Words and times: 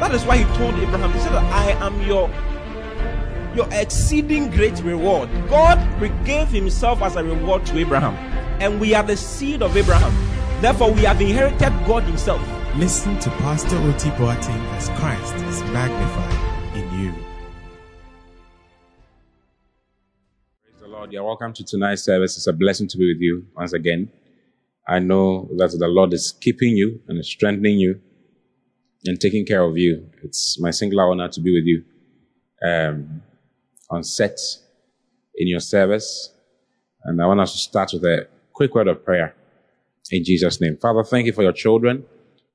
that 0.00 0.14
is 0.14 0.24
why 0.24 0.38
He 0.38 0.44
told 0.56 0.74
Abraham, 0.74 1.12
He 1.12 1.18
said, 1.20 1.32
I 1.32 1.70
am 1.84 2.00
your 2.02 2.30
your 3.54 3.68
exceeding 3.72 4.50
great 4.50 4.78
reward. 4.82 5.30
God 5.48 5.78
gave 6.24 6.48
Himself 6.48 7.00
as 7.00 7.16
a 7.16 7.24
reward 7.24 7.64
to 7.66 7.78
Abraham, 7.78 8.14
and 8.60 8.78
we 8.78 8.94
are 8.94 9.02
the 9.02 9.16
seed 9.16 9.62
of 9.62 9.76
Abraham. 9.76 10.12
Therefore, 10.60 10.92
we 10.92 11.02
have 11.02 11.20
inherited 11.20 11.72
God 11.86 12.02
Himself. 12.02 12.40
Listen 12.76 13.18
to 13.20 13.30
Pastor 13.30 13.76
Oti 13.78 14.10
Boateng 14.10 14.62
as 14.76 14.90
Christ 15.00 15.34
is 15.46 15.62
magnified 15.72 16.76
in 16.76 17.00
you. 17.00 17.12
Praise 20.62 20.80
the 20.80 20.88
Lord. 20.88 21.10
You're 21.10 21.24
welcome 21.24 21.54
to 21.54 21.64
tonight's 21.64 22.02
service. 22.02 22.36
It's 22.36 22.46
a 22.46 22.52
blessing 22.52 22.88
to 22.88 22.98
be 22.98 23.10
with 23.14 23.22
you 23.22 23.46
once 23.56 23.72
again. 23.72 24.10
I 24.86 24.98
know 24.98 25.48
that 25.56 25.74
the 25.78 25.88
Lord 25.88 26.12
is 26.12 26.32
keeping 26.32 26.76
you 26.76 27.00
and 27.08 27.24
strengthening 27.24 27.78
you 27.78 28.02
and 29.06 29.20
taking 29.20 29.44
care 29.46 29.62
of 29.62 29.76
you. 29.76 30.08
It's 30.22 30.60
my 30.60 30.70
singular 30.70 31.10
honor 31.10 31.28
to 31.28 31.40
be 31.40 31.52
with 31.52 31.64
you 31.64 31.84
um, 32.66 33.22
on 33.90 34.02
set 34.02 34.38
in 35.36 35.48
your 35.48 35.60
service. 35.60 36.32
And 37.04 37.22
I 37.22 37.26
want 37.26 37.40
us 37.40 37.52
to 37.52 37.58
start 37.58 37.90
with 37.92 38.04
a 38.04 38.28
quick 38.52 38.74
word 38.74 38.88
of 38.88 39.04
prayer 39.04 39.34
in 40.10 40.24
Jesus' 40.24 40.60
name. 40.60 40.76
Father, 40.76 41.04
thank 41.04 41.26
you 41.26 41.32
for 41.32 41.42
your 41.42 41.52
children. 41.52 42.04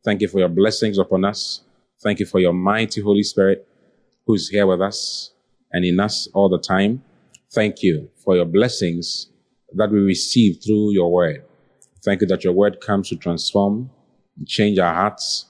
Thank 0.03 0.21
you 0.21 0.27
for 0.27 0.39
your 0.39 0.49
blessings 0.49 0.97
upon 0.97 1.25
us. 1.25 1.61
Thank 2.01 2.19
you 2.19 2.25
for 2.25 2.39
your 2.39 2.53
mighty 2.53 3.01
Holy 3.01 3.23
Spirit 3.23 3.67
who's 4.25 4.49
here 4.49 4.65
with 4.65 4.81
us 4.81 5.31
and 5.71 5.85
in 5.85 5.99
us 5.99 6.27
all 6.33 6.49
the 6.49 6.59
time. 6.59 7.03
Thank 7.53 7.83
you 7.83 8.09
for 8.23 8.35
your 8.35 8.45
blessings 8.45 9.27
that 9.73 9.91
we 9.91 9.99
receive 9.99 10.57
through 10.63 10.93
your 10.93 11.11
word. 11.11 11.43
Thank 12.03 12.21
you 12.21 12.27
that 12.27 12.43
your 12.43 12.53
word 12.53 12.81
comes 12.81 13.09
to 13.09 13.15
transform, 13.15 13.91
and 14.37 14.47
change 14.47 14.79
our 14.79 14.93
hearts, 14.93 15.45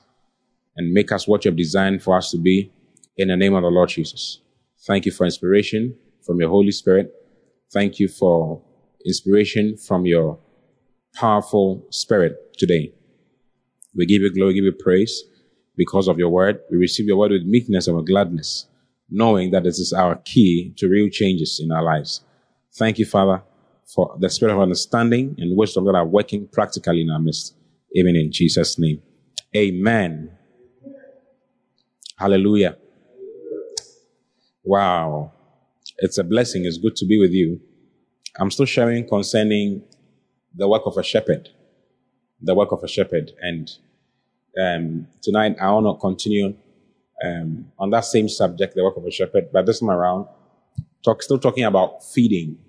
and 0.75 0.93
make 0.93 1.11
us 1.11 1.27
what 1.27 1.45
you 1.45 1.51
have 1.51 1.57
designed 1.57 2.01
for 2.01 2.15
us 2.15 2.31
to 2.31 2.37
be 2.37 2.71
in 3.17 3.27
the 3.27 3.37
name 3.37 3.53
of 3.53 3.63
the 3.63 3.69
Lord 3.69 3.89
Jesus. 3.89 4.41
Thank 4.87 5.05
you 5.05 5.11
for 5.11 5.25
inspiration 5.25 5.95
from 6.25 6.39
your 6.39 6.49
Holy 6.49 6.71
Spirit. 6.71 7.13
Thank 7.71 7.99
you 7.99 8.07
for 8.07 8.61
inspiration 9.05 9.77
from 9.77 10.05
your 10.05 10.39
powerful 11.15 11.85
spirit 11.89 12.57
today. 12.57 12.93
We 13.95 14.05
give 14.05 14.21
you 14.21 14.33
glory, 14.33 14.53
give 14.53 14.63
you 14.63 14.73
praise 14.73 15.23
because 15.75 16.07
of 16.07 16.17
your 16.17 16.29
word. 16.29 16.59
We 16.71 16.77
receive 16.77 17.07
your 17.07 17.17
word 17.17 17.31
with 17.31 17.43
meekness 17.43 17.87
and 17.87 17.97
with 17.97 18.07
gladness, 18.07 18.67
knowing 19.09 19.51
that 19.51 19.63
this 19.63 19.79
is 19.79 19.93
our 19.93 20.15
key 20.15 20.73
to 20.77 20.87
real 20.87 21.09
changes 21.09 21.59
in 21.63 21.71
our 21.71 21.83
lives. 21.83 22.21
Thank 22.75 22.99
you, 22.99 23.05
Father, 23.05 23.43
for 23.93 24.15
the 24.19 24.29
spirit 24.29 24.53
of 24.53 24.61
understanding 24.61 25.35
and 25.37 25.57
wisdom 25.57 25.85
that 25.85 25.95
are 25.95 26.05
working 26.05 26.47
practically 26.47 27.01
in 27.01 27.09
our 27.09 27.19
midst. 27.19 27.55
Even 27.93 28.15
in 28.15 28.31
Jesus' 28.31 28.79
name. 28.79 29.01
Amen. 29.55 30.37
Hallelujah. 32.21 32.77
Wow. 34.63 35.31
It's 35.97 36.19
a 36.19 36.23
blessing. 36.23 36.65
It's 36.65 36.77
good 36.77 36.95
to 36.97 37.05
be 37.07 37.19
with 37.19 37.31
you. 37.31 37.59
I'm 38.39 38.51
still 38.51 38.67
sharing 38.67 39.07
concerning 39.07 39.81
the 40.53 40.67
work 40.67 40.83
of 40.85 40.97
a 40.97 41.03
shepherd. 41.03 41.49
The 42.39 42.53
work 42.53 42.71
of 42.73 42.83
a 42.83 42.87
shepherd. 42.87 43.31
And 43.41 43.71
um, 44.61 45.07
tonight 45.23 45.55
I 45.59 45.71
want 45.71 45.87
to 45.87 45.99
continue 45.99 46.53
um, 47.25 47.71
on 47.79 47.89
that 47.89 48.05
same 48.05 48.29
subject, 48.29 48.75
the 48.75 48.83
work 48.83 48.97
of 48.97 49.05
a 49.07 49.11
shepherd, 49.11 49.45
but 49.51 49.65
this 49.65 49.79
time 49.79 49.89
around, 49.89 50.27
talk, 51.03 51.23
still 51.23 51.39
talking 51.39 51.63
about 51.63 52.05
feeding. 52.05 52.59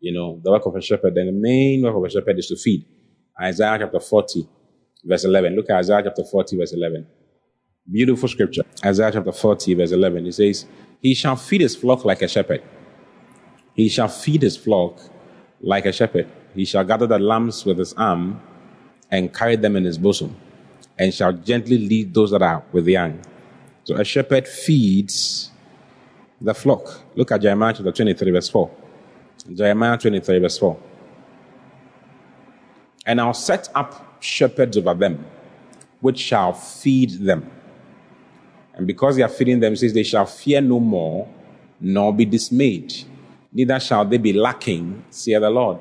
You 0.00 0.12
know, 0.12 0.40
the 0.42 0.50
work 0.50 0.66
of 0.66 0.74
a 0.74 0.82
shepherd. 0.82 1.16
And 1.16 1.28
the 1.28 1.40
main 1.40 1.84
work 1.84 1.94
of 1.94 2.02
a 2.02 2.10
shepherd 2.10 2.36
is 2.36 2.48
to 2.48 2.56
feed. 2.56 2.84
Isaiah 3.40 3.78
chapter 3.78 4.00
40, 4.00 4.48
verse 5.04 5.24
11. 5.24 5.54
Look 5.54 5.70
at 5.70 5.76
Isaiah 5.76 6.02
chapter 6.02 6.24
40, 6.24 6.56
verse 6.56 6.72
11. 6.72 7.06
Beautiful 7.90 8.28
scripture. 8.28 8.64
Isaiah 8.84 9.10
chapter 9.12 9.32
40, 9.32 9.74
verse 9.74 9.92
11. 9.92 10.26
It 10.26 10.34
says, 10.34 10.66
He 11.00 11.14
shall 11.14 11.36
feed 11.36 11.62
his 11.62 11.74
flock 11.74 12.04
like 12.04 12.20
a 12.20 12.28
shepherd. 12.28 12.62
He 13.74 13.88
shall 13.88 14.08
feed 14.08 14.42
his 14.42 14.58
flock 14.58 15.00
like 15.62 15.86
a 15.86 15.92
shepherd. 15.92 16.28
He 16.54 16.66
shall 16.66 16.84
gather 16.84 17.06
the 17.06 17.18
lambs 17.18 17.64
with 17.64 17.78
his 17.78 17.94
arm 17.94 18.42
and 19.10 19.32
carry 19.32 19.56
them 19.56 19.74
in 19.76 19.84
his 19.84 19.96
bosom, 19.96 20.36
and 20.98 21.14
shall 21.14 21.32
gently 21.32 21.78
lead 21.78 22.12
those 22.12 22.30
that 22.32 22.42
are 22.42 22.62
with 22.72 22.84
the 22.84 22.92
young. 22.92 23.20
So 23.84 23.94
a 23.96 24.04
shepherd 24.04 24.46
feeds 24.46 25.50
the 26.42 26.52
flock. 26.52 27.00
Look 27.14 27.32
at 27.32 27.40
Jeremiah 27.40 27.72
chapter 27.72 27.92
23, 27.92 28.32
verse 28.32 28.50
4. 28.50 28.70
Jeremiah 29.54 29.96
23, 29.96 30.38
verse 30.40 30.58
4. 30.58 30.78
And 33.06 33.18
I'll 33.18 33.32
set 33.32 33.70
up 33.74 34.22
shepherds 34.22 34.76
over 34.76 34.92
them, 34.92 35.24
which 36.00 36.18
shall 36.18 36.52
feed 36.52 37.12
them. 37.12 37.50
And 38.78 38.86
because 38.86 39.16
they 39.16 39.22
are 39.22 39.28
feeding 39.28 39.58
them, 39.58 39.74
says 39.74 39.92
they 39.92 40.04
shall 40.04 40.24
fear 40.24 40.60
no 40.60 40.78
more, 40.78 41.28
nor 41.80 42.14
be 42.14 42.24
dismayed. 42.24 42.94
Neither 43.52 43.80
shall 43.80 44.04
they 44.04 44.18
be 44.18 44.32
lacking, 44.32 45.04
saith 45.10 45.40
the 45.40 45.50
Lord. 45.50 45.78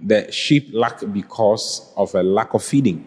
The 0.00 0.32
sheep 0.32 0.70
lack 0.72 1.00
because 1.12 1.92
of 1.96 2.14
a 2.14 2.22
lack 2.22 2.54
of 2.54 2.64
feeding. 2.64 3.06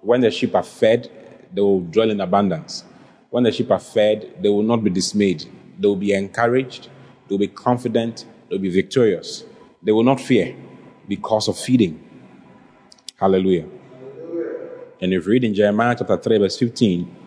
When 0.00 0.22
the 0.22 0.30
sheep 0.30 0.54
are 0.54 0.62
fed, 0.62 1.10
they 1.52 1.60
will 1.60 1.80
dwell 1.80 2.10
in 2.10 2.20
abundance. 2.22 2.82
When 3.28 3.44
the 3.44 3.52
sheep 3.52 3.70
are 3.70 3.78
fed, 3.78 4.36
they 4.40 4.48
will 4.48 4.62
not 4.62 4.82
be 4.82 4.88
dismayed. 4.88 5.44
They 5.78 5.86
will 5.86 5.96
be 5.96 6.14
encouraged. 6.14 6.88
They 7.28 7.34
will 7.34 7.40
be 7.40 7.48
confident. 7.48 8.24
They 8.48 8.56
will 8.56 8.62
be 8.62 8.70
victorious. 8.70 9.44
They 9.82 9.92
will 9.92 10.02
not 10.02 10.20
fear 10.20 10.56
because 11.06 11.48
of 11.48 11.58
feeding. 11.58 12.02
Hallelujah. 13.16 13.66
And 15.00 15.12
if 15.12 15.26
you 15.26 15.32
read 15.32 15.44
in 15.44 15.52
Jeremiah 15.54 15.94
chapter 15.98 16.16
3, 16.16 16.38
verse 16.38 16.58
15, 16.58 17.23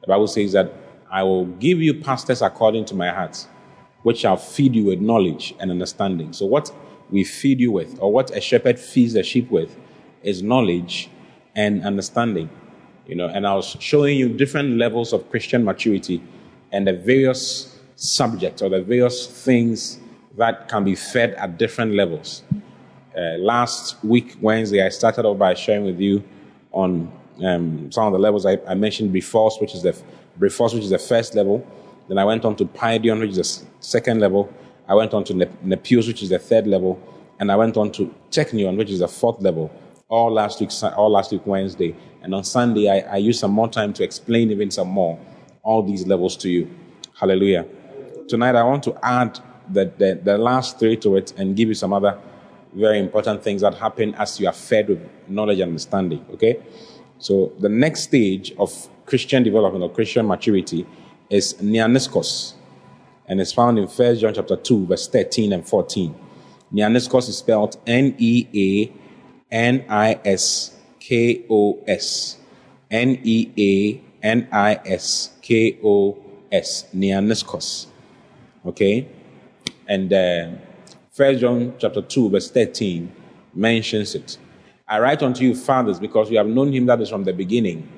the 0.00 0.06
Bible 0.06 0.26
says 0.26 0.52
that 0.52 0.72
I 1.10 1.22
will 1.22 1.46
give 1.46 1.80
you 1.80 1.94
pastors 1.94 2.42
according 2.42 2.84
to 2.86 2.94
my 2.94 3.10
heart, 3.10 3.46
which 4.02 4.18
shall 4.18 4.36
feed 4.36 4.74
you 4.74 4.84
with 4.84 5.00
knowledge 5.00 5.54
and 5.58 5.70
understanding. 5.70 6.32
So, 6.32 6.46
what 6.46 6.72
we 7.10 7.24
feed 7.24 7.60
you 7.60 7.72
with, 7.72 7.98
or 8.00 8.12
what 8.12 8.30
a 8.30 8.40
shepherd 8.40 8.78
feeds 8.78 9.14
the 9.14 9.22
sheep 9.22 9.50
with, 9.50 9.76
is 10.22 10.42
knowledge 10.42 11.10
and 11.56 11.84
understanding. 11.84 12.48
You 13.06 13.16
know, 13.16 13.26
and 13.26 13.46
I 13.46 13.54
was 13.54 13.76
showing 13.80 14.16
you 14.16 14.28
different 14.28 14.78
levels 14.78 15.12
of 15.12 15.28
Christian 15.30 15.64
maturity 15.64 16.22
and 16.70 16.86
the 16.86 16.92
various 16.92 17.78
subjects 17.96 18.62
or 18.62 18.68
the 18.68 18.82
various 18.82 19.26
things 19.26 19.98
that 20.36 20.68
can 20.68 20.84
be 20.84 20.94
fed 20.94 21.34
at 21.34 21.58
different 21.58 21.94
levels. 21.94 22.42
Uh, 23.16 23.36
last 23.38 24.02
week, 24.04 24.36
Wednesday, 24.40 24.84
I 24.84 24.88
started 24.90 25.24
off 25.24 25.38
by 25.38 25.54
sharing 25.54 25.84
with 25.84 25.98
you 25.98 26.22
on 26.70 27.12
um, 27.44 27.90
some 27.90 28.06
of 28.06 28.12
the 28.12 28.18
levels 28.18 28.46
I, 28.46 28.58
I 28.66 28.74
mentioned 28.74 29.12
before, 29.12 29.50
which 29.60 29.74
is 29.74 29.82
the 29.82 29.96
Brephos, 30.38 30.74
which 30.74 30.84
is 30.84 30.90
the 30.90 30.98
first 30.98 31.34
level. 31.34 31.66
Then 32.08 32.18
I 32.18 32.24
went 32.24 32.44
on 32.44 32.56
to 32.56 32.64
Paidion, 32.64 33.20
which 33.20 33.30
is 33.30 33.60
the 33.60 33.66
second 33.80 34.20
level. 34.20 34.52
I 34.88 34.94
went 34.94 35.14
on 35.14 35.24
to 35.24 35.34
Nep- 35.34 35.90
which 35.90 36.22
is 36.22 36.30
the 36.30 36.38
third 36.38 36.66
level, 36.66 37.00
and 37.38 37.52
I 37.52 37.56
went 37.56 37.76
on 37.76 37.92
to 37.92 38.12
Teknion, 38.30 38.76
which 38.76 38.90
is 38.90 38.98
the 38.98 39.08
fourth 39.08 39.40
level. 39.40 39.70
All 40.08 40.32
last 40.32 40.60
week, 40.60 40.70
all 40.96 41.10
last 41.10 41.30
week 41.30 41.46
Wednesday, 41.46 41.94
and 42.22 42.34
on 42.34 42.42
Sunday 42.42 42.88
I, 42.88 43.14
I 43.14 43.16
used 43.18 43.38
some 43.38 43.52
more 43.52 43.68
time 43.68 43.92
to 43.94 44.02
explain 44.02 44.50
even 44.50 44.70
some 44.70 44.88
more 44.88 45.18
all 45.62 45.82
these 45.82 46.06
levels 46.06 46.36
to 46.38 46.50
you. 46.50 46.68
Hallelujah. 47.14 47.66
Tonight 48.28 48.56
I 48.56 48.62
want 48.62 48.82
to 48.84 48.98
add 49.02 49.38
the, 49.72 49.92
the, 49.98 50.20
the 50.22 50.38
last 50.38 50.78
three 50.78 50.96
to 50.96 51.16
it 51.16 51.32
and 51.36 51.54
give 51.56 51.68
you 51.68 51.74
some 51.74 51.92
other 51.92 52.18
very 52.72 52.98
important 52.98 53.42
things 53.42 53.62
that 53.62 53.74
happen 53.74 54.14
as 54.14 54.40
you 54.40 54.46
are 54.46 54.52
fed 54.52 54.88
with 54.88 55.08
knowledge 55.28 55.60
and 55.60 55.68
understanding. 55.68 56.24
Okay? 56.32 56.60
So 57.20 57.52
the 57.60 57.68
next 57.68 58.00
stage 58.04 58.52
of 58.58 58.88
Christian 59.04 59.42
development 59.42 59.84
or 59.84 59.90
Christian 59.90 60.26
maturity 60.26 60.86
is 61.28 61.54
neaniskos. 61.54 62.54
And 63.26 63.40
it's 63.40 63.52
found 63.52 63.78
in 63.78 63.86
1 63.86 64.16
John 64.16 64.34
chapter 64.34 64.56
2, 64.56 64.86
verse 64.86 65.06
13 65.06 65.52
and 65.52 65.68
14. 65.68 66.14
Neaniskos 66.72 67.28
is 67.28 67.38
spelled 67.38 67.76
N-E-A-N-I-S-K-O-S. 67.86 68.96
N-E-A-N-I-S-K-O-S. 72.90 74.00
Neaniskos. 76.94 77.86
Okay? 78.66 79.08
And 79.86 80.12
uh, 80.12 80.48
1 81.14 81.38
John 81.38 81.74
chapter 81.78 82.02
2, 82.02 82.30
verse 82.30 82.50
13 82.50 83.12
mentions 83.54 84.14
it. 84.14 84.38
I 84.90 84.98
write 84.98 85.22
unto 85.22 85.44
you, 85.44 85.54
fathers, 85.54 86.00
because 86.00 86.32
you 86.32 86.38
have 86.38 86.48
known 86.48 86.72
him 86.72 86.86
that 86.86 87.00
is 87.00 87.08
from 87.08 87.22
the 87.22 87.32
beginning. 87.32 87.88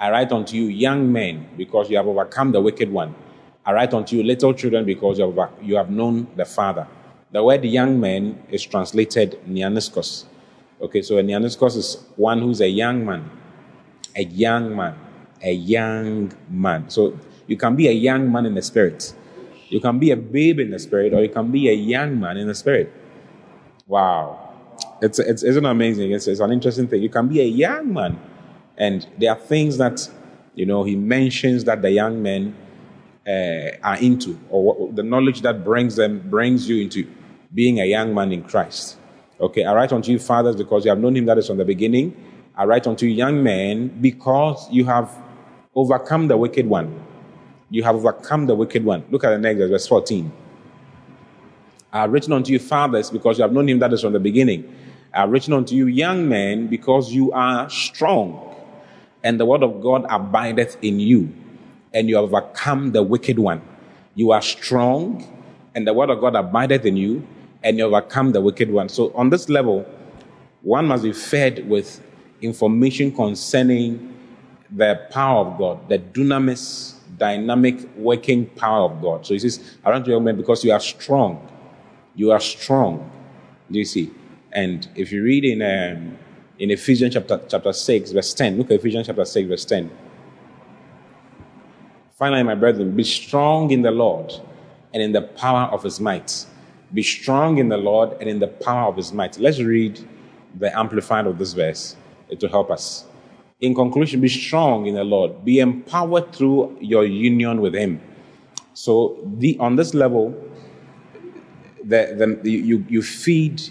I 0.00 0.10
write 0.10 0.32
unto 0.32 0.56
you, 0.56 0.64
young 0.64 1.12
men, 1.12 1.48
because 1.56 1.88
you 1.88 1.96
have 1.96 2.08
overcome 2.08 2.50
the 2.50 2.60
wicked 2.60 2.90
one. 2.90 3.14
I 3.64 3.72
write 3.72 3.94
unto 3.94 4.16
you, 4.16 4.24
little 4.24 4.52
children, 4.52 4.84
because 4.84 5.20
you 5.20 5.30
have, 5.30 5.52
you 5.62 5.76
have 5.76 5.90
known 5.90 6.26
the 6.34 6.44
Father. 6.44 6.88
The 7.30 7.44
word 7.44 7.64
young 7.64 8.00
man 8.00 8.42
is 8.50 8.64
translated 8.64 9.38
neaniskos. 9.48 10.24
Okay, 10.80 11.02
so 11.02 11.18
a 11.18 11.22
neaniskos 11.22 11.76
is 11.76 12.04
one 12.16 12.40
who's 12.40 12.60
a 12.60 12.68
young 12.68 13.06
man. 13.06 13.30
A 14.16 14.24
young 14.24 14.74
man. 14.74 14.96
A 15.44 15.52
young 15.52 16.32
man. 16.48 16.90
So 16.90 17.16
you 17.46 17.56
can 17.56 17.76
be 17.76 17.86
a 17.86 17.92
young 17.92 18.32
man 18.32 18.44
in 18.46 18.54
the 18.56 18.62
spirit. 18.62 19.14
You 19.68 19.80
can 19.80 20.00
be 20.00 20.10
a 20.10 20.16
babe 20.16 20.58
in 20.58 20.70
the 20.72 20.80
spirit, 20.80 21.14
or 21.14 21.22
you 21.22 21.28
can 21.28 21.52
be 21.52 21.68
a 21.68 21.74
young 21.74 22.18
man 22.18 22.38
in 22.38 22.48
the 22.48 22.56
spirit. 22.56 22.92
Wow. 23.86 24.49
It's, 25.02 25.18
it's, 25.18 25.42
isn't 25.42 25.64
amazing? 25.64 26.12
It's, 26.12 26.26
it's 26.26 26.40
an 26.40 26.52
interesting 26.52 26.88
thing. 26.88 27.02
You 27.02 27.08
can 27.08 27.28
be 27.28 27.40
a 27.40 27.44
young 27.44 27.92
man 27.92 28.18
and 28.80 29.06
there 29.18 29.30
are 29.30 29.38
things 29.38 29.76
that, 29.76 30.08
you 30.54 30.64
know, 30.64 30.84
he 30.84 30.96
mentions 30.96 31.64
that 31.64 31.82
the 31.82 31.90
young 31.90 32.22
men 32.22 32.56
uh, 33.28 33.76
are 33.82 33.98
into, 34.00 34.40
or 34.48 34.64
what, 34.64 34.96
the 34.96 35.02
knowledge 35.02 35.42
that 35.42 35.62
brings 35.62 35.96
them, 35.96 36.26
brings 36.30 36.66
you 36.66 36.82
into 36.82 37.06
being 37.52 37.78
a 37.78 37.84
young 37.84 38.14
man 38.14 38.32
in 38.32 38.42
Christ. 38.42 38.96
Okay, 39.38 39.64
I 39.64 39.74
write 39.74 39.92
unto 39.92 40.10
you, 40.10 40.18
fathers, 40.18 40.56
because 40.56 40.86
you 40.86 40.90
have 40.90 40.98
known 40.98 41.14
him 41.14 41.26
that 41.26 41.36
is 41.36 41.46
from 41.46 41.58
the 41.58 41.64
beginning. 41.64 42.16
I 42.56 42.64
write 42.64 42.86
unto 42.86 43.04
you, 43.04 43.12
young 43.12 43.42
men, 43.42 43.88
because 44.00 44.66
you 44.70 44.86
have 44.86 45.14
overcome 45.74 46.28
the 46.28 46.38
wicked 46.38 46.66
one. 46.66 47.04
You 47.68 47.82
have 47.82 47.96
overcome 47.96 48.46
the 48.46 48.54
wicked 48.54 48.82
one. 48.82 49.04
Look 49.10 49.24
at 49.24 49.30
the 49.30 49.38
next 49.38 49.58
verse 49.58 49.86
14. 49.86 50.32
I 51.92 52.00
have 52.00 52.12
written 52.12 52.32
unto 52.32 52.50
you, 52.50 52.58
fathers, 52.58 53.10
because 53.10 53.36
you 53.38 53.42
have 53.42 53.52
known 53.52 53.68
him 53.68 53.78
that 53.80 53.92
is 53.92 54.00
from 54.00 54.14
the 54.14 54.20
beginning. 54.20 54.74
I 55.12 55.20
have 55.20 55.30
written 55.30 55.52
unto 55.52 55.74
you, 55.74 55.86
young 55.86 56.28
men, 56.28 56.68
because 56.68 57.12
you 57.12 57.32
are 57.32 57.68
strong 57.68 58.50
and 59.22 59.38
the 59.38 59.44
word 59.44 59.62
of 59.62 59.82
God 59.82 60.06
abideth 60.08 60.76
in 60.82 61.00
you, 61.00 61.32
and 61.92 62.08
you 62.08 62.16
have 62.16 62.24
overcome 62.24 62.92
the 62.92 63.02
wicked 63.02 63.38
one. 63.38 63.62
You 64.14 64.32
are 64.32 64.42
strong, 64.42 65.26
and 65.74 65.86
the 65.86 65.92
word 65.92 66.10
of 66.10 66.20
God 66.20 66.34
abideth 66.34 66.84
in 66.84 66.96
you, 66.96 67.26
and 67.62 67.78
you 67.78 67.84
overcome 67.84 68.32
the 68.32 68.40
wicked 68.40 68.70
one. 68.70 68.88
So, 68.88 69.12
on 69.14 69.30
this 69.30 69.48
level, 69.48 69.86
one 70.62 70.86
must 70.86 71.02
be 71.02 71.12
fed 71.12 71.68
with 71.68 72.00
information 72.40 73.12
concerning 73.12 74.16
the 74.70 75.06
power 75.10 75.46
of 75.46 75.58
God, 75.58 75.88
the 75.88 75.98
dunamis, 75.98 76.94
dynamic 77.18 77.76
working 77.96 78.46
power 78.46 78.84
of 78.90 79.02
God. 79.02 79.26
So 79.26 79.34
he 79.34 79.40
says, 79.40 79.76
around 79.84 80.06
you, 80.06 80.14
young 80.14 80.24
men, 80.24 80.36
because 80.36 80.64
you 80.64 80.72
are 80.72 80.80
strong. 80.80 81.46
You 82.14 82.30
are 82.30 82.40
strong. 82.40 83.10
Do 83.70 83.78
you 83.78 83.84
see? 83.84 84.10
And 84.52 84.88
if 84.96 85.12
you 85.12 85.22
read 85.22 85.44
in 85.44 85.62
um, 85.62 86.18
in 86.60 86.70
Ephesians 86.70 87.14
chapter, 87.14 87.40
chapter 87.48 87.72
6, 87.72 88.12
verse 88.12 88.34
10. 88.34 88.58
Look 88.58 88.70
at 88.70 88.80
Ephesians 88.80 89.06
chapter 89.06 89.24
6, 89.24 89.48
verse 89.48 89.64
10. 89.64 89.90
Finally, 92.18 92.42
my 92.42 92.54
brethren, 92.54 92.94
be 92.94 93.02
strong 93.02 93.70
in 93.70 93.80
the 93.80 93.90
Lord 93.90 94.30
and 94.92 95.02
in 95.02 95.12
the 95.12 95.22
power 95.22 95.70
of 95.72 95.82
his 95.82 95.98
might. 96.00 96.44
Be 96.92 97.02
strong 97.02 97.56
in 97.56 97.70
the 97.70 97.78
Lord 97.78 98.12
and 98.20 98.28
in 98.28 98.40
the 98.40 98.48
power 98.48 98.88
of 98.88 98.96
his 98.96 99.10
might. 99.10 99.38
Let's 99.38 99.58
read 99.58 100.06
the 100.58 100.76
amplified 100.78 101.26
of 101.26 101.38
this 101.38 101.54
verse 101.54 101.96
to 102.38 102.46
help 102.46 102.70
us. 102.70 103.06
In 103.62 103.74
conclusion, 103.74 104.20
be 104.20 104.28
strong 104.28 104.86
in 104.86 104.96
the 104.96 105.04
Lord. 105.04 105.42
Be 105.44 105.60
empowered 105.60 106.34
through 106.34 106.76
your 106.78 107.06
union 107.06 107.62
with 107.62 107.74
him. 107.74 108.02
So, 108.74 109.18
the, 109.38 109.56
on 109.58 109.76
this 109.76 109.94
level, 109.94 110.34
the, 111.84 112.38
the, 112.42 112.50
you, 112.50 112.84
you 112.88 113.02
feed 113.02 113.62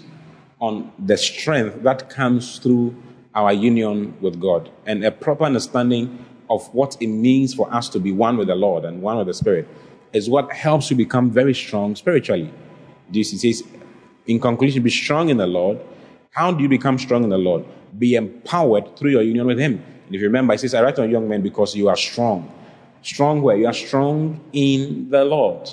on 0.60 0.92
the 0.98 1.16
strength 1.16 1.82
that 1.82 2.10
comes 2.10 2.58
through 2.58 2.94
our 3.34 3.52
union 3.52 4.14
with 4.20 4.40
God 4.40 4.70
and 4.86 5.04
a 5.04 5.10
proper 5.10 5.44
understanding 5.44 6.24
of 6.50 6.66
what 6.74 6.96
it 7.00 7.06
means 7.06 7.54
for 7.54 7.72
us 7.72 7.88
to 7.88 8.00
be 8.00 8.12
one 8.12 8.36
with 8.36 8.48
the 8.48 8.54
Lord 8.54 8.84
and 8.84 9.00
one 9.00 9.16
with 9.18 9.28
the 9.28 9.34
Spirit 9.34 9.68
is 10.12 10.28
what 10.28 10.52
helps 10.52 10.90
you 10.90 10.96
become 10.96 11.30
very 11.30 11.54
strong 11.54 11.94
spiritually. 11.94 12.52
This 13.08 13.40
says, 13.40 13.62
in 14.26 14.40
conclusion, 14.40 14.82
be 14.82 14.90
strong 14.90 15.28
in 15.28 15.36
the 15.36 15.46
Lord. 15.46 15.78
How 16.32 16.52
do 16.52 16.62
you 16.62 16.68
become 16.68 16.98
strong 16.98 17.24
in 17.24 17.30
the 17.30 17.38
Lord? 17.38 17.64
Be 17.98 18.14
empowered 18.14 18.96
through 18.96 19.10
your 19.10 19.22
union 19.22 19.46
with 19.46 19.58
Him. 19.58 19.82
And 20.06 20.14
if 20.14 20.20
you 20.20 20.26
remember, 20.26 20.54
it 20.54 20.60
says, 20.60 20.74
I 20.74 20.82
write 20.82 20.98
on 20.98 21.10
young 21.10 21.28
men 21.28 21.42
because 21.42 21.74
you 21.74 21.88
are 21.88 21.96
strong. 21.96 22.52
Strong 23.02 23.42
where? 23.42 23.56
You 23.56 23.66
are 23.66 23.72
strong 23.72 24.40
in 24.52 25.08
the 25.08 25.24
Lord. 25.24 25.70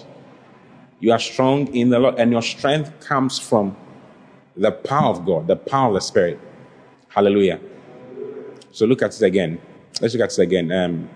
You 1.00 1.12
are 1.12 1.20
strong 1.20 1.68
in 1.76 1.90
the 1.90 2.00
Lord, 2.00 2.16
and 2.18 2.32
your 2.32 2.42
strength 2.42 3.00
comes 3.00 3.38
from 3.38 3.76
the 4.58 4.72
power 4.72 5.12
of 5.12 5.26
God, 5.26 5.48
the 5.48 5.56
power 5.56 5.90
of 5.90 5.94
the 5.94 6.02
Spirit. 6.02 6.40
Hallelujah. 7.10 7.60
So 8.72 8.86
look 8.86 9.02
at 9.02 9.16
it 9.16 9.22
again. 9.22 9.62
Let's 10.02 10.14
look 10.14 10.24
at 10.24 10.38
it 10.38 10.42
again. 10.42 10.72
Um, 10.72 11.10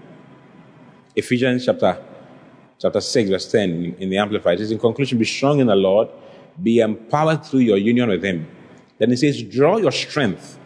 Ephesians 1.15 1.65
chapter 1.65 2.01
chapter 2.79 3.01
6, 3.01 3.29
verse 3.29 3.51
10 3.51 3.95
in, 3.99 4.09
the 4.09 4.17
Amplified. 4.17 4.55
It 4.55 4.63
says, 4.63 4.71
In 4.71 4.79
conclusion, 4.79 5.19
be 5.19 5.25
strong 5.25 5.59
in 5.59 5.67
the 5.67 5.75
Lord, 5.75 6.09
be 6.61 6.79
empowered 6.79 7.45
through 7.45 7.59
your 7.59 7.77
union 7.77 8.09
with 8.09 8.23
Him. 8.23 8.47
Then 8.97 9.11
it 9.11 9.17
says, 9.17 9.41
Draw 9.43 9.77
your 9.77 9.91
strength 9.91 10.57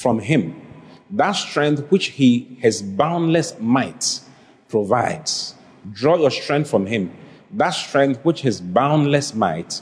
from 0.00 0.20
Him. 0.20 0.60
That 1.10 1.32
strength 1.32 1.90
which 1.90 2.06
He, 2.06 2.56
His 2.60 2.82
boundless 2.82 3.58
might, 3.58 4.20
provides. 4.68 5.54
Draw 5.92 6.18
your 6.18 6.30
strength 6.30 6.70
from 6.70 6.86
Him. 6.86 7.16
That 7.50 7.70
strength 7.70 8.24
which 8.24 8.42
His 8.42 8.60
boundless 8.60 9.34
might 9.34 9.80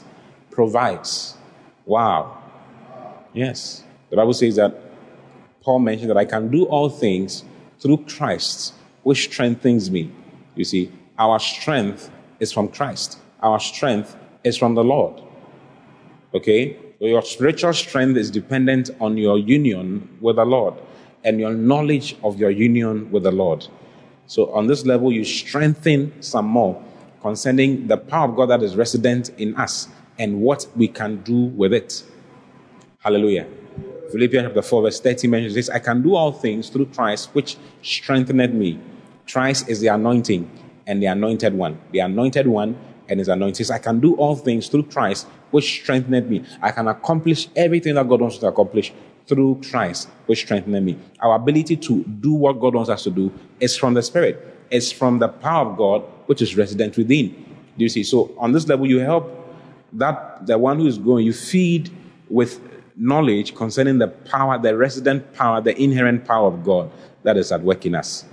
provides. 0.49 1.37
Wow. 1.85 2.42
Yes. 3.33 3.83
The 4.09 4.15
Bible 4.15 4.33
says 4.33 4.55
that 4.57 4.79
Paul 5.61 5.79
mentioned 5.79 6.09
that 6.09 6.17
I 6.17 6.25
can 6.25 6.49
do 6.49 6.65
all 6.65 6.89
things 6.89 7.43
through 7.79 8.05
Christ, 8.05 8.73
which 9.03 9.25
strengthens 9.25 9.89
me. 9.89 10.11
You 10.55 10.63
see, 10.63 10.91
our 11.17 11.39
strength 11.39 12.11
is 12.39 12.51
from 12.51 12.67
Christ, 12.67 13.17
our 13.41 13.59
strength 13.59 14.15
is 14.43 14.57
from 14.57 14.75
the 14.75 14.83
Lord. 14.83 15.21
Okay? 16.33 16.77
So 16.99 17.05
your 17.05 17.21
spiritual 17.21 17.73
strength 17.73 18.17
is 18.17 18.31
dependent 18.31 18.89
on 18.99 19.17
your 19.17 19.37
union 19.37 20.17
with 20.21 20.37
the 20.37 20.45
Lord 20.45 20.75
and 21.23 21.39
your 21.39 21.53
knowledge 21.53 22.15
of 22.23 22.39
your 22.39 22.49
union 22.49 23.11
with 23.11 23.23
the 23.23 23.31
Lord. 23.31 23.67
So 24.27 24.51
on 24.53 24.67
this 24.67 24.85
level, 24.85 25.11
you 25.11 25.23
strengthen 25.23 26.21
some 26.21 26.45
more 26.45 26.81
concerning 27.21 27.87
the 27.87 27.97
power 27.97 28.29
of 28.29 28.35
God 28.35 28.49
that 28.49 28.63
is 28.63 28.75
resident 28.75 29.29
in 29.37 29.55
us 29.55 29.87
and 30.19 30.41
what 30.41 30.67
we 30.75 30.87
can 30.87 31.21
do 31.23 31.45
with 31.45 31.73
it. 31.73 32.03
Hallelujah. 33.03 33.45
Philippians 34.13 34.47
chapter 34.47 34.61
4, 34.61 34.83
verse 34.83 35.01
30 35.01 35.27
mentions 35.27 35.53
this 35.55 35.69
I 35.69 35.79
can 35.79 36.01
do 36.01 36.15
all 36.15 36.31
things 36.31 36.69
through 36.69 36.85
Christ, 36.85 37.31
which 37.33 37.57
strengthened 37.81 38.53
me. 38.53 38.79
Christ 39.29 39.67
is 39.67 39.81
the 39.81 39.87
anointing 39.87 40.49
and 40.87 41.03
the 41.03 41.07
anointed 41.07 41.53
one. 41.53 41.81
The 41.91 41.99
anointed 41.99 42.47
one 42.47 42.77
and 43.09 43.19
his 43.19 43.27
anointing. 43.27 43.65
I 43.71 43.79
can 43.79 43.99
do 43.99 44.15
all 44.15 44.37
things 44.37 44.69
through 44.69 44.83
Christ, 44.83 45.27
which 45.51 45.65
strengthened 45.81 46.29
me. 46.29 46.45
I 46.61 46.71
can 46.71 46.87
accomplish 46.87 47.49
everything 47.57 47.95
that 47.95 48.07
God 48.07 48.21
wants 48.21 48.37
to 48.37 48.47
accomplish 48.47 48.93
through 49.27 49.59
Christ, 49.69 50.07
which 50.27 50.39
strengthened 50.39 50.85
me. 50.85 50.97
Our 51.19 51.35
ability 51.35 51.75
to 51.75 52.05
do 52.05 52.33
what 52.33 52.61
God 52.61 52.73
wants 52.73 52.89
us 52.89 53.03
to 53.03 53.11
do 53.11 53.33
is 53.59 53.75
from 53.75 53.95
the 53.95 54.01
Spirit. 54.01 54.65
It's 54.71 54.93
from 54.93 55.19
the 55.19 55.27
power 55.27 55.69
of 55.69 55.77
God, 55.77 56.03
which 56.27 56.41
is 56.41 56.55
resident 56.55 56.95
within. 56.95 57.31
Do 57.77 57.83
you 57.83 57.89
see? 57.89 58.03
So 58.03 58.33
on 58.37 58.53
this 58.53 58.65
level, 58.69 58.87
you 58.87 58.99
help 58.99 59.29
that 59.91 60.47
the 60.47 60.57
one 60.57 60.79
who 60.79 60.87
is 60.87 60.97
going, 60.97 61.25
you 61.25 61.33
feed 61.33 61.91
with 62.29 62.61
knowledge 62.95 63.55
concerning 63.55 63.97
the 63.97 64.07
power, 64.07 64.57
the 64.57 64.75
resident 64.75 65.33
power, 65.33 65.61
the 65.61 65.79
inherent 65.81 66.25
power 66.25 66.47
of 66.47 66.63
God 66.63 66.91
that 67.23 67.37
is 67.37 67.51
at 67.51 67.61
work 67.61 67.85
in 67.85 67.95
us. 67.95 68.25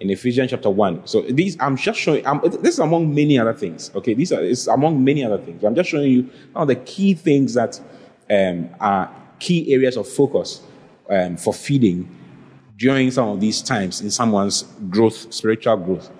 In 0.00 0.10
Ephesians 0.10 0.50
chapter 0.50 0.68
1. 0.68 1.06
So 1.06 1.22
these, 1.22 1.56
I'm 1.60 1.76
just 1.76 1.98
showing, 1.98 2.26
I'm, 2.26 2.40
this 2.40 2.74
is 2.74 2.78
among 2.78 3.14
many 3.14 3.38
other 3.38 3.54
things. 3.54 3.90
Okay, 3.94 4.12
these 4.12 4.32
are 4.32 4.42
it's 4.42 4.66
among 4.66 5.02
many 5.02 5.24
other 5.24 5.38
things. 5.38 5.64
I'm 5.64 5.74
just 5.74 5.88
showing 5.88 6.10
you 6.10 6.30
all 6.54 6.66
the 6.66 6.74
key 6.74 7.14
things 7.14 7.54
that 7.54 7.80
um, 8.30 8.68
are 8.80 9.10
key 9.38 9.72
areas 9.72 9.96
of 9.96 10.08
focus 10.08 10.62
um, 11.08 11.36
for 11.36 11.54
feeding 11.54 12.08
during 12.76 13.10
some 13.10 13.28
of 13.28 13.40
these 13.40 13.62
times 13.62 14.00
in 14.00 14.10
someone's 14.10 14.62
growth, 14.90 15.32
spiritual 15.32 15.76
growth. 15.76 16.10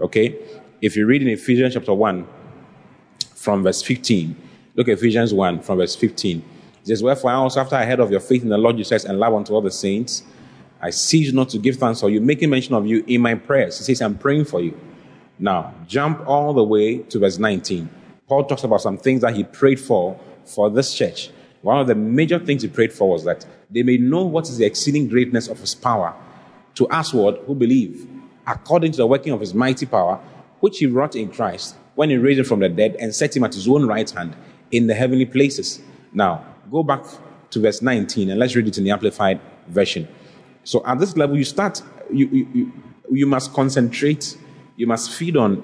Okay? 0.00 0.36
If 0.80 0.96
you 0.96 1.06
read 1.06 1.22
in 1.22 1.28
Ephesians 1.28 1.74
chapter 1.74 1.92
1 1.92 2.26
from 3.34 3.62
verse 3.62 3.82
15, 3.82 4.34
look 4.74 4.88
at 4.88 4.98
Ephesians 4.98 5.34
1 5.34 5.60
from 5.60 5.78
verse 5.78 5.94
15 5.94 6.42
says, 6.88 7.02
Wherefore 7.02 7.30
I 7.30 7.34
also, 7.34 7.60
after 7.60 7.76
I 7.76 7.84
heard 7.84 8.00
of 8.00 8.10
your 8.10 8.20
faith 8.20 8.42
in 8.42 8.48
the 8.48 8.58
Lord 8.58 8.76
Jesus 8.76 9.04
and 9.04 9.18
love 9.18 9.34
unto 9.34 9.54
all 9.54 9.60
the 9.60 9.70
saints, 9.70 10.22
I 10.80 10.90
cease 10.90 11.32
not 11.32 11.48
to 11.50 11.58
give 11.58 11.76
thanks 11.76 12.00
for 12.00 12.10
you, 12.10 12.20
making 12.20 12.50
mention 12.50 12.74
of 12.74 12.86
you 12.86 13.04
in 13.06 13.20
my 13.20 13.34
prayers. 13.34 13.78
He 13.78 13.84
says, 13.84 14.00
I'm 14.00 14.16
praying 14.16 14.44
for 14.44 14.60
you. 14.60 14.78
Now, 15.38 15.74
jump 15.86 16.26
all 16.26 16.52
the 16.52 16.64
way 16.64 16.98
to 16.98 17.18
verse 17.18 17.38
19. 17.38 17.88
Paul 18.28 18.44
talks 18.44 18.64
about 18.64 18.80
some 18.80 18.98
things 18.98 19.22
that 19.22 19.34
he 19.34 19.44
prayed 19.44 19.80
for 19.80 20.18
for 20.44 20.70
this 20.70 20.94
church. 20.94 21.30
One 21.62 21.80
of 21.80 21.86
the 21.86 21.94
major 21.94 22.38
things 22.38 22.62
he 22.62 22.68
prayed 22.68 22.92
for 22.92 23.10
was 23.10 23.24
that 23.24 23.44
they 23.70 23.82
may 23.82 23.96
know 23.96 24.24
what 24.24 24.48
is 24.48 24.58
the 24.58 24.64
exceeding 24.64 25.08
greatness 25.08 25.48
of 25.48 25.58
his 25.58 25.74
power 25.74 26.14
to 26.76 26.86
us 26.88 27.12
what 27.12 27.42
who 27.46 27.54
believe, 27.54 28.08
according 28.46 28.92
to 28.92 28.98
the 28.98 29.06
working 29.06 29.32
of 29.32 29.40
his 29.40 29.52
mighty 29.52 29.84
power, 29.84 30.20
which 30.60 30.78
he 30.78 30.86
wrought 30.86 31.16
in 31.16 31.28
Christ 31.28 31.74
when 31.96 32.10
he 32.10 32.16
raised 32.16 32.38
him 32.38 32.44
from 32.44 32.60
the 32.60 32.68
dead 32.68 32.94
and 33.00 33.12
set 33.12 33.36
him 33.36 33.42
at 33.42 33.54
his 33.54 33.66
own 33.66 33.86
right 33.86 34.08
hand 34.08 34.36
in 34.70 34.86
the 34.86 34.94
heavenly 34.94 35.26
places. 35.26 35.80
Now, 36.12 36.44
Go 36.70 36.82
back 36.82 37.04
to 37.50 37.60
verse 37.60 37.80
19 37.82 38.30
and 38.30 38.38
let's 38.38 38.54
read 38.54 38.68
it 38.68 38.78
in 38.78 38.84
the 38.84 38.90
Amplified 38.90 39.40
Version. 39.68 40.08
So 40.64 40.82
at 40.84 40.98
this 40.98 41.16
level, 41.16 41.36
you 41.36 41.44
start, 41.44 41.82
you, 42.12 42.26
you, 42.26 42.72
you, 43.10 43.26
must 43.26 43.52
concentrate, 43.54 44.36
you 44.76 44.86
must 44.86 45.10
feed 45.10 45.36
on 45.36 45.62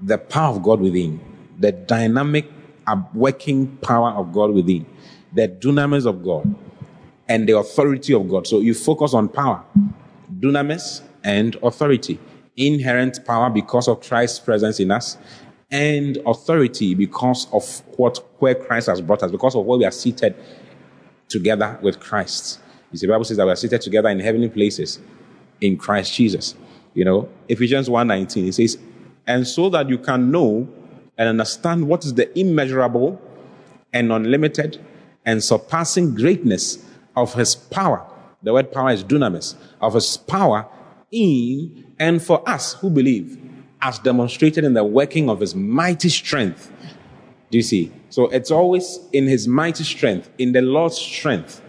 the 0.00 0.18
power 0.18 0.54
of 0.56 0.62
God 0.62 0.80
within, 0.80 1.20
the 1.58 1.72
dynamic 1.72 2.46
working 3.14 3.76
power 3.78 4.10
of 4.10 4.32
God 4.32 4.52
within, 4.52 4.86
the 5.32 5.48
dunamis 5.48 6.06
of 6.06 6.24
God, 6.24 6.54
and 7.28 7.48
the 7.48 7.56
authority 7.56 8.14
of 8.14 8.28
God. 8.28 8.46
So 8.46 8.60
you 8.60 8.74
focus 8.74 9.14
on 9.14 9.28
power, 9.28 9.64
dunamis, 10.38 11.02
and 11.24 11.56
authority. 11.62 12.18
Inherent 12.56 13.24
power 13.24 13.48
because 13.48 13.88
of 13.88 14.02
Christ's 14.02 14.38
presence 14.38 14.78
in 14.78 14.90
us, 14.90 15.16
and 15.72 16.18
authority 16.26 16.94
because 16.94 17.48
of 17.52 17.82
what 17.96 18.18
where 18.38 18.54
Christ 18.54 18.86
has 18.88 19.00
brought 19.00 19.22
us, 19.22 19.30
because 19.30 19.56
of 19.56 19.64
where 19.64 19.78
we 19.78 19.84
are 19.84 19.90
seated 19.90 20.36
together 21.28 21.78
with 21.82 21.98
Christ. 21.98 22.60
You 22.92 22.98
see, 22.98 23.06
the 23.06 23.12
Bible 23.12 23.24
says 23.24 23.38
that 23.38 23.46
we 23.46 23.52
are 23.52 23.56
seated 23.56 23.80
together 23.80 24.10
in 24.10 24.20
heavenly 24.20 24.50
places 24.50 25.00
in 25.62 25.78
Christ 25.78 26.12
Jesus. 26.12 26.54
You 26.94 27.06
know, 27.06 27.28
Ephesians 27.48 27.88
1.19, 27.88 28.48
it 28.48 28.52
says, 28.52 28.78
and 29.26 29.46
so 29.46 29.70
that 29.70 29.88
you 29.88 29.96
can 29.96 30.30
know 30.30 30.68
and 31.16 31.28
understand 31.28 31.88
what 31.88 32.04
is 32.04 32.14
the 32.14 32.38
immeasurable 32.38 33.20
and 33.94 34.12
unlimited 34.12 34.84
and 35.24 35.42
surpassing 35.42 36.14
greatness 36.14 36.84
of 37.16 37.32
his 37.34 37.54
power. 37.54 38.06
The 38.42 38.52
word 38.52 38.72
power 38.72 38.90
is 38.90 39.04
dunamis, 39.04 39.54
of 39.80 39.94
his 39.94 40.16
power 40.16 40.68
in 41.10 41.94
and 41.98 42.22
for 42.22 42.46
us 42.48 42.74
who 42.74 42.90
believe, 42.90 43.38
as 43.82 43.98
demonstrated 43.98 44.64
in 44.64 44.74
the 44.74 44.84
working 44.84 45.28
of 45.28 45.40
his 45.40 45.54
mighty 45.54 46.08
strength. 46.08 46.72
Do 47.50 47.58
you 47.58 47.62
see? 47.62 47.92
So 48.08 48.28
it's 48.28 48.50
always 48.50 49.00
in 49.12 49.26
his 49.26 49.46
mighty 49.48 49.84
strength, 49.84 50.30
in 50.38 50.52
the 50.52 50.62
Lord's 50.62 50.96
strength, 50.96 51.60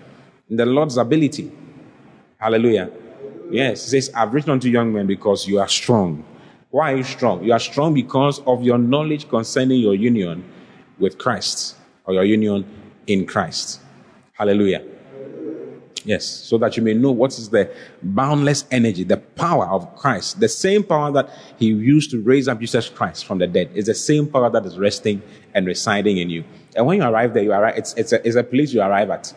in 0.50 0.58
the 0.58 0.66
Lord's 0.66 0.98
ability. 0.98 1.52
Hallelujah. 2.38 2.92
Yes, 3.50 3.82
says, 3.82 4.12
I've 4.16 4.34
written 4.34 4.52
unto 4.52 4.70
young 4.70 4.94
men 4.94 5.08
because 5.08 5.48
you 5.48 5.60
are 5.60 5.68
strong. 5.68 6.24
Why 6.70 6.94
are 6.94 6.98
you 6.98 7.04
strong? 7.04 7.44
You 7.44 7.54
are 7.54 7.60
strong 7.60 7.94
because 7.94 8.40
of 8.42 8.64
your 8.64 8.78
knowledge 8.78 9.28
concerning 9.28 9.80
your 9.82 9.96
union 9.96 10.44
with 11.00 11.18
Christ 11.18 11.76
or 12.06 12.14
your 12.14 12.24
union 12.24 12.66
in 13.08 13.26
Christ. 13.26 13.80
Hallelujah. 14.34 14.84
Yes, 16.06 16.26
so 16.26 16.58
that 16.58 16.76
you 16.76 16.84
may 16.84 16.94
know 16.94 17.12
what 17.12 17.32
is 17.32 17.50
the 17.50 17.74
boundless 18.02 18.66
energy, 18.72 19.06
the 19.06 19.18
power 19.18 19.66
of 19.68 19.96
Christ. 19.96 20.40
The 20.40 20.50
same 20.50 20.84
power 20.84 21.12
that 21.14 21.30
he 21.58 21.68
used 21.68 22.12
to 22.12 22.22
raise 22.22 22.48
up 22.50 22.60
Jesus 22.60 22.90
Christ 22.90 23.26
from 23.26 23.38
the 23.38 23.48
dead 23.48 23.72
is 23.74 23.86
the 23.86 23.96
same 23.96 24.28
power 24.28 24.50
that 24.50 24.66
is 24.66 24.78
resting 24.78 25.22
and 25.54 25.66
residing 25.66 26.18
in 26.18 26.30
you. 26.30 26.44
And 26.76 26.86
when 26.86 27.00
you 27.00 27.06
arrive 27.06 27.34
there, 27.34 27.44
you 27.44 27.54
arrive, 27.54 27.78
it's, 27.78 27.94
it's, 27.94 28.12
a, 28.12 28.28
it's 28.28 28.36
a 28.36 28.44
place 28.44 28.74
you 28.74 28.82
arrive 28.82 29.10
at. 29.12 29.34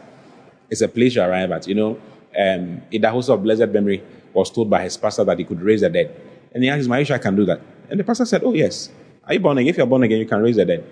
It's 0.68 0.80
a 0.80 0.88
place 0.88 1.14
you 1.14 1.22
arrive 1.22 1.52
at. 1.52 1.68
You 1.68 1.76
know, 1.76 1.90
um, 2.36 2.82
Idahosa 2.92 3.34
of 3.34 3.44
blessed 3.44 3.68
memory 3.68 4.02
was 4.32 4.50
told 4.50 4.68
by 4.68 4.82
his 4.82 4.96
pastor 4.96 5.24
that 5.24 5.38
he 5.38 5.44
could 5.44 5.60
raise 5.60 5.82
the 5.82 5.90
dead. 5.90 6.20
And 6.52 6.64
he 6.64 6.68
asked 6.68 6.86
him, 6.86 6.92
Are 6.92 6.96
I 6.96 7.18
can 7.18 7.36
do 7.36 7.44
that? 7.44 7.60
And 7.90 8.00
the 8.00 8.04
pastor 8.04 8.24
said, 8.24 8.42
Oh, 8.44 8.54
yes. 8.54 8.90
Are 9.24 9.34
you 9.34 9.40
born 9.40 9.58
again? 9.58 9.70
If 9.70 9.76
you're 9.76 9.86
born 9.86 10.02
again, 10.02 10.18
you 10.18 10.26
can 10.26 10.42
raise 10.42 10.56
the 10.56 10.64
dead. 10.64 10.84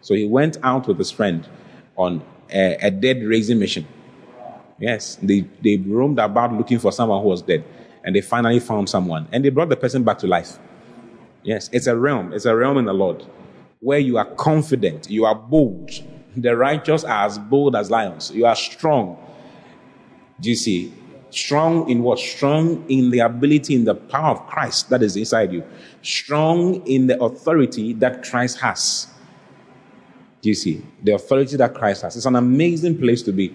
So 0.00 0.14
he 0.14 0.26
went 0.26 0.56
out 0.62 0.88
with 0.88 0.98
his 0.98 1.10
friend 1.10 1.46
on 1.96 2.22
a, 2.52 2.76
a 2.80 2.90
dead 2.90 3.22
raising 3.22 3.58
mission. 3.58 3.86
Yes, 4.80 5.16
they, 5.22 5.46
they 5.62 5.76
roamed 5.76 6.18
about 6.18 6.52
looking 6.54 6.78
for 6.78 6.90
someone 6.90 7.22
who 7.22 7.28
was 7.28 7.42
dead. 7.42 7.64
And 8.02 8.16
they 8.16 8.22
finally 8.22 8.60
found 8.60 8.88
someone. 8.88 9.28
And 9.30 9.44
they 9.44 9.50
brought 9.50 9.68
the 9.68 9.76
person 9.76 10.02
back 10.02 10.18
to 10.18 10.26
life. 10.26 10.58
Yes, 11.42 11.68
it's 11.72 11.86
a 11.86 11.96
realm. 11.96 12.32
It's 12.32 12.46
a 12.46 12.56
realm 12.56 12.78
in 12.78 12.86
the 12.86 12.94
Lord 12.94 13.24
where 13.80 13.98
you 13.98 14.18
are 14.18 14.26
confident, 14.36 15.10
you 15.10 15.24
are 15.24 15.34
bold. 15.34 15.90
The 16.36 16.56
righteous 16.56 17.02
are 17.02 17.26
as 17.26 17.40
bold 17.40 17.74
as 17.74 17.90
lions. 17.90 18.30
You 18.30 18.46
are 18.46 18.54
strong. 18.54 19.18
Do 20.40 20.48
you 20.48 20.54
see? 20.54 20.94
Strong 21.30 21.90
in 21.90 22.04
what? 22.04 22.20
Strong 22.20 22.88
in 22.88 23.10
the 23.10 23.18
ability, 23.18 23.74
in 23.74 23.84
the 23.84 23.96
power 23.96 24.36
of 24.36 24.46
Christ 24.46 24.90
that 24.90 25.02
is 25.02 25.16
inside 25.16 25.52
you. 25.52 25.64
Strong 26.02 26.86
in 26.86 27.08
the 27.08 27.20
authority 27.20 27.94
that 27.94 28.22
Christ 28.22 28.60
has. 28.60 29.08
Do 30.40 30.50
you 30.50 30.54
see? 30.54 30.86
The 31.02 31.16
authority 31.16 31.56
that 31.56 31.74
Christ 31.74 32.02
has. 32.02 32.16
It's 32.16 32.26
an 32.26 32.36
amazing 32.36 32.98
place 32.98 33.22
to 33.22 33.32
be. 33.32 33.52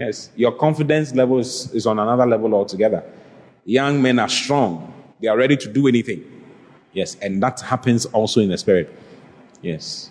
Yes. 0.00 0.30
Your 0.34 0.52
confidence 0.52 1.14
level 1.14 1.38
is, 1.38 1.70
is 1.74 1.86
on 1.86 1.98
another 1.98 2.24
level 2.24 2.54
altogether. 2.54 3.04
Young 3.66 4.00
men 4.00 4.18
are 4.18 4.30
strong. 4.30 4.94
They 5.20 5.28
are 5.28 5.36
ready 5.36 5.58
to 5.58 5.70
do 5.70 5.86
anything. 5.88 6.24
Yes. 6.94 7.16
And 7.20 7.42
that 7.42 7.60
happens 7.60 8.06
also 8.06 8.40
in 8.40 8.48
the 8.48 8.56
spirit. 8.56 8.96
Yes. 9.60 10.08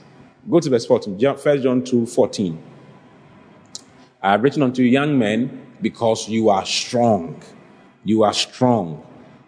Go 0.48 0.60
to 0.60 0.70
verse 0.70 0.86
14. 0.86 1.20
1 1.20 1.62
John 1.64 1.84
2 1.84 2.06
14. 2.06 2.64
I 4.22 4.32
have 4.32 4.44
written 4.44 4.62
unto 4.62 4.84
young 4.84 5.18
men 5.18 5.66
because 5.82 6.30
you 6.30 6.50
are 6.50 6.68
strong. 6.68 7.42
You 8.04 8.22
are 8.24 8.34
strong. 8.34 9.04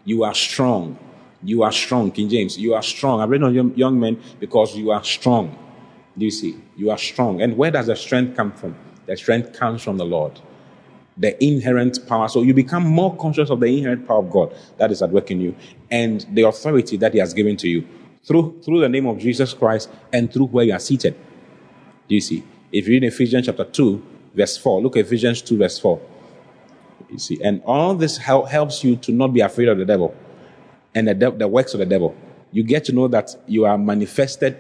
You 0.05 0.24
are 0.24 0.33
strong. 0.33 0.98
You 1.43 1.62
are 1.62 1.71
strong. 1.71 2.12
King 2.12 2.29
James, 2.29 2.57
you 2.57 2.74
are 2.74 2.81
strong. 2.81 3.21
I've 3.21 3.29
written 3.29 3.60
on 3.60 3.77
young 3.77 4.00
men 4.00 4.19
because 4.39 4.75
you 4.75 4.89
are 4.89 5.03
strong. 5.03 5.55
Do 6.17 6.25
you 6.25 6.31
see? 6.31 6.55
You 6.75 6.89
are 6.89 6.98
strong. 6.98 7.43
And 7.43 7.55
where 7.55 7.69
does 7.69 7.88
the 7.88 7.95
strength 7.95 8.36
come 8.36 8.51
from? 8.53 8.75
Strength 9.18 9.53
comes 9.53 9.84
from 9.84 9.98
the 9.98 10.06
Lord. 10.06 10.39
The 11.18 11.41
inherent 11.44 12.08
power. 12.08 12.27
So 12.30 12.41
you 12.41 12.53
become 12.53 12.84
more 12.84 13.15
conscious 13.15 13.50
of 13.50 13.60
the 13.60 13.65
inherent 13.65 14.08
power 14.08 14.20
of 14.20 14.32
God 14.32 14.56
that 14.77 14.91
is 14.91 15.01
at 15.01 15.12
work 15.12 15.30
in 15.30 15.41
you 15.41 15.56
and 15.89 16.25
the 16.32 16.44
authority 16.44 16.98
that 16.98 17.13
He 17.13 17.20
has 17.20 17.34
given 17.34 17.58
to 17.58 17.70
you 17.70 17.88
through, 18.24 18.62
through 18.63 18.82
the 18.82 18.89
name 18.89 19.08
of 19.08 19.20
Jesus 19.20 19.53
Christ 19.53 19.89
and 20.13 20.32
through 20.32 20.48
where 20.48 20.65
you 20.65 20.74
are 20.74 20.80
seated. 20.80 21.15
Do 22.08 22.15
you 22.15 22.22
see? 22.22 22.44
If 22.72 22.88
you 22.88 22.94
read 22.94 23.03
Ephesians 23.03 23.46
chapter 23.46 23.65
2, 23.65 24.03
verse 24.34 24.58
4, 24.58 24.82
look 24.82 24.96
at 24.96 25.06
Ephesians 25.06 25.41
2, 25.41 25.58
verse 25.58 25.77
4. 25.80 26.01
You 27.10 27.20
see, 27.20 27.41
and 27.44 27.62
all 27.65 27.94
this 27.96 28.18
help, 28.18 28.48
helps 28.48 28.84
you 28.84 28.96
to 28.98 29.12
not 29.12 29.34
be 29.34 29.41
afraid 29.41 29.68
of 29.68 29.77
the 29.77 29.86
devil 29.86 30.15
and 30.96 31.08
the, 31.08 31.13
de- 31.13 31.32
the 31.32 31.48
works 31.48 31.74
of 31.74 31.80
the 31.80 31.86
devil. 31.86 32.15
You 32.51 32.63
get 32.63 32.86
to 32.86 32.94
know 32.94 33.08
that 33.10 33.36
you 33.48 33.65
are 33.65 33.77
manifested 33.77 34.58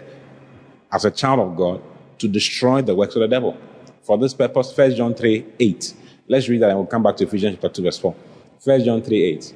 as 0.91 1.05
a 1.05 1.11
child 1.11 1.39
of 1.39 1.55
God 1.55 1.81
to 2.19 2.27
destroy 2.27 2.81
the 2.81 2.95
works 2.95 3.15
of 3.15 3.21
the 3.21 3.27
devil. 3.27 3.57
For 4.03 4.17
this 4.17 4.33
purpose, 4.33 4.75
1 4.75 4.95
John 4.95 5.13
3 5.13 5.45
8. 5.59 5.93
Let's 6.27 6.47
read 6.49 6.61
that 6.61 6.69
and 6.69 6.79
we'll 6.79 6.87
come 6.87 7.03
back 7.03 7.17
to 7.17 7.25
Ephesians 7.25 7.55
chapter 7.55 7.69
2, 7.69 7.83
verse 7.83 7.99
4. 7.99 8.15
1 8.63 8.83
John 8.83 9.01
3 9.01 9.23
8. 9.23 9.53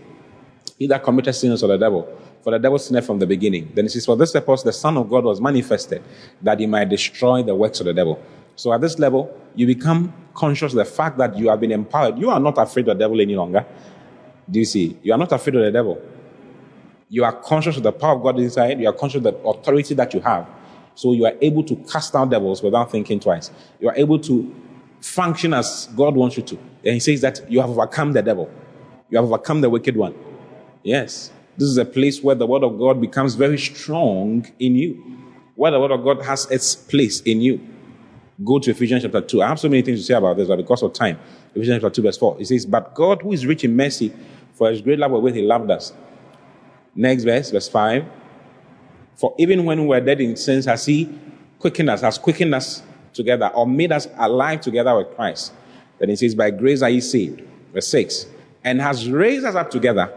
He 0.77 0.87
that 0.87 1.03
committed 1.03 1.33
sins 1.33 1.63
of 1.63 1.69
the 1.69 1.77
devil, 1.77 2.07
for 2.43 2.51
the 2.51 2.59
devil 2.59 2.77
sinned 2.77 3.03
from 3.05 3.19
the 3.19 3.25
beginning. 3.25 3.71
Then 3.73 3.85
it 3.85 3.89
says, 3.89 4.05
For 4.05 4.17
this 4.17 4.31
purpose 4.31 4.63
the 4.63 4.73
Son 4.73 4.97
of 4.97 5.09
God 5.09 5.23
was 5.23 5.39
manifested, 5.39 6.03
that 6.41 6.59
he 6.59 6.67
might 6.67 6.89
destroy 6.89 7.43
the 7.43 7.55
works 7.55 7.79
of 7.79 7.85
the 7.85 7.93
devil. 7.93 8.21
So 8.55 8.73
at 8.73 8.81
this 8.81 8.99
level, 8.99 9.35
you 9.55 9.65
become 9.67 10.13
conscious 10.33 10.73
of 10.73 10.77
the 10.77 10.85
fact 10.85 11.17
that 11.17 11.37
you 11.37 11.49
have 11.49 11.59
been 11.59 11.71
empowered. 11.71 12.17
You 12.17 12.29
are 12.29 12.39
not 12.39 12.57
afraid 12.57 12.87
of 12.87 12.97
the 12.97 13.03
devil 13.03 13.19
any 13.19 13.35
longer. 13.35 13.65
Do 14.49 14.59
you 14.59 14.65
see? 14.65 14.97
You 15.01 15.13
are 15.13 15.17
not 15.17 15.31
afraid 15.31 15.55
of 15.55 15.63
the 15.63 15.71
devil. 15.71 16.01
You 17.09 17.23
are 17.23 17.33
conscious 17.33 17.77
of 17.77 17.83
the 17.83 17.91
power 17.91 18.15
of 18.15 18.23
God 18.23 18.39
inside. 18.39 18.79
You 18.79 18.89
are 18.89 18.93
conscious 18.93 19.17
of 19.17 19.23
the 19.23 19.35
authority 19.37 19.93
that 19.95 20.13
you 20.13 20.19
have. 20.21 20.47
So 20.95 21.13
you 21.13 21.25
are 21.25 21.33
able 21.41 21.63
to 21.63 21.75
cast 21.75 22.15
out 22.15 22.29
devils 22.29 22.63
without 22.63 22.91
thinking 22.91 23.19
twice. 23.19 23.51
You 23.79 23.89
are 23.89 23.95
able 23.95 24.19
to 24.19 24.53
function 25.01 25.53
as 25.53 25.87
God 25.95 26.15
wants 26.15 26.37
you 26.37 26.43
to. 26.43 26.55
And 26.55 26.93
he 26.93 26.99
says 26.99 27.21
that 27.21 27.49
you 27.51 27.61
have 27.61 27.69
overcome 27.69 28.13
the 28.13 28.21
devil. 28.21 28.49
You 29.09 29.17
have 29.17 29.25
overcome 29.25 29.61
the 29.61 29.69
wicked 29.69 29.95
one. 29.95 30.15
Yes. 30.83 31.31
This 31.57 31.69
is 31.69 31.77
a 31.77 31.85
place 31.85 32.21
where 32.23 32.35
the 32.35 32.47
word 32.47 32.63
of 32.63 32.77
God 32.77 32.99
becomes 32.99 33.35
very 33.35 33.57
strong 33.57 34.51
in 34.59 34.75
you. 34.75 35.03
Where 35.55 35.71
the 35.71 35.79
word 35.79 35.91
of 35.91 36.03
God 36.03 36.23
has 36.23 36.49
its 36.49 36.75
place 36.75 37.21
in 37.21 37.41
you. 37.41 37.59
Go 38.43 38.59
to 38.59 38.71
Ephesians 38.71 39.03
chapter 39.03 39.21
2. 39.21 39.41
I 39.41 39.47
have 39.47 39.59
so 39.59 39.69
many 39.69 39.81
things 39.81 39.99
to 40.01 40.05
say 40.05 40.13
about 40.13 40.35
this, 40.35 40.47
but 40.47 40.57
because 40.57 40.83
of 40.83 40.91
time, 40.91 41.17
Ephesians 41.53 41.81
chapter 41.81 41.95
2, 41.95 42.01
verse 42.01 42.17
4, 42.17 42.37
it 42.41 42.47
says, 42.47 42.65
But 42.65 42.93
God, 42.93 43.21
who 43.21 43.31
is 43.31 43.45
rich 43.45 43.63
in 43.63 43.75
mercy, 43.75 44.13
for 44.53 44.69
his 44.69 44.81
great 44.81 44.99
love 44.99 45.11
wherewith 45.11 45.35
he 45.35 45.41
loved 45.41 45.71
us. 45.71 45.93
Next 46.95 47.23
verse, 47.23 47.51
verse 47.51 47.69
5. 47.69 48.05
For 49.15 49.33
even 49.37 49.65
when 49.65 49.81
we 49.81 49.87
were 49.87 50.01
dead 50.01 50.21
in 50.21 50.35
sins, 50.35 50.65
has 50.65 50.85
he 50.85 51.09
quickened 51.59 51.89
us, 51.89 52.01
has 52.01 52.17
quickened 52.17 52.53
us 52.53 52.83
together, 53.13 53.47
or 53.47 53.65
made 53.65 53.91
us 53.91 54.07
alive 54.17 54.61
together 54.61 54.95
with 54.97 55.15
Christ. 55.15 55.53
Then 55.99 56.09
he 56.09 56.15
says, 56.15 56.35
By 56.35 56.51
grace 56.51 56.81
are 56.81 56.89
ye 56.89 57.01
saved. 57.01 57.41
Verse 57.73 57.87
6. 57.87 58.27
And 58.63 58.81
has 58.81 59.09
raised 59.09 59.45
us 59.45 59.55
up 59.55 59.71
together 59.71 60.13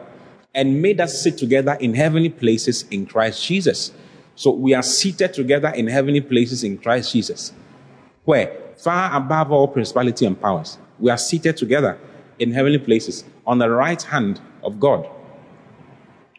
and 0.54 0.82
made 0.82 1.00
us 1.00 1.22
sit 1.22 1.38
together 1.38 1.76
in 1.80 1.94
heavenly 1.94 2.30
places 2.30 2.84
in 2.90 3.06
Christ 3.06 3.44
Jesus. 3.44 3.92
So 4.34 4.50
we 4.50 4.74
are 4.74 4.82
seated 4.82 5.34
together 5.34 5.68
in 5.68 5.86
heavenly 5.86 6.20
places 6.20 6.64
in 6.64 6.78
Christ 6.78 7.12
Jesus. 7.12 7.52
Where? 8.24 8.56
Far 8.76 9.16
above 9.16 9.52
all 9.52 9.68
principality 9.68 10.24
and 10.26 10.40
powers. 10.40 10.78
We 10.98 11.10
are 11.10 11.18
seated 11.18 11.56
together 11.56 11.98
in 12.38 12.52
heavenly 12.52 12.78
places 12.78 13.24
on 13.46 13.58
the 13.58 13.70
right 13.70 14.00
hand 14.00 14.40
of 14.62 14.80
God. 14.80 15.08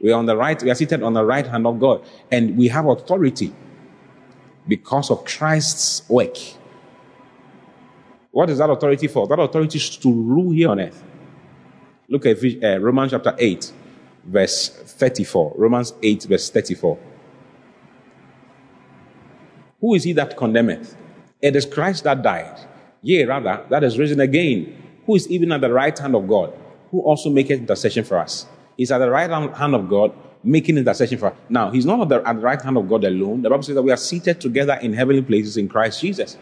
We 0.01 0.11
are 0.11 0.19
on 0.19 0.25
the 0.25 0.37
right, 0.37 0.61
we 0.61 0.69
are 0.71 0.75
seated 0.75 1.03
on 1.03 1.13
the 1.13 1.25
right 1.25 1.45
hand 1.45 1.67
of 1.67 1.79
God, 1.79 2.03
and 2.31 2.57
we 2.57 2.69
have 2.69 2.85
authority 2.85 3.53
because 4.67 5.11
of 5.11 5.25
Christ's 5.25 6.07
work. 6.09 6.37
What 8.31 8.49
is 8.49 8.59
that 8.59 8.69
authority 8.69 9.07
for? 9.07 9.27
That 9.27 9.39
authority 9.39 9.77
is 9.77 9.97
to 9.97 10.11
rule 10.11 10.51
here 10.51 10.69
on 10.69 10.79
earth. 10.79 11.03
Look 12.07 12.25
at 12.25 12.37
uh, 12.43 12.79
Romans 12.79 13.11
chapter 13.11 13.35
8, 13.37 13.73
verse 14.25 14.69
34. 14.69 15.53
Romans 15.57 15.93
8, 16.01 16.23
verse 16.23 16.49
34. 16.49 16.97
Who 19.81 19.95
is 19.95 20.03
he 20.03 20.13
that 20.13 20.37
condemneth? 20.37 20.95
It 21.41 21.55
is 21.55 21.65
Christ 21.65 22.03
that 22.03 22.21
died, 22.21 22.59
yea, 23.01 23.25
rather, 23.25 23.65
that 23.69 23.83
is 23.83 23.97
risen 23.97 24.19
again, 24.19 25.01
who 25.05 25.15
is 25.15 25.29
even 25.29 25.51
at 25.51 25.61
the 25.61 25.71
right 25.71 25.97
hand 25.97 26.15
of 26.15 26.27
God, 26.27 26.53
who 26.91 27.01
also 27.01 27.29
maketh 27.29 27.59
intercession 27.59 28.03
for 28.03 28.17
us. 28.17 28.45
He's 28.79 28.93
at 28.93 28.99
the 28.99 29.09
right 29.09 29.29
hand 29.29 29.75
of 29.75 29.89
God, 29.89 30.13
making 30.41 30.77
intercession 30.77 31.17
for 31.17 31.25
us. 31.31 31.35
Now, 31.49 31.69
he's 31.69 31.85
not 31.85 31.99
at 31.99 32.07
the, 32.07 32.25
at 32.25 32.37
the 32.37 32.41
right 32.41 32.61
hand 32.61 32.77
of 32.77 32.87
God 32.87 33.03
alone. 33.03 33.41
The 33.41 33.49
Bible 33.49 33.63
says 33.63 33.75
that 33.75 33.81
we 33.81 33.91
are 33.91 33.97
seated 33.97 34.39
together 34.39 34.79
in 34.81 34.93
heavenly 34.93 35.21
places 35.21 35.57
in 35.57 35.67
Christ 35.67 35.99
Jesus. 35.99 36.37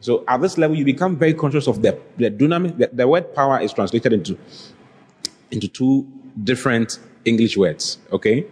So 0.00 0.24
at 0.26 0.40
this 0.40 0.58
level, 0.58 0.76
you 0.76 0.84
become 0.84 1.16
very 1.16 1.34
conscious 1.34 1.68
of 1.68 1.80
the, 1.80 2.00
the 2.16 2.30
dynamic. 2.30 2.78
The, 2.78 2.90
the 2.92 3.06
word 3.06 3.32
power 3.32 3.60
is 3.60 3.72
translated 3.72 4.12
into, 4.12 4.36
into 5.52 5.68
two 5.68 6.04
different 6.42 6.98
English 7.24 7.56
words, 7.56 7.98
okay? 8.10 8.44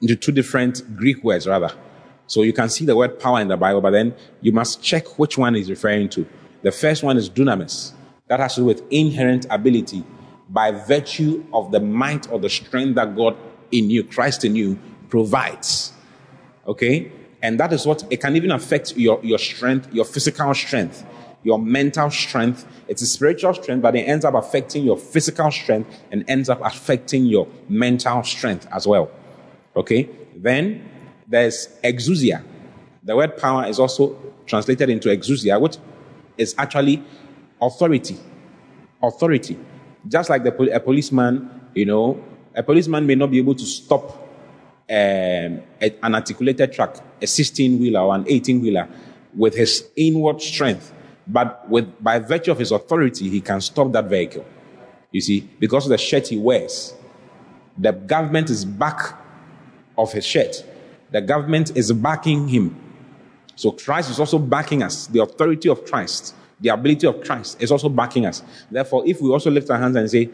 Into 0.00 0.14
two 0.14 0.30
different 0.30 0.96
Greek 0.96 1.24
words, 1.24 1.48
rather. 1.48 1.72
So 2.28 2.42
you 2.42 2.52
can 2.52 2.68
see 2.68 2.84
the 2.84 2.94
word 2.94 3.18
power 3.18 3.40
in 3.40 3.48
the 3.48 3.56
Bible, 3.56 3.80
but 3.80 3.90
then 3.90 4.14
you 4.42 4.52
must 4.52 4.80
check 4.80 5.18
which 5.18 5.36
one 5.36 5.56
is 5.56 5.68
referring 5.68 6.08
to. 6.10 6.24
The 6.62 6.70
first 6.70 7.02
one 7.02 7.16
is 7.16 7.28
dunamis. 7.28 7.94
That 8.28 8.38
has 8.38 8.54
to 8.54 8.60
do 8.60 8.66
with 8.66 8.84
inherent 8.92 9.44
ability 9.50 10.04
by 10.52 10.70
virtue 10.70 11.44
of 11.52 11.72
the 11.72 11.80
might 11.80 12.30
or 12.30 12.38
the 12.38 12.50
strength 12.50 12.94
that 12.96 13.16
God 13.16 13.36
in 13.70 13.88
you, 13.88 14.04
Christ 14.04 14.44
in 14.44 14.54
you, 14.54 14.78
provides. 15.08 15.92
Okay? 16.66 17.10
And 17.42 17.58
that 17.58 17.72
is 17.72 17.86
what 17.86 18.04
it 18.10 18.20
can 18.20 18.36
even 18.36 18.52
affect 18.52 18.96
your, 18.96 19.18
your 19.24 19.38
strength, 19.38 19.92
your 19.92 20.04
physical 20.04 20.54
strength, 20.54 21.04
your 21.42 21.58
mental 21.58 22.10
strength. 22.10 22.66
It's 22.86 23.02
a 23.02 23.06
spiritual 23.06 23.54
strength, 23.54 23.82
but 23.82 23.96
it 23.96 24.02
ends 24.02 24.24
up 24.24 24.34
affecting 24.34 24.84
your 24.84 24.98
physical 24.98 25.50
strength 25.50 25.90
and 26.12 26.24
ends 26.28 26.48
up 26.48 26.60
affecting 26.62 27.26
your 27.26 27.48
mental 27.68 28.22
strength 28.22 28.68
as 28.70 28.86
well. 28.86 29.10
Okay? 29.74 30.08
Then 30.36 30.88
there's 31.26 31.68
exousia. 31.82 32.44
The 33.02 33.16
word 33.16 33.36
power 33.38 33.66
is 33.66 33.80
also 33.80 34.16
translated 34.46 34.90
into 34.90 35.08
exousia, 35.08 35.60
which 35.60 35.78
is 36.36 36.54
actually 36.58 37.02
authority. 37.60 38.18
Authority. 39.02 39.58
Just 40.08 40.30
like 40.30 40.42
the, 40.44 40.74
a 40.74 40.80
policeman, 40.80 41.68
you 41.74 41.86
know, 41.86 42.22
a 42.54 42.62
policeman 42.62 43.06
may 43.06 43.14
not 43.14 43.30
be 43.30 43.38
able 43.38 43.54
to 43.54 43.64
stop 43.64 44.10
um, 44.90 45.62
an 46.02 46.14
articulated 46.14 46.72
truck, 46.72 46.98
a 47.20 47.26
16 47.26 47.78
wheeler 47.80 48.00
or 48.00 48.14
an 48.14 48.24
18 48.26 48.60
wheeler, 48.60 48.88
with 49.34 49.54
his 49.54 49.88
inward 49.96 50.40
strength. 50.42 50.92
But 51.26 51.68
with, 51.68 52.02
by 52.02 52.18
virtue 52.18 52.50
of 52.50 52.58
his 52.58 52.72
authority, 52.72 53.28
he 53.28 53.40
can 53.40 53.60
stop 53.60 53.92
that 53.92 54.06
vehicle. 54.06 54.44
You 55.12 55.20
see, 55.20 55.48
because 55.58 55.86
of 55.86 55.90
the 55.90 55.98
shirt 55.98 56.28
he 56.28 56.38
wears. 56.38 56.94
The 57.78 57.92
government 57.92 58.50
is 58.50 58.64
back 58.64 59.18
of 59.96 60.12
his 60.12 60.26
shirt. 60.26 60.64
The 61.10 61.20
government 61.20 61.76
is 61.76 61.92
backing 61.92 62.48
him. 62.48 62.78
So 63.56 63.70
Christ 63.70 64.10
is 64.10 64.18
also 64.18 64.38
backing 64.38 64.82
us. 64.82 65.06
The 65.06 65.22
authority 65.22 65.68
of 65.68 65.84
Christ, 65.84 66.34
the 66.62 66.70
ability 66.70 67.06
of 67.06 67.20
Christ 67.22 67.60
is 67.60 67.70
also 67.70 67.88
backing 67.88 68.24
us. 68.24 68.42
Therefore, 68.70 69.02
if 69.06 69.20
we 69.20 69.30
also 69.30 69.50
lift 69.50 69.68
our 69.70 69.78
hands 69.78 69.96
and 69.96 70.10
say, 70.10 70.30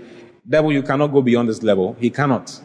Devil, 0.49 0.73
you 0.73 0.83
cannot 0.83 1.09
go 1.09 1.21
beyond 1.23 1.49
this 1.49 1.63
level, 1.63 1.97
he 1.99 2.11
cannot. 2.11 2.61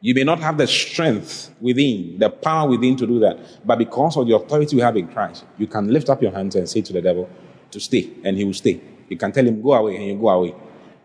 You 0.00 0.14
may 0.14 0.24
not 0.24 0.40
have 0.40 0.56
the 0.56 0.66
strength 0.66 1.54
within, 1.60 2.18
the 2.18 2.30
power 2.30 2.68
within 2.68 2.96
to 2.96 3.06
do 3.06 3.18
that, 3.20 3.38
but 3.66 3.76
because 3.76 4.16
of 4.16 4.26
the 4.26 4.34
authority 4.34 4.76
we 4.76 4.82
have 4.82 4.96
in 4.96 5.08
Christ, 5.08 5.44
you 5.58 5.66
can 5.66 5.92
lift 5.92 6.08
up 6.08 6.22
your 6.22 6.32
hands 6.32 6.56
and 6.56 6.68
say 6.68 6.80
to 6.80 6.92
the 6.92 7.02
devil 7.02 7.28
to 7.70 7.80
stay, 7.80 8.10
and 8.24 8.36
he 8.36 8.44
will 8.44 8.54
stay. 8.54 8.80
You 9.08 9.16
can 9.16 9.30
tell 9.30 9.46
him, 9.46 9.60
go 9.60 9.74
away, 9.74 9.96
and 9.96 10.04
you 10.06 10.16
go 10.16 10.28
away. 10.30 10.54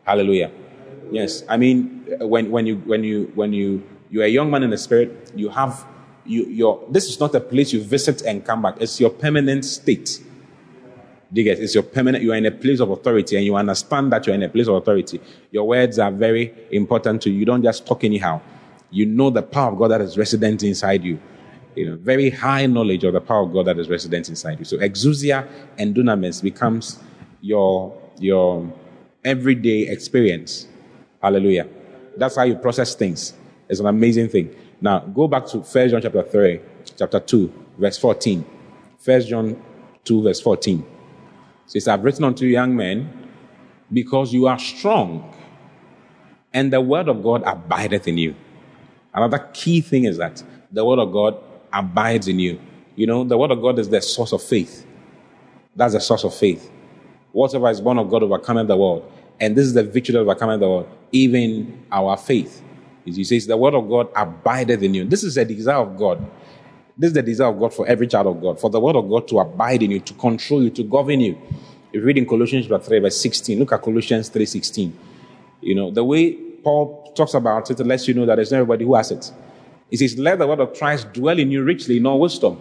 Hallelujah. 0.04 0.52
Yes, 1.12 1.44
I 1.50 1.58
mean, 1.58 2.06
uh, 2.22 2.26
when, 2.26 2.50
when 2.50 2.66
you 2.66 2.78
when 2.78 3.04
you 3.04 3.32
when 3.36 3.54
you 3.54 3.84
you're 4.10 4.24
a 4.24 4.30
young 4.30 4.50
man 4.50 4.64
in 4.64 4.70
the 4.70 4.78
spirit, 4.78 5.32
you 5.36 5.50
have 5.50 5.86
you, 6.26 6.46
your, 6.46 6.84
this 6.90 7.08
is 7.08 7.20
not 7.20 7.36
a 7.36 7.40
place 7.40 7.74
you 7.74 7.84
visit 7.84 8.22
and 8.24 8.44
come 8.44 8.62
back. 8.62 8.76
It's 8.80 9.00
your 9.00 9.10
permanent 9.10 9.66
state. 9.66 10.24
Do 11.32 11.42
you 11.42 11.44
get? 11.44 11.60
It's 11.60 11.74
your 11.74 11.84
permanent. 11.84 12.24
You 12.24 12.34
are 12.34 12.36
in 12.36 12.46
a 12.46 12.52
place 12.52 12.80
of 12.80 12.90
authority, 12.92 13.36
and 13.36 13.46
you 13.46 13.56
understand 13.56 14.12
that 14.14 14.26
you're 14.26 14.36
in 14.36 14.44
a 14.44 14.50
place 14.50 14.68
of 14.68 14.76
authority. 14.76 15.20
Your 15.52 15.68
words 15.68 16.00
are 16.00 16.12
very 16.12 16.54
important 16.72 17.22
to 17.24 17.30
you. 17.30 17.40
You 17.40 17.46
don't 17.46 17.64
just 17.64 17.86
talk 17.86 18.04
anyhow. 18.04 18.42
You 18.92 19.06
know 19.06 19.30
the 19.30 19.42
power 19.42 19.72
of 19.72 19.80
God 19.80 19.90
that 19.90 20.02
is 20.02 20.18
resident 20.18 20.64
inside 20.64 21.04
you. 21.04 21.20
You 21.76 21.90
know, 21.90 21.96
very 21.98 22.30
high 22.30 22.68
knowledge 22.68 23.04
of 23.04 23.14
the 23.14 23.22
power 23.22 23.44
of 23.44 23.52
God 23.52 23.66
that 23.66 23.78
is 23.78 23.90
resident 23.90 24.30
inside 24.30 24.60
you. 24.60 24.66
So 24.66 24.78
exousia 24.78 25.48
and 25.78 25.96
dunamis 25.96 26.42
becomes 26.42 27.00
your 27.42 28.00
your 28.20 28.72
everyday 29.24 29.88
experience. 29.88 30.68
Hallelujah. 31.22 31.68
That's 32.16 32.36
how 32.36 32.44
you 32.44 32.56
process 32.56 32.96
things. 32.96 33.34
It's 33.68 33.80
an 33.80 33.88
amazing 33.88 34.30
thing. 34.30 34.56
Now, 34.80 35.00
go 35.00 35.28
back 35.28 35.48
to 35.48 35.60
1 35.60 35.90
John 35.90 36.02
chapter 36.02 36.22
3, 36.22 36.60
chapter 36.98 37.20
2, 37.20 37.66
verse 37.78 37.98
14. 37.98 38.46
1 39.04 39.22
John 39.22 39.62
2, 40.04 40.24
verse 40.24 40.40
14. 40.40 40.86
Says, 41.68 41.88
I've 41.88 42.04
written 42.04 42.24
unto 42.24 42.46
you, 42.46 42.52
young 42.52 42.76
men, 42.76 43.30
because 43.92 44.34
you 44.34 44.48
are 44.48 44.60
strong, 44.60 45.34
and 46.54 46.72
the 46.72 46.82
word 46.82 47.08
of 47.08 47.22
God 47.24 47.44
abideth 47.46 48.08
in 48.08 48.18
you. 48.18 48.36
Another 49.14 49.50
key 49.54 49.82
thing 49.82 50.06
is 50.06 50.18
that 50.18 50.44
the 50.72 50.84
word 50.86 51.00
of 51.00 51.12
God 51.12 51.38
abides 51.72 52.28
in 52.28 52.40
you. 52.40 52.60
You 52.96 53.08
know, 53.08 53.24
the 53.24 53.38
word 53.38 53.52
of 53.52 53.62
God 53.62 53.80
is 53.80 53.90
the 53.90 54.02
source 54.02 54.32
of 54.32 54.42
faith. 54.42 54.86
That's 55.76 55.94
the 55.94 56.00
source 56.00 56.24
of 56.24 56.34
faith. 56.34 56.72
Whatever 57.32 57.70
is 57.70 57.82
born 57.82 57.98
of 57.98 58.10
God 58.10 58.24
overcometh 58.24 58.68
the 58.68 58.78
world. 58.78 59.12
And 59.40 59.56
this 59.56 59.66
is 59.66 59.74
the 59.74 59.84
victory 59.84 60.14
that 60.14 60.20
overcometh 60.20 60.62
the 60.62 60.70
world, 60.70 60.90
even 61.12 61.86
our 61.92 62.16
faith. 62.16 62.62
He 63.04 63.24
says, 63.24 63.46
The 63.46 63.58
word 63.58 63.76
of 63.76 63.88
God 63.90 64.10
abideth 64.16 64.82
in 64.82 64.94
you. 64.94 65.04
This 65.04 65.24
is 65.24 65.36
the 65.36 65.46
desire 65.46 65.76
of 65.76 65.98
God. 65.98 66.26
This 66.98 67.10
is 67.10 67.14
the 67.14 67.22
desire 67.22 67.50
of 67.50 67.60
God 67.60 67.74
for 67.74 67.88
every 67.88 68.08
child 68.08 68.28
of 68.28 68.42
God, 68.42 68.60
for 68.60 68.70
the 68.70 68.80
word 68.80 68.96
of 68.96 69.10
God 69.10 69.28
to 69.28 69.40
abide 69.40 69.84
in 69.84 69.92
you, 69.92 70.00
to 70.00 70.14
control 70.14 70.64
you, 70.64 70.70
to 70.72 70.84
govern 70.84 71.20
you. 71.20 71.38
If 71.90 71.96
you 71.96 72.04
read 72.04 72.18
in 72.18 72.26
Colossians 72.26 72.68
chapter 72.68 72.88
3, 72.88 73.00
verse 73.00 73.20
16, 73.20 73.60
look 73.60 73.74
at 73.74 73.82
Colossians 73.82 74.30
3 74.30 74.46
16. 74.46 74.98
You 75.62 75.76
know, 75.76 75.92
the 75.92 76.04
way 76.04 76.34
Paul 76.34 77.14
talks 77.16 77.34
about 77.34 77.70
it 77.70 77.80
lets 77.80 78.08
you 78.08 78.14
know 78.14 78.26
that 78.26 78.36
there's 78.36 78.52
not 78.52 78.58
everybody 78.58 78.86
who 78.86 78.96
has 78.96 79.12
it. 79.12 79.32
He 79.90 79.98
says, 79.98 80.18
Let 80.18 80.40
the 80.40 80.48
word 80.48 80.60
of 80.60 80.74
Christ 80.74 81.14
dwell 81.14 81.38
in 81.38 81.52
you 81.52 81.64
richly 81.64 81.98
in 81.98 82.06
all 82.06 82.20
wisdom. 82.20 82.58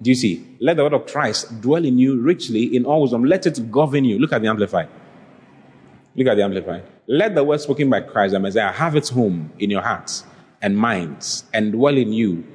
Do 0.00 0.10
you 0.10 0.16
see? 0.16 0.56
Let 0.60 0.76
the 0.76 0.84
word 0.84 0.92
of 0.92 1.06
Christ 1.06 1.60
dwell 1.60 1.84
in 1.84 1.98
you 1.98 2.20
richly 2.20 2.76
in 2.76 2.84
all 2.84 3.02
wisdom. 3.02 3.24
Let 3.24 3.46
it 3.46 3.70
govern 3.70 4.04
you. 4.04 4.18
Look 4.18 4.32
at 4.32 4.42
the 4.42 4.48
Amplified. 4.48 4.88
Look 6.14 6.26
at 6.26 6.36
the 6.36 6.42
Amplified. 6.42 6.84
Let 7.06 7.34
the 7.34 7.42
word 7.42 7.60
spoken 7.60 7.90
by 7.90 8.02
Christ, 8.02 8.32
the 8.32 8.40
Messiah, 8.40 8.70
have 8.70 8.94
its 8.94 9.08
home 9.08 9.52
in 9.58 9.70
your 9.70 9.82
hearts 9.82 10.24
and 10.60 10.76
minds 10.76 11.44
and 11.52 11.72
dwell 11.72 11.96
in 11.96 12.12
you, 12.12 12.46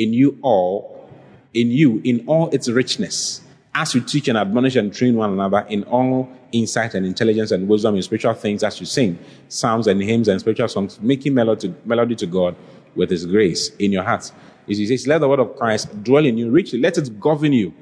in 0.00 0.14
you 0.14 0.38
all, 0.40 1.08
in 1.52 1.70
you, 1.70 2.00
in 2.04 2.24
all 2.26 2.48
its 2.50 2.68
richness, 2.68 3.42
as 3.74 3.94
you 3.94 4.00
teach 4.00 4.28
and 4.28 4.38
admonish 4.38 4.74
and 4.76 4.94
train 4.94 5.14
one 5.14 5.30
another 5.32 5.60
in 5.68 5.84
all 5.84 6.28
insight 6.52 6.94
and 6.94 7.04
intelligence 7.04 7.50
and 7.50 7.68
wisdom 7.68 7.94
in 7.94 8.02
spiritual 8.02 8.34
things 8.34 8.64
as 8.64 8.80
you 8.80 8.86
sing 8.86 9.18
psalms 9.48 9.86
and 9.86 10.02
hymns 10.02 10.26
and 10.26 10.40
spiritual 10.40 10.68
songs, 10.68 10.98
making 11.00 11.34
melody, 11.34 11.72
melody 11.84 12.16
to 12.16 12.26
God 12.26 12.56
with 12.96 13.10
His 13.10 13.26
grace 13.26 13.68
in 13.76 13.92
your 13.92 14.02
hearts. 14.02 14.32
He 14.66 14.86
says, 14.86 15.06
Let 15.06 15.18
the 15.18 15.28
word 15.28 15.40
of 15.40 15.54
Christ 15.56 16.02
dwell 16.02 16.24
in 16.24 16.38
you 16.38 16.50
richly, 16.50 16.80
let 16.80 16.96
it 16.96 17.20
govern 17.20 17.52
you. 17.52 17.74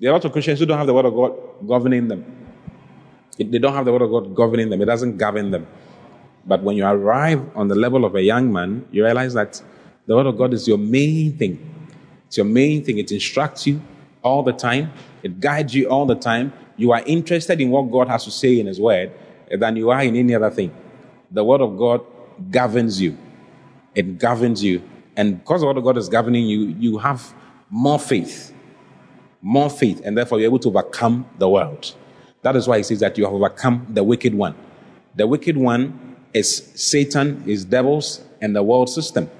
There 0.00 0.10
are 0.10 0.12
a 0.12 0.16
lot 0.16 0.24
of 0.24 0.32
Christians 0.32 0.58
who 0.58 0.66
don't 0.66 0.78
have 0.78 0.86
the 0.86 0.94
word 0.94 1.04
of 1.04 1.14
God 1.14 1.36
governing 1.68 2.08
them. 2.08 2.24
They 3.36 3.58
don't 3.58 3.74
have 3.74 3.84
the 3.84 3.92
word 3.92 4.02
of 4.02 4.10
God 4.10 4.34
governing 4.34 4.70
them. 4.70 4.80
It 4.80 4.86
doesn't 4.86 5.18
govern 5.18 5.50
them. 5.50 5.66
But 6.46 6.62
when 6.62 6.76
you 6.76 6.84
arrive 6.84 7.44
on 7.56 7.68
the 7.68 7.74
level 7.74 8.04
of 8.04 8.14
a 8.14 8.22
young 8.22 8.52
man, 8.52 8.86
you 8.90 9.04
realize 9.04 9.34
that 9.34 9.62
the 10.06 10.14
word 10.14 10.26
of 10.26 10.36
God 10.36 10.52
is 10.52 10.68
your 10.68 10.78
main 10.78 11.36
thing. 11.36 11.58
It's 12.26 12.36
your 12.36 12.46
main 12.46 12.84
thing. 12.84 12.98
It 12.98 13.10
instructs 13.12 13.66
you 13.66 13.80
all 14.22 14.42
the 14.42 14.52
time. 14.52 14.92
It 15.22 15.40
guides 15.40 15.74
you 15.74 15.88
all 15.88 16.06
the 16.06 16.14
time. 16.14 16.52
You 16.76 16.92
are 16.92 17.02
interested 17.06 17.60
in 17.60 17.70
what 17.70 17.90
God 17.90 18.08
has 18.08 18.24
to 18.24 18.30
say 18.30 18.58
in 18.60 18.66
His 18.66 18.80
word 18.80 19.12
than 19.50 19.76
you 19.76 19.90
are 19.90 20.02
in 20.02 20.16
any 20.16 20.34
other 20.34 20.50
thing. 20.50 20.74
The 21.30 21.44
word 21.44 21.60
of 21.60 21.78
God 21.78 22.00
governs 22.50 23.00
you. 23.00 23.16
It 23.94 24.18
governs 24.18 24.62
you. 24.62 24.82
And 25.16 25.38
because 25.38 25.60
the 25.60 25.68
word 25.68 25.78
of 25.78 25.84
God 25.84 25.96
is 25.96 26.08
governing 26.08 26.46
you, 26.46 26.74
you 26.78 26.98
have 26.98 27.32
more 27.70 27.98
faith. 27.98 28.52
More 29.40 29.70
faith. 29.70 30.02
And 30.04 30.18
therefore 30.18 30.38
you're 30.38 30.48
able 30.48 30.58
to 30.60 30.68
overcome 30.68 31.26
the 31.38 31.48
world. 31.48 31.94
That 32.42 32.56
is 32.56 32.66
why 32.66 32.78
he 32.78 32.82
says 32.82 33.00
that 33.00 33.16
you 33.16 33.24
have 33.24 33.32
overcome 33.32 33.86
the 33.88 34.02
wicked 34.02 34.34
one. 34.34 34.54
The 35.14 35.26
wicked 35.26 35.56
one 35.56 36.16
is 36.32 36.70
Satan, 36.74 37.44
is 37.46 37.64
devils, 37.64 38.20
and 38.40 38.54
the 38.54 38.62
world 38.62 38.90
system. 38.90 39.30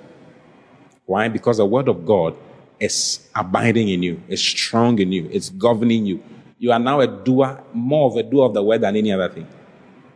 Why? 1.06 1.28
Because 1.28 1.58
the 1.58 1.66
word 1.66 1.88
of 1.88 2.06
God 2.06 2.36
is 2.80 3.28
abiding 3.34 3.88
in 3.88 4.02
you, 4.02 4.22
is 4.28 4.40
strong 4.40 4.98
in 4.98 5.12
you, 5.12 5.28
it's 5.30 5.50
governing 5.50 6.06
you. 6.06 6.22
You 6.58 6.72
are 6.72 6.78
now 6.78 7.00
a 7.00 7.06
doer, 7.06 7.62
more 7.72 8.10
of 8.10 8.16
a 8.16 8.22
doer 8.22 8.46
of 8.46 8.54
the 8.54 8.62
word 8.62 8.80
than 8.80 8.96
any 8.96 9.12
other 9.12 9.28
thing. 9.28 9.46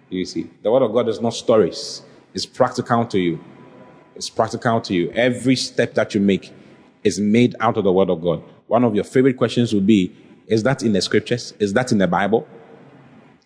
You 0.08 0.24
see, 0.24 0.48
the 0.62 0.70
word 0.70 0.82
of 0.82 0.92
God 0.92 1.08
is 1.08 1.20
not 1.20 1.34
stories, 1.34 2.02
it's 2.32 2.46
practical 2.46 3.04
to 3.06 3.18
you. 3.18 3.40
It's 4.18 4.28
practical 4.28 4.80
to 4.80 4.94
you. 4.94 5.12
Every 5.12 5.54
step 5.54 5.94
that 5.94 6.12
you 6.12 6.20
make 6.20 6.52
is 7.04 7.20
made 7.20 7.54
out 7.60 7.76
of 7.76 7.84
the 7.84 7.92
word 7.92 8.10
of 8.10 8.20
God. 8.20 8.42
One 8.66 8.82
of 8.82 8.94
your 8.94 9.04
favorite 9.04 9.36
questions 9.36 9.72
would 9.72 9.86
be 9.86 10.12
Is 10.48 10.62
that 10.64 10.82
in 10.82 10.92
the 10.92 11.00
scriptures? 11.00 11.54
Is 11.60 11.72
that 11.74 11.92
in 11.92 11.98
the 11.98 12.08
Bible? 12.08 12.48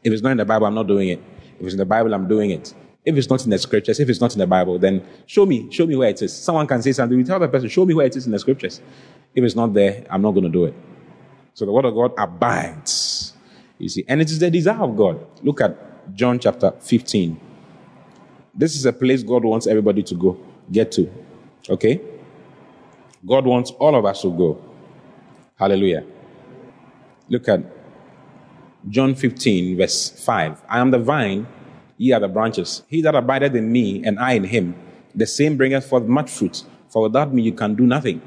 If 0.03 0.13
it's 0.13 0.23
not 0.23 0.31
in 0.31 0.39
the 0.39 0.45
Bible, 0.45 0.67
I'm 0.67 0.75
not 0.75 0.87
doing 0.87 1.09
it. 1.09 1.23
If 1.59 1.67
it's 1.67 1.75
in 1.75 1.79
the 1.79 1.85
Bible, 1.85 2.15
I'm 2.15 2.27
doing 2.27 2.51
it. 2.51 2.73
If 3.05 3.17
it's 3.17 3.29
not 3.29 3.45
in 3.45 3.51
the 3.51 3.59
scriptures, 3.59 3.99
if 3.99 4.09
it's 4.09 4.21
not 4.21 4.33
in 4.33 4.39
the 4.39 4.47
Bible, 4.47 4.79
then 4.79 5.05
show 5.27 5.45
me, 5.45 5.71
show 5.73 5.87
me 5.87 5.97
where 5.97 6.11
it 6.11 6.23
is. 6.23 6.33
Someone 6.33 6.67
can 6.67 6.83
say 6.83 6.93
something, 6.93 7.19
you 7.19 7.25
tell 7.25 7.41
the 7.41 7.49
person, 7.49 7.69
show 7.69 7.85
me 7.85 7.95
where 7.95 8.07
it 8.07 8.15
is 8.15 8.27
in 8.27 8.33
the 8.33 8.39
scriptures. 8.39 8.81
If 9.35 9.43
it's 9.43 9.57
not 9.57 9.75
there, 9.75 10.07
I'm 10.09 10.23
not 10.23 10.33
going 10.33 10.45
to 10.45 10.51
do 10.51 10.67
it. 10.67 10.75
So 11.55 11.67
the 11.67 11.73
word 11.73 11.85
of 11.85 11.95
God 11.95 12.13
abides. 12.17 13.35
You 13.79 13.89
see, 13.89 14.05
and 14.07 14.21
it 14.21 14.31
is 14.31 14.39
the 14.39 14.51
desire 14.51 14.81
of 14.81 14.97
God. 14.97 15.27
Look 15.43 15.61
at 15.61 16.15
John 16.15 16.39
chapter 16.39 16.73
15. 16.79 17.41
This 18.55 18.77
is 18.77 18.87
a 18.87 18.93
place 18.93 19.23
God 19.23 19.45
wants 19.45 19.67
everybody 19.67 20.03
to 20.05 20.15
go, 20.15 20.39
get 20.71 20.93
to. 20.93 21.11
Okay? 21.69 22.01
God 23.27 23.47
wants 23.47 23.71
all 23.73 23.97
of 23.97 24.05
us 24.05 24.23
to 24.23 24.31
go. 24.31 24.63
Hallelujah. 25.57 26.05
Look 27.29 27.49
at 27.49 27.63
John 28.89 29.15
15, 29.15 29.77
verse 29.77 30.11
5. 30.11 30.63
I 30.69 30.79
am 30.79 30.91
the 30.91 30.99
vine, 30.99 31.47
ye 32.03 32.13
are 32.13 32.21
the 32.21 32.29
branches. 32.29 32.83
He 32.89 33.01
that 33.03 33.15
abideth 33.15 33.55
in 33.55 33.71
me, 33.71 34.03
and 34.05 34.19
I 34.19 34.33
in 34.33 34.45
him, 34.45 34.75
the 35.15 35.27
same 35.27 35.57
bringeth 35.57 35.87
forth 35.87 36.05
much 36.05 36.31
fruit. 36.31 36.65
For 36.89 37.03
without 37.03 37.33
me 37.33 37.43
you 37.43 37.53
can 37.53 37.75
do 37.75 37.87
nothing. 37.87 38.21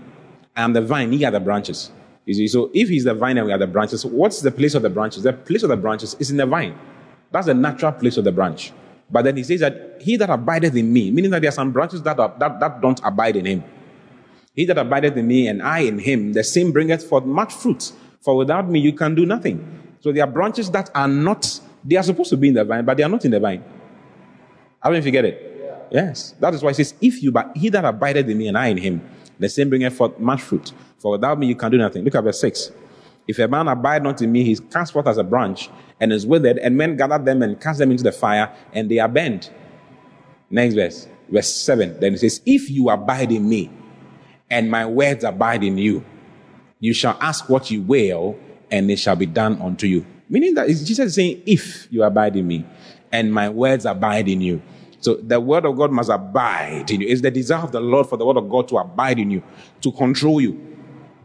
I 0.55 0.63
am 0.63 0.73
the 0.73 0.81
vine, 0.81 1.11
ye 1.11 1.25
are 1.25 1.31
the 1.31 1.41
branches. 1.41 1.91
You 2.25 2.33
see, 2.33 2.47
so 2.47 2.71
if 2.73 2.87
he's 2.89 3.03
the 3.03 3.13
vine 3.13 3.37
and 3.37 3.45
we 3.45 3.53
are 3.53 3.57
the 3.57 3.67
branches, 3.67 4.05
what's 4.05 4.41
the 4.41 4.51
place 4.51 4.75
of 4.75 4.81
the 4.81 4.89
branches? 4.89 5.23
The 5.23 5.33
place 5.33 5.63
of 5.63 5.69
the 5.69 5.77
branches 5.77 6.15
is 6.19 6.31
in 6.31 6.37
the 6.37 6.45
vine. 6.45 6.77
That's 7.31 7.47
the 7.47 7.53
natural 7.53 7.91
place 7.91 8.17
of 8.17 8.23
the 8.23 8.31
branch. 8.31 8.71
But 9.11 9.23
then 9.23 9.35
he 9.37 9.43
says 9.43 9.59
that 9.59 9.97
he 10.01 10.15
that 10.17 10.29
abideth 10.29 10.75
in 10.75 10.91
me, 10.91 11.11
meaning 11.11 11.31
that 11.31 11.41
there 11.41 11.49
are 11.49 11.59
some 11.61 11.71
branches 11.71 12.01
that, 12.03 12.17
are, 12.17 12.33
that, 12.39 12.59
that 12.59 12.81
don't 12.81 12.99
abide 13.03 13.35
in 13.35 13.45
him. 13.45 13.63
He 14.55 14.65
that 14.65 14.77
abideth 14.77 15.17
in 15.17 15.27
me 15.27 15.47
and 15.47 15.61
I 15.61 15.79
in 15.79 15.99
him, 15.99 16.33
the 16.33 16.43
same 16.43 16.71
bringeth 16.71 17.03
forth 17.07 17.25
much 17.25 17.53
fruit. 17.53 17.91
For 18.21 18.37
without 18.37 18.69
me 18.69 18.79
you 18.79 18.93
can 18.93 19.13
do 19.13 19.25
nothing. 19.25 19.97
So 19.99 20.11
there 20.11 20.23
are 20.23 20.31
branches 20.31 20.71
that 20.71 20.89
are 20.95 21.09
not, 21.09 21.59
they 21.85 21.95
are 21.95 22.03
supposed 22.03 22.31
to 22.31 22.37
be 22.37 22.47
in 22.47 22.55
the 22.55 22.65
vine, 22.65 22.83
but 22.83 22.97
they 22.97 23.03
are 23.03 23.09
not 23.09 23.23
in 23.23 23.31
the 23.31 23.39
vine. 23.39 23.63
I 24.81 24.87
don't 24.87 24.93
know 24.93 24.99
if 24.99 25.05
you 25.05 25.11
get 25.11 25.25
it. 25.25 25.87
Yes. 25.91 26.33
That 26.39 26.53
is 26.53 26.63
why 26.63 26.71
it 26.71 26.75
says, 26.75 26.95
if 26.99 27.21
you, 27.21 27.31
but 27.31 27.55
he 27.55 27.69
that 27.69 27.85
abideth 27.85 28.27
in 28.27 28.37
me 28.37 28.47
and 28.47 28.57
I 28.57 28.67
in 28.67 28.77
him, 28.77 29.07
the 29.37 29.47
same 29.47 29.69
bringeth 29.69 29.93
forth 29.93 30.17
much 30.19 30.41
fruit. 30.41 30.71
For 30.97 31.11
without 31.11 31.37
me 31.37 31.47
you 31.47 31.55
can 31.55 31.71
do 31.71 31.77
nothing. 31.77 32.03
Look 32.03 32.15
at 32.15 32.23
verse 32.23 32.39
6. 32.41 32.71
If 33.27 33.39
a 33.39 33.47
man 33.47 33.67
abide 33.67 34.03
not 34.03 34.21
in 34.21 34.31
me, 34.31 34.43
he 34.43 34.51
is 34.51 34.59
cast 34.59 34.93
forth 34.93 35.07
as 35.07 35.17
a 35.17 35.23
branch 35.23 35.69
and 35.99 36.11
is 36.11 36.25
withered, 36.25 36.57
and 36.57 36.77
men 36.77 36.97
gather 36.97 37.17
them 37.17 37.41
and 37.41 37.59
cast 37.59 37.79
them 37.79 37.91
into 37.91 38.03
the 38.03 38.11
fire, 38.11 38.53
and 38.73 38.89
they 38.89 38.99
are 38.99 39.07
burned. 39.07 39.49
Next 40.49 40.75
verse, 40.75 41.07
verse 41.29 41.53
7. 41.53 41.99
Then 41.99 42.13
it 42.13 42.19
says, 42.19 42.41
If 42.45 42.69
you 42.69 42.89
abide 42.89 43.31
in 43.31 43.47
me, 43.47 43.71
and 44.49 44.69
my 44.69 44.85
words 44.85 45.23
abide 45.23 45.63
in 45.63 45.77
you, 45.77 46.03
you 46.79 46.93
shall 46.93 47.17
ask 47.19 47.49
what 47.49 47.71
you 47.71 47.81
will, 47.81 48.37
and 48.69 48.91
it 48.91 48.97
shall 48.97 49.15
be 49.15 49.25
done 49.25 49.61
unto 49.61 49.87
you. 49.87 50.05
Meaning 50.29 50.55
that 50.55 50.67
Jesus 50.67 50.99
is 50.99 51.15
saying, 51.15 51.43
If 51.45 51.91
you 51.91 52.03
abide 52.03 52.35
in 52.35 52.47
me, 52.47 52.65
and 53.11 53.33
my 53.33 53.49
words 53.49 53.85
abide 53.85 54.27
in 54.27 54.41
you. 54.41 54.61
So 54.99 55.15
the 55.15 55.39
word 55.39 55.65
of 55.65 55.77
God 55.77 55.91
must 55.91 56.09
abide 56.09 56.89
in 56.89 57.01
you. 57.01 57.07
It's 57.07 57.21
the 57.21 57.31
desire 57.31 57.63
of 57.63 57.71
the 57.71 57.79
Lord 57.79 58.07
for 58.07 58.17
the 58.17 58.25
word 58.25 58.37
of 58.37 58.49
God 58.49 58.67
to 58.69 58.77
abide 58.77 59.19
in 59.19 59.31
you, 59.31 59.43
to 59.81 59.91
control 59.91 60.41
you, 60.41 60.77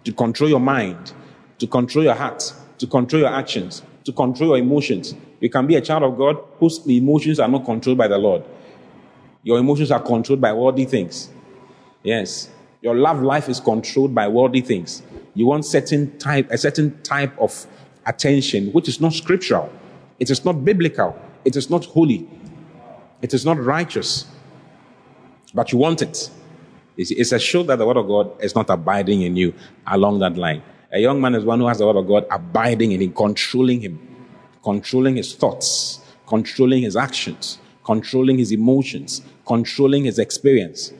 to 0.04 0.12
control 0.12 0.50
your 0.50 0.60
mind, 0.60 1.12
to 1.58 1.66
control 1.66 2.04
your 2.04 2.14
heart, 2.14 2.52
to 2.78 2.86
control 2.86 3.22
your 3.22 3.32
actions, 3.32 3.82
to 4.04 4.12
control 4.12 4.50
your 4.50 4.58
emotions. 4.58 5.14
You 5.40 5.48
can 5.48 5.66
be 5.66 5.76
a 5.76 5.80
child 5.80 6.02
of 6.02 6.16
God 6.16 6.36
whose 6.58 6.86
emotions 6.86 7.40
are 7.40 7.48
not 7.48 7.64
controlled 7.64 7.98
by 7.98 8.08
the 8.08 8.18
Lord. 8.18 8.44
Your 9.42 9.58
emotions 9.58 9.90
are 9.90 10.00
controlled 10.00 10.40
by 10.40 10.52
worldly 10.52 10.84
things. 10.84 11.30
Yes. 12.02 12.50
Your 12.82 12.94
love 12.94 13.22
life 13.22 13.48
is 13.48 13.60
controlled 13.60 14.14
by 14.14 14.28
worldly 14.28 14.60
things. 14.60 15.02
You 15.34 15.46
want 15.46 15.64
certain 15.64 16.18
type, 16.18 16.50
a 16.50 16.58
certain 16.58 17.02
type 17.02 17.38
of 17.38 17.66
attention, 18.06 18.68
which 18.72 18.88
is 18.88 19.00
not 19.00 19.12
scriptural. 19.12 19.72
It 20.18 20.30
is 20.30 20.44
not 20.44 20.64
biblical. 20.64 21.18
It 21.44 21.56
is 21.56 21.70
not 21.70 21.84
holy. 21.84 22.28
It 23.22 23.34
is 23.34 23.44
not 23.44 23.58
righteous. 23.58 24.26
But 25.54 25.72
you 25.72 25.78
want 25.78 26.02
it. 26.02 26.30
It's 26.96 27.32
a 27.32 27.38
show 27.38 27.62
that 27.62 27.76
the 27.76 27.86
word 27.86 27.96
of 27.96 28.06
God 28.06 28.42
is 28.42 28.54
not 28.54 28.68
abiding 28.68 29.22
in 29.22 29.36
you 29.36 29.54
along 29.86 30.18
that 30.18 30.36
line. 30.36 30.62
A 30.92 30.98
young 30.98 31.20
man 31.20 31.34
is 31.34 31.44
one 31.44 31.60
who 31.60 31.66
has 31.66 31.78
the 31.78 31.86
word 31.86 31.96
of 31.96 32.06
God 32.06 32.26
abiding 32.30 32.92
in 32.92 33.00
him, 33.00 33.12
controlling 33.12 33.80
him, 33.80 33.98
controlling 34.62 35.16
his 35.16 35.34
thoughts, 35.34 36.00
controlling 36.26 36.82
his 36.82 36.96
actions, 36.96 37.58
controlling 37.84 38.38
his 38.38 38.52
emotions, 38.52 39.22
controlling 39.46 40.04
his 40.04 40.18
experience. 40.18 40.92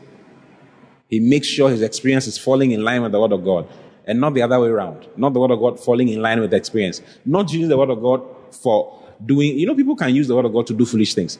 He 1.08 1.20
makes 1.20 1.48
sure 1.48 1.68
his 1.70 1.82
experience 1.82 2.26
is 2.26 2.38
falling 2.38 2.70
in 2.70 2.82
line 2.82 3.02
with 3.02 3.12
the 3.12 3.20
word 3.20 3.32
of 3.32 3.44
God 3.44 3.68
and 4.06 4.20
not 4.20 4.34
the 4.34 4.42
other 4.42 4.58
way 4.60 4.68
around. 4.68 5.06
Not 5.16 5.32
the 5.32 5.40
word 5.40 5.50
of 5.50 5.60
God 5.60 5.78
falling 5.78 6.08
in 6.08 6.20
line 6.22 6.40
with 6.40 6.54
experience. 6.54 7.02
Not 7.24 7.52
using 7.52 7.68
the 7.68 7.76
word 7.76 7.90
of 7.90 8.00
God 8.00 8.22
for 8.50 9.02
doing, 9.24 9.58
you 9.58 9.66
know, 9.66 9.74
people 9.74 9.96
can 9.96 10.14
use 10.14 10.28
the 10.28 10.36
word 10.36 10.44
of 10.44 10.52
God 10.52 10.66
to 10.68 10.74
do 10.74 10.84
foolish 10.84 11.14
things. 11.14 11.38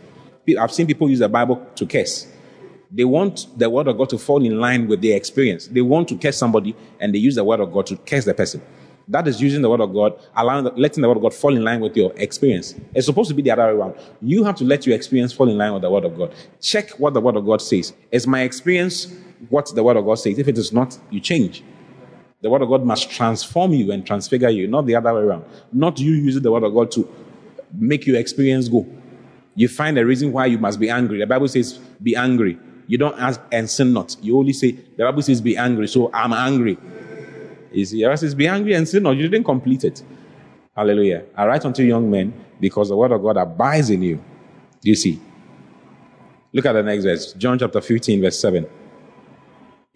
I've 0.59 0.73
seen 0.73 0.87
people 0.87 1.09
use 1.09 1.21
the 1.21 1.29
Bible 1.29 1.65
to 1.77 1.87
curse. 1.87 2.27
They 2.91 3.05
want 3.05 3.47
the 3.57 3.71
word 3.71 3.87
of 3.87 3.97
God 3.99 4.11
to 4.11 4.19
fall 4.19 4.45
in 4.45 4.59
line 4.59 4.89
with 4.89 5.01
their 5.01 5.17
experience. 5.17 5.69
They 5.69 5.81
want 5.81 6.09
to 6.09 6.17
curse 6.17 6.37
somebody 6.37 6.75
and 6.99 7.15
they 7.15 7.19
use 7.19 7.37
the 7.37 7.45
word 7.45 7.61
of 7.61 7.73
God 7.73 7.87
to 7.87 7.97
curse 7.97 8.25
the 8.25 8.35
person. 8.35 8.61
That 9.07 9.27
is 9.27 9.41
using 9.41 9.63
the 9.63 9.71
word 9.71 9.81
of 9.81 9.93
God, 9.93 10.19
allowing 10.37 10.65
the, 10.65 10.71
letting 10.73 11.03
the 11.03 11.09
word 11.09 11.17
of 11.17 11.23
God 11.23 11.35
fall 11.35 11.57
in 11.57 11.65
line 11.65 11.81
with 11.81 11.97
your 11.97 12.13
experience. 12.17 12.75
It's 12.95 13.07
supposed 13.07 13.29
to 13.29 13.35
be 13.35 13.43
the 13.43 13.51
other 13.51 13.67
way 13.67 13.71
around. 13.73 13.95
You 14.23 14.45
have 14.45 14.57
to 14.57 14.65
let 14.65 14.87
your 14.87 14.95
experience 14.95 15.33
fall 15.33 15.49
in 15.49 15.59
line 15.59 15.73
with 15.73 15.83
the 15.83 15.91
word 15.91 16.05
of 16.05 16.17
God. 16.17 16.33
Check 16.61 16.91
what 16.91 17.15
the 17.15 17.21
word 17.21 17.37
of 17.37 17.45
God 17.45 17.61
says. 17.61 17.93
Is 18.13 18.27
my 18.27 18.43
experience 18.43 19.13
what 19.49 19.73
the 19.75 19.83
word 19.83 19.97
of 19.97 20.05
God 20.05 20.15
says? 20.15 20.39
If 20.39 20.47
it 20.47 20.59
is 20.59 20.73
not, 20.73 20.97
you 21.11 21.19
change. 21.19 21.65
The 22.43 22.49
word 22.49 22.63
of 22.63 22.69
God 22.69 22.85
must 22.85 23.11
transform 23.11 23.73
you 23.73 23.93
and 23.93 24.07
transfigure 24.07 24.49
you, 24.49 24.67
not 24.67 24.87
the 24.87 24.97
other 24.97 25.13
way 25.13 25.21
around. 25.21 25.45
Not 25.73 25.99
you 25.99 26.13
using 26.13 26.43
the 26.43 26.51
word 26.51 26.63
of 26.63 26.73
God 26.73 26.91
to 26.93 27.09
make 27.73 28.07
your 28.07 28.17
experience 28.17 28.69
go. 28.69 28.87
You 29.55 29.69
find 29.69 29.99
a 29.99 30.07
reason 30.07 30.33
why 30.33 30.47
you 30.47 30.59
must 30.59 30.81
be 30.81 30.89
angry. 30.89 31.19
The 31.19 31.27
Bible 31.27 31.49
says, 31.49 31.79
be 32.03 32.17
angry. 32.17 32.59
You 32.87 32.99
don't 32.99 33.19
ask 33.21 33.41
and 33.53 33.69
sin 33.69 33.93
not. 33.93 34.17
You 34.23 34.39
only 34.39 34.53
say, 34.53 34.73
the 34.73 35.05
Bible 35.05 35.23
says, 35.23 35.41
be 35.41 35.57
angry. 35.57 35.87
So 35.87 36.11
I'm 36.13 36.33
angry. 36.33 36.79
You 37.73 37.85
see, 37.85 38.03
the 38.03 38.17
says, 38.17 38.35
be 38.35 38.47
angry 38.47 38.75
and 38.75 38.89
sin 38.89 39.03
not. 39.03 39.17
You 39.17 39.29
didn't 39.29 39.45
complete 39.45 39.85
it. 39.85 40.03
Hallelujah. 40.75 41.25
I 41.37 41.47
write 41.47 41.65
unto 41.65 41.83
young 41.83 42.11
men 42.11 42.33
because 42.59 42.89
the 42.89 42.97
word 42.97 43.13
of 43.13 43.23
God 43.23 43.37
abides 43.37 43.91
in 43.91 44.03
you. 44.03 44.17
Do 44.81 44.89
you 44.89 44.95
see? 44.95 45.21
Look 46.53 46.65
at 46.67 46.73
the 46.73 46.83
next 46.83 47.05
verse. 47.05 47.33
John 47.35 47.59
chapter 47.59 47.81
15, 47.81 48.23
verse 48.23 48.41
7. 48.41 48.67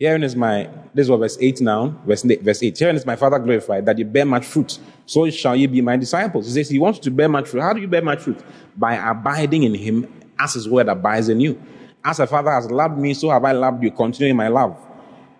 Herein 0.05 0.23
is 0.23 0.37
my, 0.37 0.69
this 0.93 1.09
was 1.09 1.19
verse 1.19 1.39
8 1.41 1.63
now, 1.63 1.99
verse, 2.05 2.25
verse 2.25 2.63
8. 2.63 2.79
Herein 2.79 2.97
is 2.97 3.07
my 3.07 3.17
Father 3.17 3.39
glorified, 3.39 3.87
that 3.87 3.97
you 3.97 4.05
bear 4.05 4.27
much 4.27 4.45
fruit. 4.45 4.79
So 5.07 5.31
shall 5.31 5.57
you 5.57 5.67
be 5.67 5.81
my 5.81 5.97
disciples. 5.97 6.45
He 6.45 6.53
says 6.53 6.69
he 6.69 6.79
wants 6.79 6.99
to 6.99 7.11
bear 7.11 7.27
much 7.27 7.49
fruit. 7.49 7.63
How 7.63 7.73
do 7.73 7.81
you 7.81 7.89
bear 7.89 8.03
much 8.03 8.21
fruit? 8.21 8.39
By 8.77 8.97
abiding 8.97 9.63
in 9.63 9.75
him 9.75 10.07
as 10.39 10.53
his 10.53 10.69
word 10.69 10.89
abides 10.89 11.31
in 11.31 11.41
you. 11.41 11.59
As 12.05 12.21
a 12.21 12.27
father 12.27 12.51
has 12.51 12.71
loved 12.71 12.99
me, 12.99 13.15
so 13.15 13.31
have 13.31 13.47
I 13.47 13.53
loved 13.53 13.83
you. 13.83 13.91
Continue 13.93 14.33
in 14.33 14.37
my 14.37 14.49
love. 14.49 14.77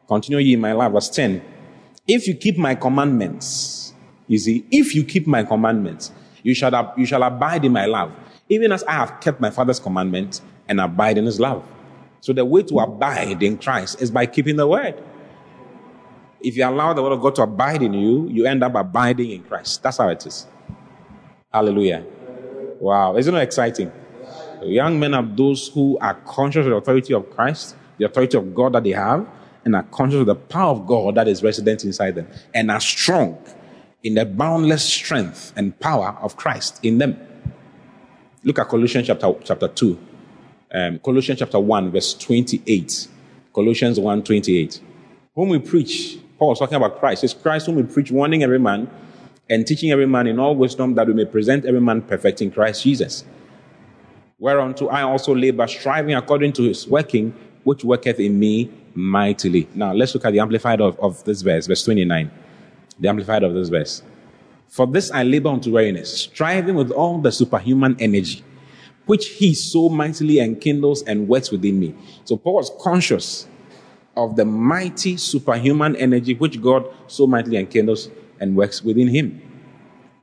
Continue 0.09 0.39
ye 0.39 0.55
in 0.55 0.61
my 0.61 0.73
love. 0.73 0.93
Verse 0.93 1.11
10. 1.11 1.45
If 2.09 2.27
you 2.27 2.35
keep 2.35 2.57
my 2.57 2.75
commandments, 2.75 3.93
you 4.29 4.39
see, 4.39 4.65
if 4.71 4.95
you 4.95 5.05
keep 5.05 5.27
my 5.27 5.43
commandments, 5.43 6.11
you 6.43 6.55
shall, 6.55 6.95
you 6.97 7.05
shall 7.05 7.23
abide 7.23 7.67
in 7.67 7.73
my 7.73 7.85
love, 7.85 8.13
even 8.49 8.73
as 8.73 8.83
I 8.85 8.93
have 8.93 9.21
kept 9.21 9.43
my 9.43 9.51
father's 9.51 9.79
commandment 9.79 10.41
and 10.69 10.81
abide 10.81 11.19
in 11.19 11.27
his 11.27 11.39
love. 11.39 11.69
So 12.25 12.33
the 12.33 12.43
way 12.43 12.63
to 12.63 12.79
abide 12.79 13.43
in 13.43 13.59
Christ 13.59 14.01
is 14.01 14.11
by 14.11 14.25
keeping 14.25 14.57
the 14.57 14.67
word. 14.67 14.95
If 16.41 16.57
you 16.57 16.65
allow 16.65 16.95
the 16.95 17.03
word 17.03 17.13
of 17.13 17.21
God 17.21 17.35
to 17.35 17.43
abide 17.43 17.83
in 17.83 17.93
you, 17.93 18.27
you 18.31 18.47
end 18.47 18.65
up 18.65 18.75
abiding 18.77 19.31
in 19.31 19.43
Christ. 19.43 19.83
That's 19.83 19.99
how 19.99 20.09
it 20.09 20.25
is. 20.25 20.47
Hallelujah. 21.53 22.03
Wow. 22.81 23.19
Isn't 23.19 23.35
it 23.35 23.43
exciting? 23.43 23.93
Young 24.63 24.99
men 24.99 25.13
are 25.13 25.23
those 25.23 25.69
who 25.69 25.99
are 25.99 26.15
conscious 26.15 26.65
of 26.65 26.71
the 26.71 26.77
authority 26.77 27.13
of 27.13 27.29
Christ, 27.29 27.77
the 27.99 28.07
authority 28.07 28.39
of 28.39 28.55
God 28.55 28.73
that 28.73 28.85
they 28.85 28.93
have, 28.93 29.29
and 29.67 29.77
are 29.77 29.83
conscious 29.83 30.21
of 30.21 30.27
the 30.27 30.35
power 30.35 30.71
of 30.71 30.87
God 30.87 31.17
that 31.17 31.29
is 31.29 31.43
resident 31.43 31.85
inside 31.85 32.15
them, 32.15 32.27
and 32.55 32.71
are 32.71 32.81
strong 32.81 33.37
in 34.03 34.15
the 34.15 34.25
boundless 34.25 34.83
strength 34.83 35.53
and 35.57 35.79
power 35.79 36.17
of 36.23 36.39
Christ 36.39 36.81
in 36.83 36.97
them. 36.97 37.19
Look 38.45 38.59
at 38.59 38.69
Colossians 38.69 39.09
chapter, 39.09 39.31
chapter 39.45 39.69
2 39.69 40.14
um, 40.75 40.99
Colossians 40.99 41.39
chapter 41.39 41.59
1, 41.59 41.93
verse 41.93 42.15
28. 42.15 43.09
Colossians 43.55 44.01
1, 44.01 44.23
28. 44.25 44.81
Whom 45.35 45.49
we 45.49 45.59
preach, 45.61 46.19
Paul 46.39 46.51
was 46.51 46.59
talking 46.59 46.75
about 46.75 46.99
Christ. 46.99 47.25
It's 47.25 47.33
Christ 47.33 47.67
whom 47.67 47.77
we 47.77 47.85
preach, 47.85 48.11
warning 48.11 48.43
every 48.43 48.59
man 48.59 48.91
and 49.49 49.67
teaching 49.67 49.91
every 49.91 50.07
man 50.07 50.27
in 50.27 50.39
all 50.39 50.57
wisdom 50.57 50.95
that 50.95 51.07
we 51.07 51.13
may 51.13 51.25
present 51.25 51.65
every 51.65 51.81
man 51.81 52.03
perfect 52.03 52.43
in 52.43 52.51
Christ 52.51 52.83
Jesus. 52.83 53.25
Whereunto 54.39 54.89
I 54.89 55.03
also 55.03 55.35
labor, 55.35 55.67
striving 55.69 56.15
according 56.15 56.53
to 56.55 56.65
his 56.65 56.89
working, 56.89 57.35
which 57.63 57.85
worketh 57.85 58.19
in 58.19 58.39
me 58.39 58.71
mightily. 58.95 59.69
Now 59.75 59.93
let's 59.93 60.15
look 60.15 60.25
at 60.25 60.33
the 60.33 60.41
amplified 60.41 60.81
of, 60.81 60.99
of 60.99 61.23
this 61.25 61.43
verse, 61.43 61.67
verse 61.67 61.85
29. 61.85 62.31
The 62.99 63.09
amplified 63.09 63.43
of 63.43 63.55
this 63.55 63.69
verse. 63.69 64.03
For 64.69 64.87
this 64.87 65.11
I 65.13 65.23
labor 65.23 65.51
unto 65.51 65.73
weariness, 65.73 66.23
striving 66.23 66.75
with 66.75 66.91
all 66.91 67.19
the 67.19 67.31
superhuman 67.31 67.97
energy 68.01 68.43
which 69.07 69.29
he 69.29 69.55
so 69.55 69.89
mightily 69.89 70.37
enkindles 70.37 71.03
and 71.07 71.29
works 71.29 71.51
within 71.51 71.79
me. 71.79 71.95
So 72.25 72.37
Paul 72.37 72.55
was 72.55 72.71
conscious 72.81 73.47
of 74.17 74.37
the 74.37 74.45
mighty 74.45 75.17
superhuman 75.17 75.97
energy 75.97 76.35
which 76.35 76.61
God 76.63 76.87
so 77.07 77.27
mightily 77.27 77.57
enkindles 77.57 78.11
and 78.41 78.57
works 78.57 78.83
within 78.83 79.09
him. 79.09 79.41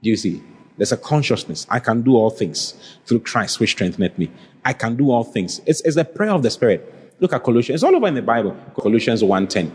Do 0.02 0.10
you 0.10 0.16
see? 0.16 0.42
There's 0.78 0.92
a 0.92 0.98
consciousness. 0.98 1.68
I 1.70 1.80
can 1.80 2.02
do 2.02 2.16
all 2.16 2.30
things 2.30 2.98
through 3.06 3.20
Christ 3.20 3.60
which 3.60 3.72
strengtheneth 3.72 4.18
me. 4.18 4.32
I 4.66 4.74
can 4.74 4.96
do 4.96 5.12
all 5.12 5.24
things. 5.24 5.62
It's, 5.66 5.82
it's 5.82 5.98
a 5.98 6.06
prayer 6.06 6.32
of 6.32 6.44
the 6.44 6.50
Spirit. 6.50 7.16
Look 7.20 7.34
at 7.34 7.44
Colossians. 7.44 7.78
It's 7.78 7.84
all 7.84 7.96
over 7.96 8.08
in 8.08 8.16
the 8.16 8.22
Bible. 8.22 8.58
Colossians 8.80 9.22
1.10. 9.22 9.72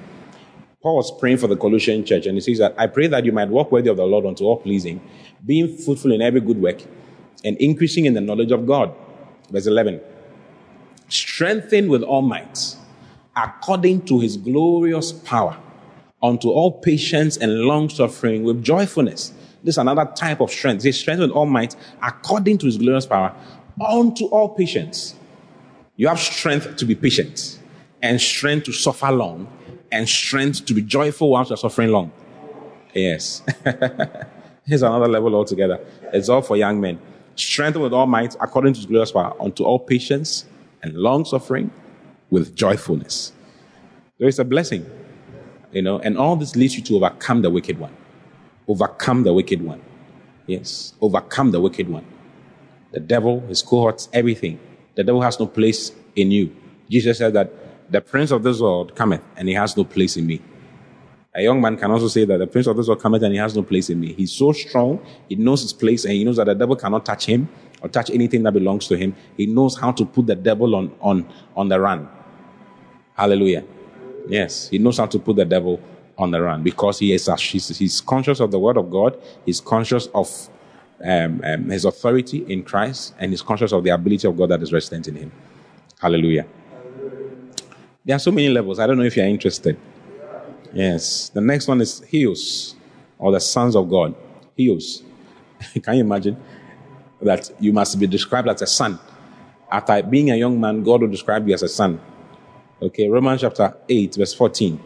Paul 0.82 0.96
was 0.96 1.16
praying 1.18 1.38
for 1.38 1.46
the 1.46 1.56
Colossian 1.56 2.04
church 2.04 2.26
and 2.26 2.36
he 2.36 2.40
says 2.40 2.58
that, 2.58 2.74
I 2.78 2.86
pray 2.86 3.06
that 3.08 3.24
you 3.24 3.32
might 3.32 3.48
walk 3.48 3.70
worthy 3.70 3.88
of 3.88 3.96
the 3.96 4.04
Lord 4.04 4.26
unto 4.26 4.44
all 4.44 4.56
pleasing, 4.56 5.00
being 5.44 5.76
fruitful 5.76 6.12
in 6.12 6.22
every 6.22 6.40
good 6.40 6.60
work 6.60 6.82
and 7.46 7.56
increasing 7.58 8.06
in 8.06 8.14
the 8.14 8.20
knowledge 8.20 8.50
of 8.50 8.66
God. 8.66 8.92
Verse 9.50 9.66
11. 9.66 10.00
Strengthened 11.08 11.88
with 11.88 12.02
all 12.02 12.22
might, 12.22 12.74
according 13.36 14.04
to 14.06 14.18
his 14.18 14.36
glorious 14.36 15.12
power, 15.12 15.56
unto 16.20 16.50
all 16.50 16.72
patience 16.72 17.36
and 17.36 17.60
long 17.60 17.88
suffering 17.88 18.42
with 18.42 18.64
joyfulness. 18.64 19.32
This 19.62 19.74
is 19.74 19.78
another 19.78 20.10
type 20.16 20.40
of 20.40 20.50
strength. 20.50 20.82
His 20.82 20.98
strength 20.98 21.20
with 21.20 21.30
all 21.30 21.46
might, 21.46 21.76
according 22.02 22.58
to 22.58 22.66
his 22.66 22.78
glorious 22.78 23.06
power, 23.06 23.32
unto 23.80 24.26
all 24.26 24.48
patience. 24.48 25.14
You 25.94 26.08
have 26.08 26.18
strength 26.18 26.76
to 26.76 26.84
be 26.84 26.96
patient, 26.96 27.60
and 28.02 28.20
strength 28.20 28.64
to 28.64 28.72
suffer 28.72 29.12
long, 29.12 29.48
and 29.92 30.08
strength 30.08 30.66
to 30.66 30.74
be 30.74 30.82
joyful 30.82 31.30
whilst 31.30 31.50
you're 31.50 31.56
suffering 31.56 31.90
long. 31.90 32.12
Yes. 32.92 33.42
Here's 34.66 34.82
another 34.82 35.06
level 35.06 35.34
altogether. 35.36 35.78
It's 36.12 36.28
all 36.28 36.42
for 36.42 36.56
young 36.56 36.80
men. 36.80 36.98
Strength 37.36 37.76
with 37.76 37.92
all 37.92 38.06
might, 38.06 38.34
according 38.40 38.72
to 38.74 38.78
his 38.78 38.86
glorious 38.86 39.12
power, 39.12 39.34
unto 39.40 39.62
all 39.62 39.78
patience 39.78 40.46
and 40.82 40.94
long 40.94 41.24
suffering 41.24 41.70
with 42.30 42.54
joyfulness. 42.56 43.32
There 44.18 44.28
is 44.28 44.38
a 44.38 44.44
blessing, 44.44 44.90
you 45.72 45.82
know, 45.82 45.98
and 45.98 46.16
all 46.16 46.36
this 46.36 46.56
leads 46.56 46.76
you 46.76 46.82
to 46.84 46.96
overcome 46.96 47.42
the 47.42 47.50
wicked 47.50 47.78
one. 47.78 47.94
Overcome 48.68 49.24
the 49.24 49.32
wicked 49.34 49.62
one. 49.62 49.82
Yes, 50.46 50.94
overcome 51.00 51.50
the 51.50 51.60
wicked 51.60 51.88
one. 51.88 52.04
The 52.92 53.00
devil, 53.00 53.40
his 53.40 53.62
cohorts, 53.62 54.08
everything. 54.12 54.58
The 54.94 55.04
devil 55.04 55.20
has 55.20 55.38
no 55.38 55.46
place 55.46 55.92
in 56.14 56.30
you. 56.30 56.54
Jesus 56.88 57.18
said 57.18 57.34
that 57.34 57.52
the 57.90 58.00
prince 58.00 58.30
of 58.30 58.42
this 58.42 58.60
world 58.60 58.94
cometh 58.94 59.22
and 59.36 59.48
he 59.48 59.54
has 59.54 59.76
no 59.76 59.84
place 59.84 60.16
in 60.16 60.26
me. 60.26 60.40
A 61.36 61.42
young 61.42 61.60
man 61.60 61.76
can 61.76 61.90
also 61.90 62.08
say 62.08 62.24
that 62.24 62.38
the 62.38 62.46
prince 62.46 62.66
of 62.66 62.78
this 62.78 62.88
world 62.88 63.02
cometh 63.02 63.22
and 63.22 63.32
he 63.32 63.38
has 63.38 63.54
no 63.54 63.62
place 63.62 63.90
in 63.90 64.00
me. 64.00 64.14
He's 64.14 64.32
so 64.32 64.52
strong, 64.52 65.04
he 65.28 65.34
knows 65.34 65.60
his 65.60 65.72
place 65.74 66.06
and 66.06 66.14
he 66.14 66.24
knows 66.24 66.36
that 66.36 66.46
the 66.46 66.54
devil 66.54 66.74
cannot 66.74 67.04
touch 67.04 67.26
him 67.26 67.46
or 67.82 67.90
touch 67.90 68.08
anything 68.08 68.42
that 68.44 68.52
belongs 68.52 68.88
to 68.88 68.96
him. 68.96 69.14
He 69.36 69.44
knows 69.44 69.76
how 69.76 69.92
to 69.92 70.06
put 70.06 70.26
the 70.26 70.34
devil 70.34 70.74
on, 70.74 70.90
on, 71.02 71.28
on 71.54 71.68
the 71.68 71.78
run. 71.78 72.08
Hallelujah. 73.14 73.64
Yes, 74.26 74.70
he 74.70 74.78
knows 74.78 74.96
how 74.96 75.04
to 75.06 75.18
put 75.18 75.36
the 75.36 75.44
devil 75.44 75.78
on 76.16 76.30
the 76.30 76.40
run 76.40 76.62
because 76.62 76.98
he 76.98 77.12
is 77.12 77.28
he's, 77.38 77.68
he's 77.76 78.00
conscious 78.00 78.40
of 78.40 78.50
the 78.50 78.58
word 78.58 78.78
of 78.78 78.90
God. 78.90 79.20
He's 79.44 79.60
conscious 79.60 80.06
of 80.14 80.48
um, 81.04 81.42
um, 81.44 81.68
his 81.68 81.84
authority 81.84 82.50
in 82.50 82.62
Christ 82.62 83.14
and 83.18 83.30
he's 83.30 83.42
conscious 83.42 83.72
of 83.72 83.84
the 83.84 83.90
ability 83.90 84.26
of 84.26 84.38
God 84.38 84.48
that 84.48 84.62
is 84.62 84.72
resident 84.72 85.06
in 85.08 85.16
him. 85.16 85.32
Hallelujah. 86.00 86.46
There 88.06 88.16
are 88.16 88.20
so 88.20 88.30
many 88.30 88.48
levels. 88.48 88.78
I 88.78 88.86
don't 88.86 88.96
know 88.96 89.04
if 89.04 89.16
you're 89.16 89.26
interested. 89.26 89.76
Yes. 90.76 91.30
The 91.30 91.40
next 91.40 91.68
one 91.68 91.80
is 91.80 92.02
Huios, 92.02 92.74
or 93.18 93.32
the 93.32 93.40
sons 93.40 93.74
of 93.74 93.88
God. 93.88 94.14
Huios. 94.58 95.02
Can 95.82 95.94
you 95.94 96.00
imagine 96.02 96.36
that 97.22 97.50
you 97.58 97.72
must 97.72 97.98
be 97.98 98.06
described 98.06 98.46
as 98.46 98.60
a 98.60 98.66
son? 98.66 98.98
After 99.72 100.02
being 100.02 100.30
a 100.30 100.36
young 100.36 100.60
man, 100.60 100.82
God 100.82 101.00
will 101.00 101.08
describe 101.08 101.48
you 101.48 101.54
as 101.54 101.62
a 101.62 101.68
son. 101.68 101.98
Okay, 102.82 103.08
Romans 103.08 103.40
chapter 103.40 103.74
8, 103.88 104.16
verse 104.16 104.34
14. 104.34 104.78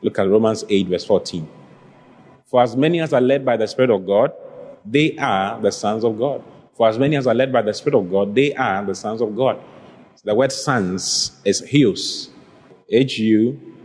Look 0.00 0.18
at 0.18 0.26
Romans 0.26 0.64
8, 0.66 0.86
verse 0.88 1.04
14. 1.04 1.46
For 2.46 2.62
as 2.62 2.74
many 2.74 2.98
as 3.00 3.12
are 3.12 3.20
led 3.20 3.44
by 3.44 3.58
the 3.58 3.66
Spirit 3.66 3.90
of 3.90 4.06
God, 4.06 4.32
they 4.82 5.14
are 5.18 5.60
the 5.60 5.70
sons 5.70 6.04
of 6.04 6.18
God. 6.18 6.42
For 6.72 6.88
as 6.88 6.98
many 6.98 7.16
as 7.16 7.26
are 7.26 7.34
led 7.34 7.52
by 7.52 7.60
the 7.60 7.74
Spirit 7.74 7.98
of 7.98 8.10
God, 8.10 8.34
they 8.34 8.54
are 8.54 8.82
the 8.82 8.94
sons 8.94 9.20
of 9.20 9.36
God. 9.36 9.60
The 10.24 10.34
word 10.34 10.52
sons 10.52 11.32
is 11.44 11.60
Huios. 11.60 12.30
H 12.90 13.18
U 13.18 13.77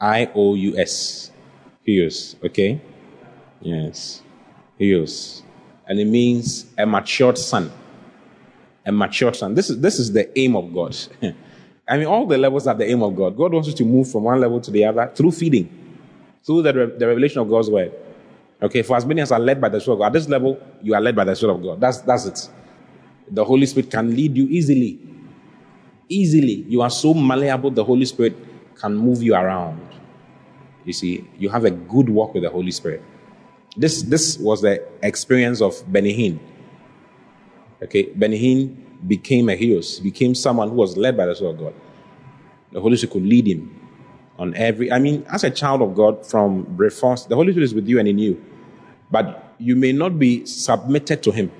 I 0.00 0.30
O 0.34 0.54
U 0.54 0.78
S. 0.78 1.30
Huios. 1.86 2.36
Okay? 2.44 2.80
Yes. 3.60 4.22
Huios. 4.78 5.42
And 5.86 5.98
it 5.98 6.06
means 6.06 6.66
a 6.76 6.86
matured 6.86 7.38
son. 7.38 7.72
A 8.84 8.92
matured 8.92 9.36
son. 9.36 9.54
This 9.54 9.70
is, 9.70 9.80
this 9.80 9.98
is 9.98 10.12
the 10.12 10.38
aim 10.38 10.54
of 10.54 10.72
God. 10.72 10.96
I 11.88 11.96
mean, 11.96 12.06
all 12.06 12.26
the 12.26 12.36
levels 12.36 12.66
are 12.66 12.74
the 12.74 12.88
aim 12.88 13.02
of 13.02 13.16
God. 13.16 13.36
God 13.36 13.52
wants 13.52 13.68
you 13.68 13.74
to 13.74 13.84
move 13.84 14.10
from 14.10 14.24
one 14.24 14.40
level 14.40 14.60
to 14.60 14.70
the 14.70 14.84
other 14.84 15.10
through 15.14 15.32
feeding, 15.32 15.68
through 16.44 16.62
the, 16.62 16.72
the 16.72 17.06
revelation 17.06 17.40
of 17.40 17.48
God's 17.48 17.70
word. 17.70 17.92
Okay, 18.60 18.82
for 18.82 18.96
as 18.96 19.06
many 19.06 19.22
as 19.22 19.32
are 19.32 19.38
led 19.38 19.60
by 19.60 19.68
the 19.68 19.80
Spirit 19.80 19.94
of 19.94 20.00
God. 20.00 20.06
At 20.06 20.12
this 20.14 20.28
level, 20.28 20.60
you 20.82 20.94
are 20.94 21.00
led 21.00 21.16
by 21.16 21.24
the 21.24 21.34
Spirit 21.34 21.54
of 21.54 21.62
God. 21.62 21.80
That's, 21.80 22.00
that's 22.02 22.26
it. 22.26 22.50
The 23.30 23.44
Holy 23.44 23.66
Spirit 23.66 23.90
can 23.90 24.14
lead 24.14 24.36
you 24.36 24.46
easily. 24.48 25.00
Easily. 26.08 26.64
You 26.68 26.82
are 26.82 26.90
so 26.90 27.14
malleable, 27.14 27.70
the 27.70 27.84
Holy 27.84 28.04
Spirit 28.04 28.36
can 28.78 28.94
move 28.94 29.22
you 29.22 29.34
around. 29.34 29.87
You 30.88 30.94
see, 30.94 31.28
you 31.38 31.50
have 31.50 31.66
a 31.66 31.70
good 31.70 32.08
walk 32.08 32.32
with 32.32 32.44
the 32.44 32.50
Holy 32.50 32.70
Spirit. 32.70 33.02
This, 33.76 34.02
this 34.02 34.38
was 34.38 34.62
the 34.62 34.82
experience 35.02 35.60
of 35.60 35.84
Benny 35.92 36.16
Hinn. 36.16 36.38
Okay, 37.82 38.04
Benny 38.14 38.38
Hinn 38.38 38.74
became 39.06 39.50
a 39.50 39.54
hero, 39.54 39.82
became 40.02 40.34
someone 40.34 40.70
who 40.70 40.76
was 40.76 40.96
led 40.96 41.14
by 41.14 41.26
the 41.26 41.34
Spirit 41.34 41.50
of 41.50 41.58
God. 41.58 41.74
The 42.72 42.80
Holy 42.80 42.96
Spirit 42.96 43.12
could 43.12 43.26
lead 43.26 43.46
him 43.46 43.78
on 44.38 44.54
every. 44.54 44.90
I 44.90 44.98
mean, 44.98 45.26
as 45.30 45.44
a 45.44 45.50
child 45.50 45.82
of 45.82 45.94
God 45.94 46.24
from 46.26 46.62
breakfast, 46.62 47.28
the 47.28 47.36
Holy 47.36 47.52
Spirit 47.52 47.64
is 47.64 47.74
with 47.74 47.86
you 47.86 47.98
and 47.98 48.08
in 48.08 48.18
you, 48.18 48.42
but 49.10 49.54
you 49.58 49.76
may 49.76 49.92
not 49.92 50.18
be 50.18 50.46
submitted 50.46 51.22
to 51.24 51.32
Him 51.32 51.50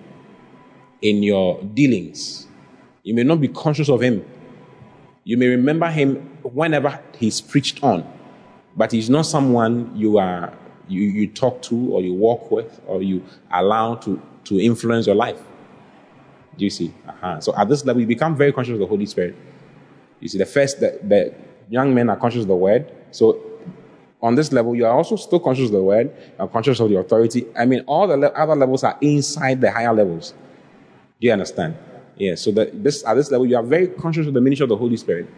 in 1.02 1.22
your 1.22 1.62
dealings. 1.62 2.46
You 3.02 3.14
may 3.14 3.24
not 3.24 3.42
be 3.42 3.48
conscious 3.48 3.90
of 3.90 4.00
Him. 4.00 4.24
You 5.24 5.36
may 5.36 5.48
remember 5.48 5.90
Him 5.90 6.16
whenever 6.42 6.98
He's 7.18 7.42
preached 7.42 7.82
on, 7.82 8.10
but 8.78 8.92
He's 8.92 9.10
not 9.10 9.26
someone 9.26 9.94
you 9.94 10.16
are 10.16 10.54
you, 10.88 11.02
you 11.02 11.26
talk 11.26 11.60
to 11.62 11.76
or 11.90 12.00
you 12.00 12.14
walk 12.14 12.50
with 12.50 12.80
or 12.86 13.02
you 13.02 13.22
allow 13.50 13.96
to 13.96 14.22
to 14.44 14.58
influence 14.58 15.06
your 15.06 15.16
life. 15.16 15.38
Do 16.56 16.64
you 16.64 16.70
see? 16.70 16.94
Uh-huh. 17.06 17.40
So 17.40 17.54
at 17.56 17.68
this 17.68 17.84
level, 17.84 18.00
you 18.00 18.06
become 18.06 18.34
very 18.34 18.52
conscious 18.52 18.72
of 18.72 18.78
the 18.78 18.86
Holy 18.86 19.04
Spirit. 19.06 19.36
You 20.20 20.28
see, 20.28 20.38
the 20.38 20.46
first, 20.46 20.80
that 20.80 21.08
the 21.08 21.34
young 21.68 21.94
men 21.94 22.08
are 22.08 22.16
conscious 22.16 22.42
of 22.42 22.48
the 22.48 22.56
word. 22.56 22.90
So 23.10 23.40
on 24.20 24.34
this 24.34 24.52
level, 24.52 24.74
you 24.74 24.86
are 24.86 24.92
also 24.92 25.16
still 25.16 25.38
conscious 25.38 25.66
of 25.66 25.72
the 25.72 25.82
word, 25.82 26.10
are 26.38 26.48
conscious 26.48 26.80
of 26.80 26.88
the 26.88 26.96
authority. 26.98 27.46
I 27.56 27.66
mean, 27.66 27.84
all 27.86 28.06
the 28.08 28.16
le- 28.16 28.28
other 28.28 28.56
levels 28.56 28.82
are 28.82 28.96
inside 29.00 29.60
the 29.60 29.70
higher 29.70 29.92
levels. 29.92 30.34
Do 31.20 31.26
you 31.26 31.32
understand? 31.32 31.76
Yeah. 32.16 32.34
So 32.34 32.50
that 32.52 32.82
this 32.82 33.04
at 33.04 33.14
this 33.14 33.30
level, 33.30 33.46
you 33.46 33.56
are 33.56 33.62
very 33.62 33.86
conscious 33.86 34.26
of 34.26 34.34
the 34.34 34.40
ministry 34.40 34.64
of 34.64 34.70
the 34.70 34.76
Holy 34.76 34.96
Spirit 34.96 35.28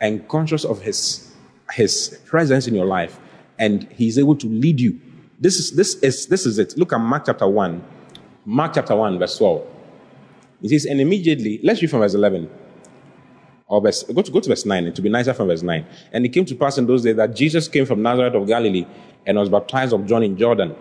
and 0.00 0.26
conscious 0.28 0.64
of 0.64 0.80
His 0.80 1.29
His 1.72 2.18
presence 2.26 2.66
in 2.66 2.74
your 2.74 2.86
life, 2.86 3.18
and 3.58 3.90
He's 3.92 4.18
able 4.18 4.36
to 4.36 4.46
lead 4.46 4.80
you. 4.80 5.00
This 5.38 5.58
is 5.58 5.72
this 5.72 5.94
is 5.96 6.26
this 6.26 6.46
is 6.46 6.58
it. 6.58 6.76
Look 6.76 6.92
at 6.92 6.98
Mark 7.00 7.26
chapter 7.26 7.48
one, 7.48 7.82
Mark 8.44 8.74
chapter 8.74 8.96
one, 8.96 9.18
verse 9.18 9.38
twelve. 9.38 9.66
It 10.62 10.70
says, 10.70 10.84
and 10.84 11.00
immediately, 11.00 11.60
let's 11.62 11.80
read 11.80 11.90
from 11.90 12.00
verse 12.00 12.14
11. 12.14 12.50
Or 13.66 13.80
verse, 13.80 14.02
go 14.02 14.20
to, 14.20 14.30
go 14.30 14.40
to 14.40 14.48
verse 14.48 14.66
9, 14.66 14.92
to 14.92 15.02
be 15.02 15.08
nicer 15.08 15.32
from 15.32 15.48
verse 15.48 15.62
9. 15.62 15.86
And 16.12 16.26
it 16.26 16.30
came 16.30 16.44
to 16.44 16.54
pass 16.54 16.76
in 16.76 16.86
those 16.86 17.02
days 17.02 17.16
that 17.16 17.34
Jesus 17.34 17.68
came 17.68 17.86
from 17.86 18.02
Nazareth 18.02 18.34
of 18.34 18.46
Galilee 18.46 18.86
and 19.26 19.38
was 19.38 19.48
baptized 19.48 19.92
of 19.92 20.06
John 20.06 20.22
in 20.22 20.36
Jordan. 20.36 20.74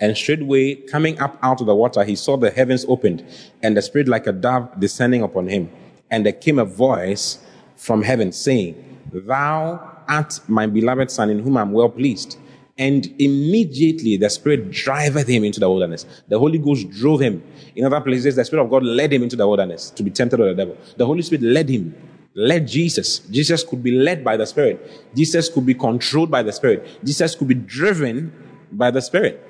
And 0.00 0.16
straightway, 0.16 0.76
coming 0.76 1.18
up 1.18 1.38
out 1.42 1.60
of 1.60 1.66
the 1.66 1.74
water, 1.74 2.04
he 2.04 2.14
saw 2.14 2.36
the 2.36 2.50
heavens 2.50 2.84
opened 2.86 3.24
and 3.62 3.76
the 3.76 3.82
Spirit 3.82 4.06
like 4.06 4.26
a 4.26 4.32
dove 4.32 4.78
descending 4.78 5.22
upon 5.22 5.48
him. 5.48 5.70
And 6.10 6.24
there 6.24 6.32
came 6.32 6.58
a 6.58 6.64
voice 6.64 7.38
from 7.74 8.02
heaven 8.02 8.30
saying, 8.30 8.84
Thou 9.12 10.02
art 10.08 10.40
my 10.48 10.66
beloved 10.66 11.10
Son 11.10 11.30
in 11.30 11.38
whom 11.40 11.56
I 11.56 11.62
am 11.62 11.72
well 11.72 11.88
pleased. 11.88 12.38
And 12.76 13.06
immediately 13.18 14.16
the 14.16 14.30
Spirit 14.30 14.70
driveth 14.70 15.26
him 15.28 15.42
into 15.42 15.58
the 15.58 15.68
wilderness. 15.68 16.06
The 16.28 16.38
Holy 16.38 16.58
Ghost 16.58 16.88
drove 16.90 17.20
him. 17.20 17.42
In 17.74 17.84
other 17.84 18.00
places, 18.00 18.36
the 18.36 18.44
Spirit 18.44 18.62
of 18.62 18.70
God 18.70 18.84
led 18.84 19.12
him 19.12 19.24
into 19.24 19.34
the 19.34 19.48
wilderness 19.48 19.90
to 19.90 20.02
be 20.02 20.10
tempted 20.10 20.38
of 20.38 20.46
the 20.46 20.54
devil. 20.54 20.76
The 20.96 21.04
Holy 21.04 21.22
Spirit 21.22 21.42
led 21.42 21.68
him, 21.68 21.94
led 22.34 22.68
Jesus. 22.68 23.18
Jesus 23.30 23.64
could 23.64 23.82
be 23.82 23.90
led 23.90 24.22
by 24.22 24.36
the 24.36 24.46
Spirit. 24.46 25.10
Jesus 25.14 25.48
could 25.48 25.66
be 25.66 25.74
controlled 25.74 26.30
by 26.30 26.42
the 26.44 26.52
Spirit. 26.52 26.86
Jesus 27.02 27.34
could 27.34 27.48
be 27.48 27.54
driven 27.54 28.32
by 28.70 28.92
the 28.92 29.02
Spirit. 29.02 29.44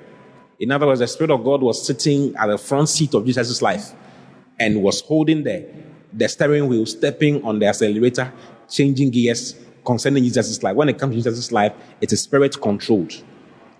In 0.59 0.71
other 0.71 0.87
words, 0.87 0.99
the 0.99 1.07
Spirit 1.07 1.31
of 1.31 1.43
God 1.43 1.61
was 1.61 1.85
sitting 1.85 2.35
at 2.35 2.47
the 2.47 2.57
front 2.57 2.89
seat 2.89 3.13
of 3.13 3.25
Jesus' 3.25 3.61
life 3.61 3.93
and 4.59 4.81
was 4.81 5.01
holding 5.01 5.43
the, 5.43 5.65
the 6.11 6.27
steering 6.27 6.67
wheel, 6.67 6.85
stepping 6.85 7.43
on 7.45 7.59
the 7.59 7.67
accelerator, 7.67 8.33
changing 8.69 9.11
gears, 9.11 9.55
concerning 9.85 10.23
Jesus' 10.23 10.61
life. 10.61 10.75
When 10.75 10.89
it 10.89 10.97
comes 10.99 11.15
to 11.15 11.21
Jesus' 11.21 11.51
life, 11.51 11.73
it 12.01 12.11
is 12.11 12.19
a 12.19 12.23
spirit 12.23 12.59
controlled. 12.61 13.23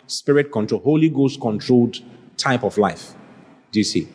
Spirit 0.08 0.52
controlled, 0.52 0.84
Holy 0.84 1.10
Ghost 1.10 1.40
controlled 1.40 2.00
type 2.38 2.64
of 2.64 2.78
life. 2.78 3.14
Do 3.72 3.80
you 3.80 3.84
see? 3.84 4.08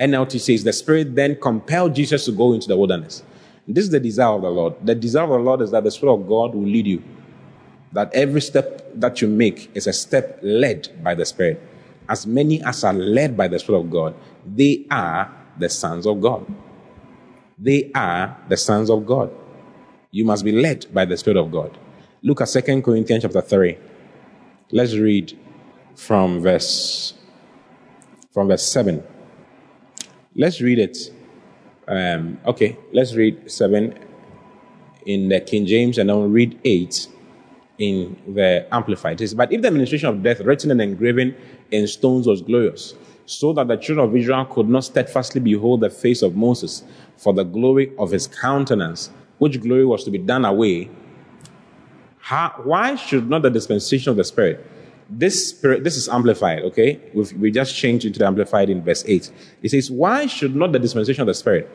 NLT 0.00 0.40
says 0.40 0.64
the 0.64 0.72
Spirit 0.72 1.14
then 1.14 1.36
compelled 1.40 1.94
Jesus 1.94 2.24
to 2.24 2.32
go 2.32 2.52
into 2.52 2.68
the 2.68 2.76
wilderness. 2.76 3.22
This 3.66 3.84
is 3.84 3.90
the 3.90 4.00
desire 4.00 4.34
of 4.34 4.42
the 4.42 4.50
Lord. 4.50 4.74
The 4.84 4.94
desire 4.94 5.24
of 5.24 5.30
the 5.30 5.38
Lord 5.38 5.60
is 5.62 5.70
that 5.70 5.84
the 5.84 5.90
Spirit 5.90 6.14
of 6.14 6.28
God 6.28 6.54
will 6.54 6.66
lead 6.66 6.86
you. 6.86 7.02
That 7.92 8.12
every 8.12 8.40
step 8.40 8.90
that 8.94 9.22
you 9.22 9.28
make 9.28 9.70
is 9.74 9.86
a 9.86 9.92
step 9.92 10.40
led 10.42 10.88
by 11.02 11.14
the 11.14 11.24
Spirit. 11.24 11.62
As 12.08 12.26
many 12.26 12.62
as 12.62 12.84
are 12.84 12.92
led 12.92 13.36
by 13.36 13.48
the 13.48 13.58
Spirit 13.58 13.80
of 13.80 13.90
God, 13.90 14.14
they 14.44 14.84
are 14.90 15.32
the 15.58 15.68
sons 15.68 16.06
of 16.06 16.20
God. 16.20 16.44
They 17.58 17.90
are 17.94 18.36
the 18.48 18.56
sons 18.56 18.90
of 18.90 19.06
God. 19.06 19.30
You 20.14 20.24
must 20.24 20.44
be 20.44 20.52
led 20.52 20.86
by 20.94 21.06
the 21.06 21.16
Spirit 21.16 21.38
of 21.38 21.50
God. 21.50 21.76
Look 22.22 22.40
at 22.40 22.46
2 22.46 22.82
Corinthians 22.82 23.24
chapter 23.24 23.40
3. 23.40 23.76
Let's 24.70 24.94
read 24.94 25.36
from 25.96 26.40
verse 26.40 27.14
from 28.32 28.46
verse 28.46 28.62
7. 28.62 29.02
Let's 30.36 30.60
read 30.60 30.78
it. 30.78 30.96
Um, 31.88 32.38
okay, 32.46 32.76
let's 32.92 33.16
read 33.16 33.50
7 33.50 33.98
in 35.04 35.30
the 35.30 35.40
King 35.40 35.66
James 35.66 35.98
and 35.98 36.08
then 36.08 36.16
we'll 36.16 36.28
read 36.28 36.60
8 36.64 37.08
in 37.78 38.16
the 38.28 38.68
Amplified. 38.70 39.20
It 39.20 39.26
says, 39.26 39.34
But 39.34 39.52
if 39.52 39.62
the 39.62 39.66
administration 39.66 40.10
of 40.10 40.22
death 40.22 40.38
written 40.42 40.70
and 40.70 40.80
engraven 40.80 41.34
in 41.72 41.88
stones 41.88 42.28
was 42.28 42.40
glorious, 42.40 42.94
so 43.26 43.52
that 43.54 43.66
the 43.66 43.76
children 43.78 44.08
of 44.08 44.14
Israel 44.14 44.44
could 44.44 44.68
not 44.68 44.84
steadfastly 44.84 45.40
behold 45.40 45.80
the 45.80 45.90
face 45.90 46.22
of 46.22 46.36
Moses 46.36 46.84
for 47.16 47.34
the 47.34 47.42
glory 47.42 47.92
of 47.98 48.12
his 48.12 48.28
countenance, 48.28 49.10
which 49.38 49.60
glory 49.60 49.84
was 49.84 50.04
to 50.04 50.10
be 50.10 50.18
done 50.18 50.44
away, 50.44 50.90
how, 52.18 52.54
why 52.64 52.94
should 52.94 53.28
not 53.28 53.42
the 53.42 53.50
dispensation 53.50 54.10
of 54.10 54.16
the 54.16 54.24
Spirit? 54.24 54.66
This 55.10 55.50
spirit, 55.50 55.84
this 55.84 55.96
is 55.96 56.08
amplified, 56.08 56.62
okay? 56.62 56.98
We've, 57.12 57.30
we 57.34 57.50
just 57.50 57.76
changed 57.76 58.06
into 58.06 58.18
the 58.18 58.26
amplified 58.26 58.70
in 58.70 58.82
verse 58.82 59.04
8. 59.06 59.30
It 59.62 59.70
says, 59.70 59.90
Why 59.90 60.26
should 60.26 60.56
not 60.56 60.72
the 60.72 60.78
dispensation 60.78 61.20
of 61.20 61.26
the 61.26 61.34
Spirit, 61.34 61.70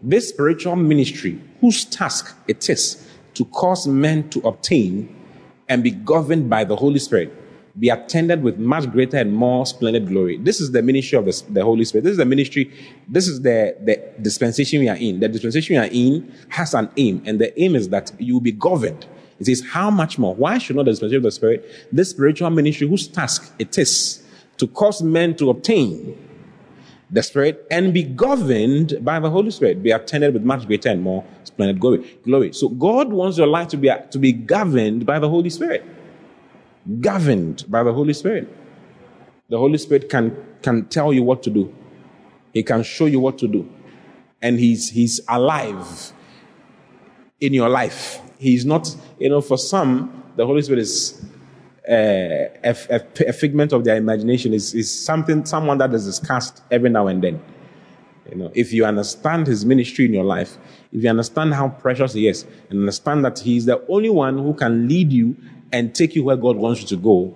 this 0.00 0.30
spiritual 0.30 0.76
ministry, 0.76 1.38
whose 1.60 1.84
task 1.84 2.34
it 2.48 2.68
is 2.70 3.06
to 3.34 3.44
cause 3.46 3.86
men 3.86 4.30
to 4.30 4.40
obtain 4.40 5.14
and 5.68 5.82
be 5.82 5.90
governed 5.90 6.48
by 6.48 6.64
the 6.64 6.76
Holy 6.76 6.98
Spirit, 6.98 7.32
be 7.78 7.88
attended 7.88 8.42
with 8.42 8.58
much 8.58 8.90
greater 8.90 9.16
and 9.16 9.32
more 9.32 9.64
splendid 9.64 10.08
glory. 10.08 10.36
This 10.36 10.60
is 10.60 10.72
the 10.72 10.82
ministry 10.82 11.16
of 11.16 11.24
the, 11.24 11.42
the, 11.48 11.64
Holy 11.64 11.84
Spirit. 11.84 12.04
This 12.04 12.12
is 12.12 12.18
the 12.18 12.26
ministry, 12.26 12.70
this 13.08 13.26
is 13.26 13.40
the, 13.40 13.76
the 13.80 14.02
dispensation 14.20 14.80
we 14.80 14.88
are 14.88 14.96
in. 14.96 15.20
The 15.20 15.28
dispensation 15.28 15.76
we 15.76 15.78
are 15.78 15.90
in 15.90 16.32
has 16.50 16.74
an 16.74 16.90
aim, 16.96 17.22
and 17.24 17.40
the 17.40 17.58
aim 17.60 17.74
is 17.74 17.88
that 17.88 18.12
you 18.18 18.34
will 18.34 18.40
be 18.40 18.52
governed. 18.52 19.06
It 19.40 19.46
says, 19.46 19.62
How 19.70 19.90
much 19.90 20.18
more? 20.18 20.34
Why 20.34 20.58
should 20.58 20.76
not 20.76 20.84
the 20.84 20.90
dispensation 20.90 21.18
of 21.18 21.22
the 21.22 21.30
Spirit, 21.30 21.88
this 21.90 22.10
spiritual 22.10 22.50
ministry 22.50 22.86
whose 22.86 23.08
task 23.08 23.52
it 23.58 23.76
is 23.78 24.22
to 24.58 24.66
cause 24.66 25.02
men 25.02 25.34
to 25.36 25.48
obtain 25.48 26.28
the 27.10 27.22
Spirit 27.22 27.66
and 27.70 27.94
be 27.94 28.02
governed 28.02 28.98
by 29.00 29.18
the 29.18 29.30
Holy 29.30 29.50
Spirit, 29.50 29.82
be 29.82 29.90
attended 29.90 30.34
with 30.34 30.42
much 30.42 30.66
greater 30.66 30.90
and 30.90 31.02
more 31.02 31.24
splendid 31.44 31.80
glory. 31.80 32.18
glory. 32.24 32.52
So 32.52 32.68
God 32.68 33.12
wants 33.12 33.38
your 33.38 33.46
life 33.46 33.68
to 33.68 33.76
be, 33.78 33.90
to 34.10 34.18
be 34.18 34.32
governed 34.32 35.06
by 35.06 35.18
the 35.18 35.28
Holy 35.28 35.50
Spirit 35.50 35.84
governed 37.00 37.64
by 37.68 37.82
the 37.82 37.92
Holy 37.92 38.12
Spirit. 38.12 38.48
The 39.48 39.58
Holy 39.58 39.78
Spirit 39.78 40.08
can, 40.08 40.36
can 40.62 40.86
tell 40.86 41.12
you 41.12 41.22
what 41.22 41.42
to 41.44 41.50
do. 41.50 41.74
He 42.52 42.62
can 42.62 42.82
show 42.82 43.06
you 43.06 43.20
what 43.20 43.38
to 43.38 43.48
do. 43.48 43.68
And 44.40 44.58
he's, 44.58 44.90
he's 44.90 45.20
alive 45.28 46.12
in 47.40 47.54
your 47.54 47.68
life. 47.68 48.20
He's 48.38 48.64
not, 48.64 48.94
you 49.18 49.28
know, 49.28 49.40
for 49.40 49.58
some, 49.58 50.24
the 50.36 50.46
Holy 50.46 50.62
Spirit 50.62 50.80
is 50.80 51.22
uh, 51.88 52.48
a, 52.64 52.76
a, 52.90 53.00
a, 53.28 53.32
figment 53.32 53.72
of 53.72 53.84
their 53.84 53.96
imagination. 53.96 54.54
Is 54.54 54.72
is 54.72 55.04
something, 55.04 55.44
someone 55.44 55.78
that 55.78 55.92
is 55.92 56.04
discussed 56.04 56.62
every 56.70 56.90
now 56.90 57.08
and 57.08 57.22
then. 57.22 57.42
You 58.30 58.36
know, 58.36 58.52
if 58.54 58.72
you 58.72 58.84
understand 58.84 59.48
his 59.48 59.64
ministry 59.64 60.04
in 60.04 60.14
your 60.14 60.24
life, 60.24 60.58
if 60.92 61.02
you 61.02 61.10
understand 61.10 61.54
how 61.54 61.70
precious 61.70 62.12
he 62.12 62.28
is, 62.28 62.46
and 62.70 62.78
understand 62.80 63.24
that 63.24 63.40
he's 63.40 63.66
the 63.66 63.84
only 63.88 64.10
one 64.10 64.38
who 64.38 64.54
can 64.54 64.88
lead 64.88 65.12
you 65.12 65.36
and 65.72 65.94
take 65.94 66.14
you 66.14 66.24
where 66.24 66.36
God 66.36 66.56
wants 66.56 66.82
you 66.82 66.86
to 66.88 66.96
go, 66.96 67.34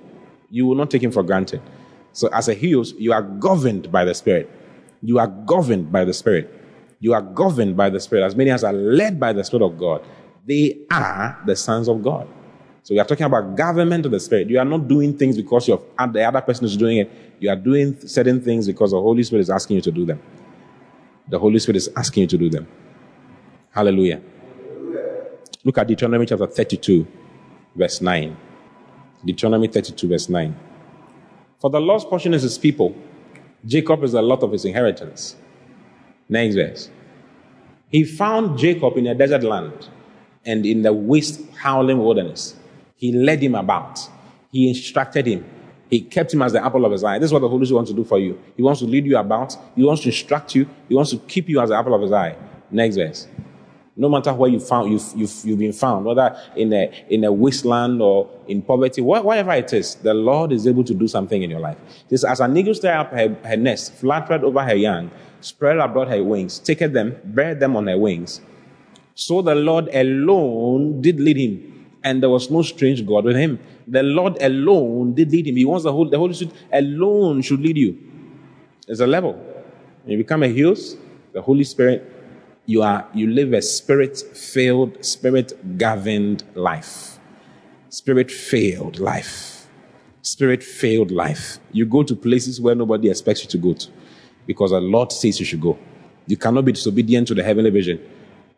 you 0.51 0.67
will 0.67 0.77
not 0.77 0.91
take 0.91 1.03
him 1.03 1.11
for 1.11 1.23
granted. 1.23 1.61
So 2.13 2.29
as 2.29 2.49
a 2.49 2.55
huios, 2.55 2.95
you 2.99 3.13
are 3.13 3.23
governed 3.23 3.91
by 3.91 4.05
the 4.05 4.15
Spirit. 4.15 4.51
You 5.03 5.19
are 5.19 5.27
governed 5.27 5.91
by 5.91 6.05
the 6.05 6.13
Spirit. 6.13 6.53
You 7.01 7.15
are 7.15 7.23
governed 7.23 7.77
by 7.77 7.91
the 7.91 8.01
Spirit. 8.01 8.25
As 8.25 8.37
many 8.37 8.51
as 8.51 8.65
are 8.65 8.73
led 8.73 9.19
by 9.21 9.33
the 9.33 9.45
Spirit 9.45 9.65
of 9.65 9.79
God, 9.79 10.05
they 10.47 10.79
are 10.91 11.43
the 11.45 11.57
sons 11.57 11.89
of 11.89 12.03
God. 12.03 12.29
So 12.83 12.95
we 12.95 13.01
are 13.01 13.05
talking 13.05 13.27
about 13.27 13.57
government 13.57 14.07
of 14.07 14.13
the 14.13 14.21
Spirit. 14.21 14.49
You 14.49 14.59
are 14.61 14.65
not 14.65 14.87
doing 14.87 15.17
things 15.19 15.37
because 15.37 15.67
you 15.67 15.83
have, 15.99 16.13
the 16.13 16.23
other 16.23 16.41
person 16.41 16.65
is 16.67 16.77
doing 16.77 16.99
it. 16.99 17.11
You 17.41 17.51
are 17.51 17.57
doing 17.57 17.99
certain 18.07 18.41
things 18.41 18.67
because 18.67 18.93
the 18.93 19.01
Holy 19.01 19.25
Spirit 19.25 19.43
is 19.43 19.51
asking 19.51 19.77
you 19.77 19.83
to 19.83 19.91
do 19.91 20.07
them. 20.07 20.21
The 21.29 21.39
Holy 21.39 21.59
Spirit 21.59 21.77
is 21.77 21.91
asking 21.97 22.23
you 22.23 22.27
to 22.29 22.39
do 22.39 22.49
them. 22.49 22.69
Hallelujah. 23.71 24.23
Look 25.65 25.79
at 25.79 25.89
Deuteronomy 25.89 26.27
chapter 26.27 26.47
32 26.47 27.07
verse 27.77 28.01
9. 28.01 28.37
Deuteronomy 29.25 29.69
32, 29.69 30.09
verse 30.09 30.29
9. 30.29 30.57
For 31.61 31.71
the 31.71 31.81
Lord's 31.81 32.05
portion 32.05 32.35
is 32.35 32.43
his 32.43 32.59
people, 32.59 32.95
Jacob 33.65 34.05
is 34.05 34.13
the 34.13 34.23
lot 34.23 34.43
of 34.43 34.53
his 34.53 34.65
inheritance. 34.65 35.37
Next 36.29 36.55
verse. 36.55 36.91
He 37.91 38.05
found 38.05 38.59
Jacob 38.59 38.97
in 38.97 39.07
a 39.07 39.15
desert 39.15 39.43
land 39.43 39.89
and 40.45 40.67
in 40.67 40.83
the 40.83 40.93
waste, 40.93 41.41
howling 41.59 41.99
wilderness. 41.99 42.57
He 42.97 43.13
led 43.13 43.43
him 43.43 43.55
about. 43.55 44.01
He 44.53 44.69
instructed 44.69 45.27
him. 45.27 45.45
He 45.89 46.01
kept 46.01 46.33
him 46.35 46.43
as 46.43 46.53
the 46.53 46.65
apple 46.65 46.85
of 46.85 46.93
his 46.93 47.05
eye. 47.05 47.19
This 47.19 47.29
is 47.29 47.33
what 47.33 47.41
the 47.41 47.49
Holy 47.49 47.65
Spirit 47.65 47.77
wants 47.77 47.91
to 47.91 47.97
do 47.97 48.05
for 48.05 48.19
you. 48.19 48.41
He 48.57 48.63
wants 48.63 48.81
to 48.81 48.87
lead 48.87 49.07
you 49.07 49.17
about. 49.19 49.57
He 49.77 49.85
wants 49.85 50.03
to 50.03 50.09
instruct 50.09 50.55
you. 50.55 50.69
He 50.89 50.95
wants 50.95 51.11
to 51.11 51.19
keep 51.19 51.49
you 51.49 51.61
as 51.61 51.69
the 51.69 51.77
apple 51.77 51.95
of 51.95 52.03
his 52.03 52.13
eye. 52.13 52.37
Next 52.71 52.97
verse. 52.97 53.29
No 53.99 54.11
matter 54.11 54.33
where 54.35 54.51
you 54.51 54.61
found, 54.61 54.93
you've, 54.93 55.13
you've, 55.17 55.33
you've 55.45 55.59
been 55.59 55.73
found, 55.73 56.05
whether 56.05 56.39
in 56.55 56.71
a, 56.73 57.05
in 57.09 57.25
a 57.25 57.33
wasteland 57.33 58.03
or 58.03 58.29
in 58.47 58.61
poverty, 58.61 59.01
whatever 59.01 59.53
it 59.53 59.73
is, 59.73 59.95
the 59.95 60.13
Lord 60.13 60.53
is 60.53 60.67
able 60.67 60.85
to 60.85 60.93
do 60.93 61.09
something 61.09 61.43
in 61.43 61.51
your 61.51 61.61
life. 61.61 61.79
This, 62.11 62.23
as 62.23 62.41
an 62.41 62.55
eagle 62.57 62.75
stirred 62.75 62.97
up 62.97 63.11
her, 63.13 63.35
her 63.45 63.57
nest, 63.57 63.95
fluttered 63.95 64.45
over 64.45 64.63
her 64.63 64.75
young, 64.75 65.11
spread 65.41 65.79
abroad 65.79 66.09
her 66.09 66.23
wings, 66.23 66.59
taketh 66.59 66.93
them, 66.93 67.17
bear 67.25 67.55
them 67.55 67.75
on 67.75 67.87
her 67.87 67.97
wings. 67.97 68.43
So 69.15 69.41
the 69.41 69.55
Lord 69.55 69.89
alone 69.95 71.01
did 71.01 71.19
lead 71.19 71.39
him, 71.39 71.87
and 72.05 72.23
there 72.23 72.29
was 72.29 72.51
no 72.51 72.61
strange 72.61 73.05
God 73.07 73.25
with 73.25 73.37
him. 73.37 73.59
The 73.89 74.03
Lord 74.03 74.37
alone 74.43 75.15
did 75.15 75.33
lead 75.33 75.47
him. 75.47 75.57
He 75.57 75.65
wants 75.65 75.85
the 75.85 75.93
Holy, 75.93 76.11
the 76.11 76.19
Holy 76.19 76.35
Spirit 76.35 76.55
alone 76.71 77.41
should 77.41 77.61
lead 77.61 77.79
you. 77.79 77.97
There's 78.87 79.01
a 79.01 79.07
level. 79.07 79.33
When 80.03 80.13
you 80.13 80.19
become 80.19 80.43
a 80.43 80.49
huios, 80.49 80.99
the 81.33 81.41
Holy 81.41 81.65
Spirit 81.65 82.13
you 82.67 82.83
are 82.83 83.07
you 83.15 83.29
live 83.29 83.53
a 83.53 83.63
spirit 83.63 84.19
filled, 84.19 85.05
spirit 85.05 85.79
governed 85.79 86.43
life. 86.55 87.19
Spirit 87.89 88.31
filled 88.31 88.99
life. 88.99 89.69
Spirit 90.23 90.63
filled 90.63 91.13
life. 91.13 91.59
You 91.71 91.87
go 91.87 92.03
to 92.03 92.17
places 92.17 92.61
where 92.61 92.75
nobody 92.75 93.09
expects 93.09 93.45
you 93.45 93.49
to 93.51 93.59
go 93.59 93.75
to 93.75 93.89
because 94.47 94.73
the 94.73 94.81
Lord 94.81 95.13
says 95.13 95.39
you 95.39 95.47
should 95.47 95.61
go. 95.61 95.79
You 96.27 96.37
cannot 96.37 96.65
be 96.65 96.73
disobedient 96.73 97.29
to 97.29 97.35
the 97.35 97.45
heavenly 97.45 97.71
vision. 97.71 98.01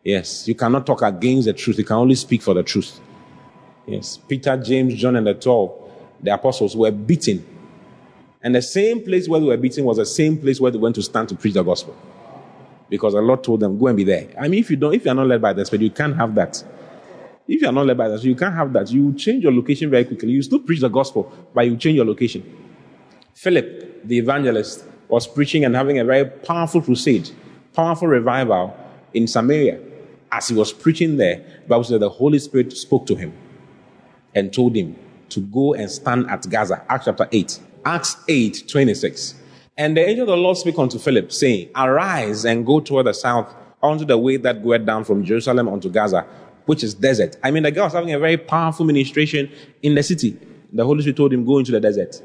Yes. 0.03 0.47
You 0.47 0.55
cannot 0.55 0.87
talk 0.87 1.03
against 1.03 1.45
the 1.45 1.53
truth. 1.53 1.77
You 1.77 1.83
can 1.83 1.97
only 1.97 2.15
speak 2.15 2.41
for 2.41 2.55
the 2.55 2.63
truth. 2.63 2.99
Yes. 3.85 4.17
Peter, 4.17 4.57
James, 4.57 4.95
John, 4.95 5.15
and 5.15 5.27
the 5.27 5.35
12, 5.35 5.91
the 6.23 6.33
apostles 6.33 6.75
were 6.75 6.91
beaten. 6.91 7.45
And 8.41 8.55
the 8.55 8.61
same 8.61 9.03
place 9.03 9.27
where 9.27 9.39
they 9.39 9.45
were 9.45 9.57
beaten 9.57 9.85
was 9.85 9.97
the 9.97 10.05
same 10.05 10.37
place 10.37 10.59
where 10.59 10.71
they 10.71 10.79
went 10.79 10.95
to 10.95 11.03
stand 11.03 11.29
to 11.29 11.35
preach 11.35 11.53
the 11.53 11.63
gospel 11.63 11.95
because 12.89 13.13
the 13.13 13.21
Lord 13.21 13.43
told 13.43 13.59
them, 13.59 13.77
go 13.77 13.87
and 13.87 13.97
be 13.97 14.03
there. 14.03 14.27
I 14.39 14.47
mean, 14.47 14.59
if 14.59 14.69
you 14.69 14.77
don't, 14.77 14.93
if 14.93 15.05
you're 15.05 15.13
not 15.13 15.27
led 15.27 15.41
by 15.41 15.53
the 15.53 15.65
Spirit, 15.65 15.83
you 15.83 15.91
can't 15.91 16.15
have 16.15 16.35
that. 16.35 16.63
If 17.47 17.61
you're 17.61 17.71
not 17.71 17.85
led 17.85 17.97
by 17.97 18.09
the 18.09 18.17
Spirit, 18.17 18.33
you 18.33 18.39
can't 18.39 18.55
have 18.55 18.73
that. 18.73 18.91
You 18.91 19.13
change 19.13 19.43
your 19.43 19.53
location 19.53 19.89
very 19.89 20.05
quickly. 20.05 20.31
You 20.31 20.41
still 20.41 20.59
preach 20.59 20.81
the 20.81 20.89
gospel, 20.89 21.31
but 21.53 21.65
you 21.65 21.77
change 21.77 21.95
your 21.95 22.05
location. 22.05 22.43
Philip, 23.33 24.07
the 24.07 24.17
evangelist, 24.17 24.85
was 25.07 25.27
preaching 25.27 25.65
and 25.65 25.75
having 25.75 25.99
a 25.99 26.05
very 26.05 26.25
powerful 26.25 26.81
crusade, 26.81 27.29
powerful 27.73 28.07
revival 28.07 28.75
in 29.13 29.27
Samaria. 29.27 29.79
As 30.31 30.47
he 30.49 30.55
was 30.55 30.71
preaching 30.71 31.17
there, 31.17 31.37
the 31.63 31.67
Bible 31.67 31.99
the 31.99 32.09
Holy 32.09 32.37
Spirit 32.37 32.73
spoke 32.73 33.07
to 33.07 33.15
him 33.15 33.33
and 34.35 34.53
told 34.53 34.75
him 34.75 34.95
to 35.29 35.41
go 35.41 35.73
and 35.73 35.89
stand 35.89 36.29
at 36.29 36.47
Gaza. 36.49 36.85
Acts 36.89 37.05
chapter 37.05 37.27
8. 37.31 37.59
Acts 37.85 38.17
8, 38.27 38.65
26. 38.67 39.35
And 39.79 39.95
the 39.95 40.05
angel 40.05 40.23
of 40.23 40.27
the 40.27 40.35
Lord 40.35 40.57
spake 40.57 40.77
unto 40.77 40.99
Philip, 40.99 41.31
saying, 41.31 41.69
Arise 41.73 42.43
and 42.43 42.65
go 42.65 42.81
toward 42.81 43.05
the 43.05 43.13
south 43.13 43.55
unto 43.81 44.03
the 44.03 44.17
way 44.17 44.35
that 44.35 44.61
goeth 44.61 44.85
down 44.85 45.05
from 45.05 45.23
Jerusalem 45.23 45.69
unto 45.69 45.89
Gaza, 45.89 46.27
which 46.65 46.83
is 46.83 46.93
desert. 46.93 47.37
I 47.41 47.49
mean, 47.51 47.63
the 47.63 47.71
guy 47.71 47.85
was 47.85 47.93
having 47.93 48.13
a 48.13 48.19
very 48.19 48.35
powerful 48.35 48.85
ministration 48.85 49.49
in 49.81 49.95
the 49.95 50.03
city. 50.03 50.37
The 50.73 50.83
Holy 50.85 51.01
Spirit 51.01 51.15
told 51.15 51.31
him, 51.31 51.45
Go 51.45 51.59
into 51.59 51.71
the 51.71 51.79
desert. 51.79 52.21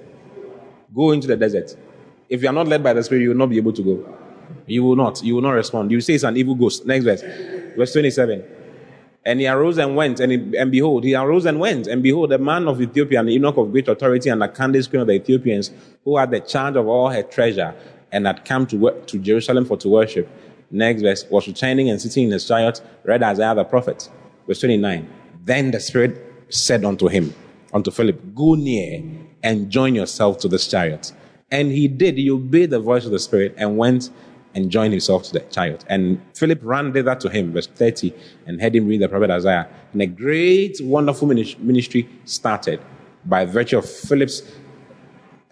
Go 0.92 1.12
into 1.12 1.28
the 1.28 1.36
desert. 1.36 1.76
If 2.28 2.42
you 2.42 2.48
are 2.48 2.52
not 2.52 2.66
led 2.66 2.82
by 2.82 2.92
the 2.92 3.04
Spirit, 3.04 3.22
you 3.22 3.28
will 3.28 3.36
not 3.36 3.50
be 3.50 3.56
able 3.56 3.72
to 3.72 3.82
go. 3.82 4.18
You 4.66 4.82
will 4.82 4.96
not. 4.96 5.22
You 5.22 5.36
will 5.36 5.42
not 5.42 5.52
respond. 5.52 5.92
You 5.92 6.00
say 6.00 6.14
it's 6.14 6.24
an 6.24 6.36
evil 6.36 6.56
ghost. 6.56 6.84
Next 6.84 7.04
verse. 7.04 7.22
Verse 7.76 7.92
27. 7.92 8.42
And 9.26 9.40
he 9.40 9.46
arose 9.46 9.78
and 9.78 9.96
went, 9.96 10.20
and, 10.20 10.32
he, 10.32 10.58
and 10.58 10.70
behold, 10.70 11.04
he 11.04 11.14
arose 11.14 11.46
and 11.46 11.58
went, 11.58 11.86
and 11.86 12.02
behold, 12.02 12.32
a 12.32 12.38
man 12.38 12.68
of 12.68 12.80
Ethiopia, 12.80 13.20
an 13.20 13.28
eunuch 13.28 13.56
of 13.56 13.72
great 13.72 13.88
authority, 13.88 14.28
and 14.28 14.42
a 14.42 14.48
Candace 14.48 14.86
queen 14.86 15.00
of 15.00 15.06
the 15.06 15.14
Ethiopians, 15.14 15.70
who 16.04 16.18
had 16.18 16.30
the 16.30 16.40
charge 16.40 16.76
of 16.76 16.86
all 16.86 17.08
her 17.08 17.22
treasure, 17.22 17.74
and 18.12 18.26
had 18.26 18.44
come 18.44 18.66
to, 18.66 19.02
to 19.06 19.18
Jerusalem 19.18 19.64
for 19.64 19.78
to 19.78 19.88
worship. 19.88 20.28
Next 20.70 21.02
verse, 21.02 21.24
was 21.30 21.46
returning 21.46 21.88
and 21.88 22.00
sitting 22.00 22.24
in 22.24 22.32
his 22.32 22.46
chariot, 22.46 22.82
read 23.04 23.22
Isaiah 23.22 23.54
the 23.54 23.62
other 23.62 23.64
prophet. 23.64 24.10
Verse 24.46 24.60
29. 24.60 25.08
Then 25.44 25.70
the 25.70 25.80
Spirit 25.80 26.20
said 26.50 26.84
unto 26.84 27.08
him, 27.08 27.34
unto 27.72 27.90
Philip, 27.90 28.34
Go 28.34 28.54
near 28.54 29.02
and 29.42 29.70
join 29.70 29.94
yourself 29.94 30.38
to 30.38 30.48
this 30.48 30.68
chariot. 30.68 31.12
And 31.50 31.70
he 31.70 31.88
did, 31.88 32.18
he 32.18 32.30
obeyed 32.30 32.70
the 32.70 32.80
voice 32.80 33.04
of 33.04 33.10
the 33.10 33.18
Spirit 33.18 33.54
and 33.56 33.76
went 33.78 34.10
and 34.54 34.70
joined 34.70 34.92
himself 34.92 35.24
to 35.24 35.32
the 35.32 35.40
child. 35.40 35.84
And 35.88 36.20
Philip 36.34 36.60
ran 36.62 36.92
thither 36.92 37.14
to 37.16 37.28
him, 37.28 37.52
verse 37.52 37.66
30, 37.66 38.14
and 38.46 38.60
heard 38.60 38.76
him 38.76 38.86
read 38.86 39.00
the 39.00 39.08
prophet 39.08 39.30
Isaiah. 39.30 39.68
And 39.92 40.02
a 40.02 40.06
great, 40.06 40.80
wonderful 40.80 41.26
ministry 41.26 42.08
started 42.24 42.80
by 43.24 43.44
virtue 43.44 43.78
of 43.78 43.88
Philip's 43.88 44.42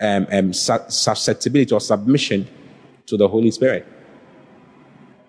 um, 0.00 0.26
um, 0.30 0.52
susceptibility 0.52 1.74
or 1.74 1.80
submission 1.80 2.46
to 3.06 3.16
the 3.16 3.28
Holy 3.28 3.50
Spirit. 3.50 3.86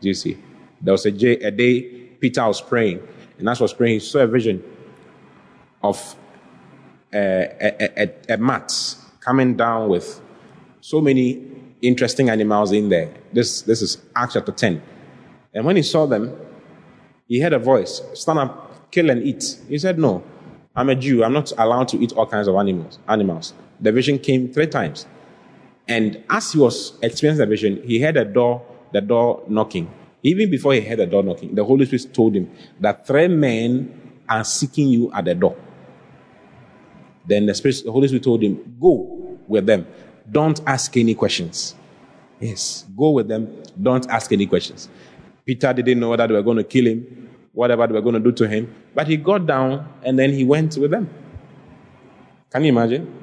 Do 0.01 0.07
you 0.07 0.13
see? 0.13 0.37
There 0.81 0.91
was 0.91 1.05
a 1.05 1.11
day, 1.11 1.37
a 1.37 1.51
day 1.51 1.81
Peter 2.19 2.45
was 2.45 2.61
praying, 2.61 3.01
and 3.37 3.47
as 3.49 3.59
was 3.59 3.73
praying, 3.73 3.95
he 3.95 3.99
saw 3.99 4.19
a 4.19 4.27
vision 4.27 4.63
of 5.81 6.15
a, 7.13 7.19
a, 7.61 8.03
a, 8.03 8.33
a 8.33 8.37
mat 8.37 8.71
coming 9.19 9.55
down 9.55 9.89
with 9.89 10.21
so 10.81 10.99
many 10.99 11.52
interesting 11.83 12.29
animals 12.29 12.71
in 12.71 12.89
there. 12.89 13.13
This, 13.31 13.61
this 13.61 13.81
is 13.81 13.97
Acts 14.15 14.33
chapter 14.33 14.51
10. 14.51 14.81
And 15.53 15.65
when 15.65 15.75
he 15.75 15.83
saw 15.83 16.05
them, 16.05 16.35
he 17.27 17.39
heard 17.39 17.53
a 17.53 17.59
voice 17.59 18.01
stand 18.13 18.39
up, 18.39 18.91
kill 18.91 19.09
and 19.09 19.21
eat. 19.21 19.59
He 19.67 19.77
said, 19.77 19.99
No, 19.99 20.23
I'm 20.75 20.89
a 20.89 20.95
Jew. 20.95 21.23
I'm 21.23 21.33
not 21.33 21.51
allowed 21.57 21.89
to 21.89 21.97
eat 21.97 22.13
all 22.13 22.25
kinds 22.25 22.47
of 22.47 22.55
animals. 22.55 22.97
animals. 23.07 23.53
The 23.79 23.91
vision 23.91 24.17
came 24.17 24.51
three 24.51 24.67
times. 24.67 25.05
And 25.87 26.23
as 26.29 26.53
he 26.53 26.59
was 26.59 26.97
experiencing 27.01 27.45
the 27.45 27.49
vision, 27.49 27.81
he 27.83 28.01
heard 28.01 28.17
a 28.17 28.25
door, 28.25 28.65
the 28.93 29.01
door 29.01 29.43
knocking. 29.47 29.91
Even 30.23 30.49
before 30.49 30.73
he 30.73 30.81
heard 30.81 30.99
the 30.99 31.05
door 31.05 31.21
knocking, 31.21 31.53
the 31.53 31.65
Holy 31.65 31.85
Spirit 31.85 32.13
told 32.13 32.35
him 32.35 32.49
that 32.79 33.05
three 33.05 33.27
men 33.27 34.21
are 34.29 34.43
seeking 34.45 34.87
you 34.87 35.11
at 35.11 35.25
the 35.25 35.35
door. 35.35 35.57
Then 37.25 37.45
the, 37.45 37.53
Spirit, 37.53 37.81
the 37.85 37.91
Holy 37.91 38.07
Spirit 38.07 38.23
told 38.23 38.41
him, 38.41 38.77
Go 38.79 39.37
with 39.47 39.65
them. 39.65 39.85
Don't 40.31 40.61
ask 40.65 40.95
any 40.97 41.15
questions. 41.15 41.75
Yes, 42.39 42.85
go 42.97 43.11
with 43.11 43.27
them. 43.27 43.63
Don't 43.81 44.09
ask 44.09 44.31
any 44.31 44.45
questions. 44.45 44.89
Peter 45.45 45.73
didn't 45.73 45.99
know 45.99 46.09
whether 46.09 46.27
they 46.27 46.33
were 46.33 46.41
going 46.41 46.57
to 46.57 46.63
kill 46.63 46.87
him, 46.87 47.29
whatever 47.51 47.85
they 47.87 47.93
were 47.93 48.01
going 48.01 48.15
to 48.15 48.19
do 48.19 48.31
to 48.31 48.47
him, 48.47 48.73
but 48.95 49.07
he 49.07 49.17
got 49.17 49.45
down 49.45 49.87
and 50.03 50.17
then 50.17 50.31
he 50.31 50.43
went 50.43 50.77
with 50.77 50.91
them. 50.91 51.09
Can 52.51 52.63
you 52.63 52.69
imagine? 52.69 53.21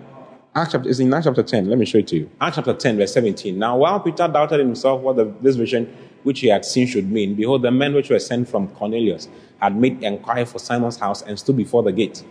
Acts 0.54 0.72
chapter, 0.72 0.88
is 0.88 0.98
in 1.00 1.14
Acts 1.14 1.26
chapter 1.26 1.42
10. 1.42 1.68
Let 1.68 1.78
me 1.78 1.86
show 1.86 1.98
it 1.98 2.08
to 2.08 2.16
you. 2.16 2.30
Acts 2.40 2.56
chapter 2.56 2.74
10, 2.74 2.96
verse 2.96 3.14
17. 3.14 3.58
Now, 3.58 3.78
while 3.78 4.00
Peter 4.00 4.26
doubted 4.26 4.58
himself 4.58 5.00
what 5.00 5.16
the, 5.16 5.32
this 5.40 5.56
vision 5.56 5.96
which 6.22 6.40
he 6.40 6.48
had 6.48 6.64
seen 6.64 6.86
should 6.86 7.10
mean, 7.10 7.34
behold, 7.34 7.62
the 7.62 7.70
men 7.70 7.94
which 7.94 8.10
were 8.10 8.18
sent 8.18 8.48
from 8.48 8.68
Cornelius 8.68 9.28
had 9.60 9.76
made 9.76 10.02
inquiry 10.02 10.44
for 10.44 10.58
Simon's 10.58 10.96
house 10.96 11.22
and 11.22 11.38
stood 11.38 11.56
before 11.56 11.82
the 11.82 11.92
gate 11.92 12.24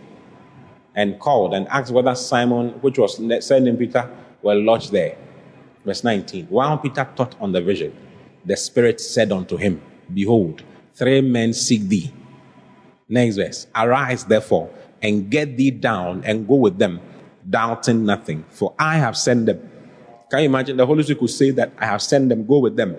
and 0.94 1.18
called 1.18 1.54
and 1.54 1.66
asked 1.68 1.90
whether 1.90 2.14
Simon, 2.14 2.70
which 2.82 2.98
was 2.98 3.16
said 3.44 3.66
in 3.66 3.76
Peter, 3.76 4.08
were 4.42 4.54
lodged 4.54 4.92
there. 4.92 5.16
Verse 5.84 6.04
19. 6.04 6.46
While 6.46 6.78
Peter 6.78 7.08
thought 7.16 7.34
on 7.40 7.52
the 7.52 7.60
vision, 7.60 7.96
the 8.44 8.56
Spirit 8.56 9.00
said 9.00 9.32
unto 9.32 9.56
him, 9.56 9.80
Behold, 10.12 10.62
three 10.94 11.20
men 11.20 11.52
seek 11.52 11.82
thee. 11.82 12.12
Next 13.08 13.36
verse. 13.36 13.66
Arise, 13.74 14.24
therefore, 14.24 14.70
and 15.02 15.30
get 15.30 15.56
thee 15.56 15.70
down 15.70 16.22
and 16.24 16.46
go 16.46 16.54
with 16.54 16.78
them, 16.78 17.00
doubting 17.48 18.04
nothing, 18.04 18.44
for 18.50 18.74
I 18.78 18.96
have 18.98 19.16
sent 19.16 19.46
them. 19.46 19.68
Can 20.30 20.40
you 20.40 20.46
imagine? 20.46 20.76
The 20.76 20.86
Holy 20.86 21.02
Spirit 21.02 21.18
could 21.18 21.30
say 21.30 21.50
that 21.52 21.72
I 21.78 21.86
have 21.86 22.02
sent 22.02 22.28
them, 22.28 22.46
go 22.46 22.58
with 22.58 22.76
them. 22.76 22.96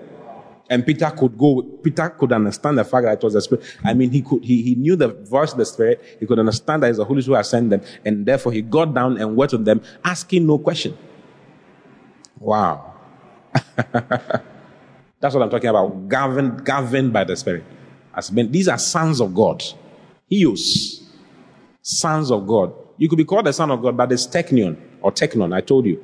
And 0.68 0.86
Peter 0.86 1.10
could 1.10 1.36
go, 1.36 1.62
Peter 1.62 2.10
could 2.10 2.32
understand 2.32 2.78
the 2.78 2.84
fact 2.84 3.04
that 3.04 3.18
it 3.18 3.22
was 3.22 3.34
the 3.34 3.40
Spirit. 3.40 3.64
I 3.84 3.94
mean, 3.94 4.10
he 4.10 4.22
could, 4.22 4.44
he, 4.44 4.62
he 4.62 4.74
knew 4.74 4.96
the 4.96 5.08
voice 5.08 5.52
of 5.52 5.58
the 5.58 5.66
Spirit. 5.66 6.18
He 6.20 6.26
could 6.26 6.38
understand 6.38 6.82
that 6.82 6.88
it's 6.88 6.98
the 6.98 7.04
Holy 7.04 7.20
Spirit 7.20 7.34
who 7.34 7.36
has 7.38 7.50
sent 7.50 7.70
them. 7.70 7.82
And 8.04 8.24
therefore 8.24 8.52
he 8.52 8.62
got 8.62 8.94
down 8.94 9.18
and 9.18 9.36
went 9.36 9.52
with 9.52 9.64
them, 9.64 9.82
asking 10.04 10.46
no 10.46 10.58
question. 10.58 10.96
Wow. 12.42 12.94
That's 15.20 15.34
what 15.34 15.42
I'm 15.42 15.50
talking 15.50 15.70
about. 15.70 16.08
Governed, 16.08 16.64
governed 16.64 17.12
by 17.12 17.24
the 17.24 17.36
Spirit. 17.36 17.64
As 18.14 18.32
men, 18.32 18.50
these 18.50 18.68
are 18.68 18.78
sons 18.78 19.20
of 19.20 19.32
God. 19.34 19.62
Huios. 20.30 21.04
Sons 21.82 22.32
of 22.32 22.46
God. 22.46 22.74
You 22.98 23.08
could 23.08 23.18
be 23.18 23.24
called 23.24 23.46
a 23.46 23.52
son 23.52 23.70
of 23.70 23.80
God, 23.80 23.96
but 23.96 24.10
it's 24.10 24.26
Teknion 24.26 24.76
or 25.00 25.12
teknon. 25.12 25.54
I 25.54 25.60
told 25.60 25.86
you. 25.86 26.02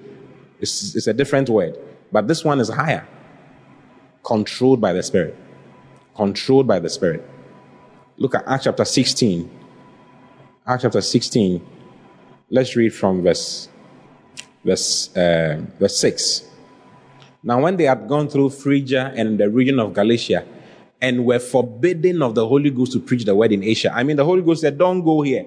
It's, 0.60 0.94
it's 0.94 1.08
a 1.08 1.12
different 1.12 1.48
word. 1.48 1.76
But 2.12 2.28
this 2.28 2.44
one 2.44 2.60
is 2.60 2.68
higher. 2.68 3.06
Controlled 4.24 4.80
by 4.80 4.92
the 4.92 5.02
Spirit. 5.02 5.36
Controlled 6.16 6.66
by 6.68 6.78
the 6.78 6.88
Spirit. 6.88 7.28
Look 8.16 8.34
at 8.34 8.44
Acts 8.46 8.64
chapter 8.64 8.84
16. 8.84 9.50
Acts 10.66 10.82
chapter 10.82 11.00
16. 11.00 11.66
Let's 12.50 12.76
read 12.76 12.94
from 12.94 13.22
verse, 13.22 13.68
verse, 14.68 15.16
uh, 15.16 15.60
verse 15.78 15.96
6. 15.98 16.44
Now, 17.42 17.62
when 17.62 17.76
they 17.76 17.84
had 17.84 18.06
gone 18.08 18.28
through 18.28 18.50
Phrygia 18.50 19.12
and 19.16 19.38
the 19.38 19.48
region 19.48 19.78
of 19.78 19.92
Galatia 19.94 20.44
and 21.00 21.24
were 21.24 21.38
forbidden 21.38 22.22
of 22.22 22.34
the 22.34 22.46
Holy 22.46 22.70
Ghost 22.70 22.92
to 22.92 23.00
preach 23.00 23.24
the 23.24 23.34
word 23.34 23.52
in 23.52 23.62
Asia, 23.62 23.92
I 23.94 24.02
mean, 24.02 24.16
the 24.16 24.24
Holy 24.24 24.42
Ghost 24.42 24.60
said, 24.60 24.76
Don't 24.76 25.02
go 25.02 25.22
here. 25.22 25.46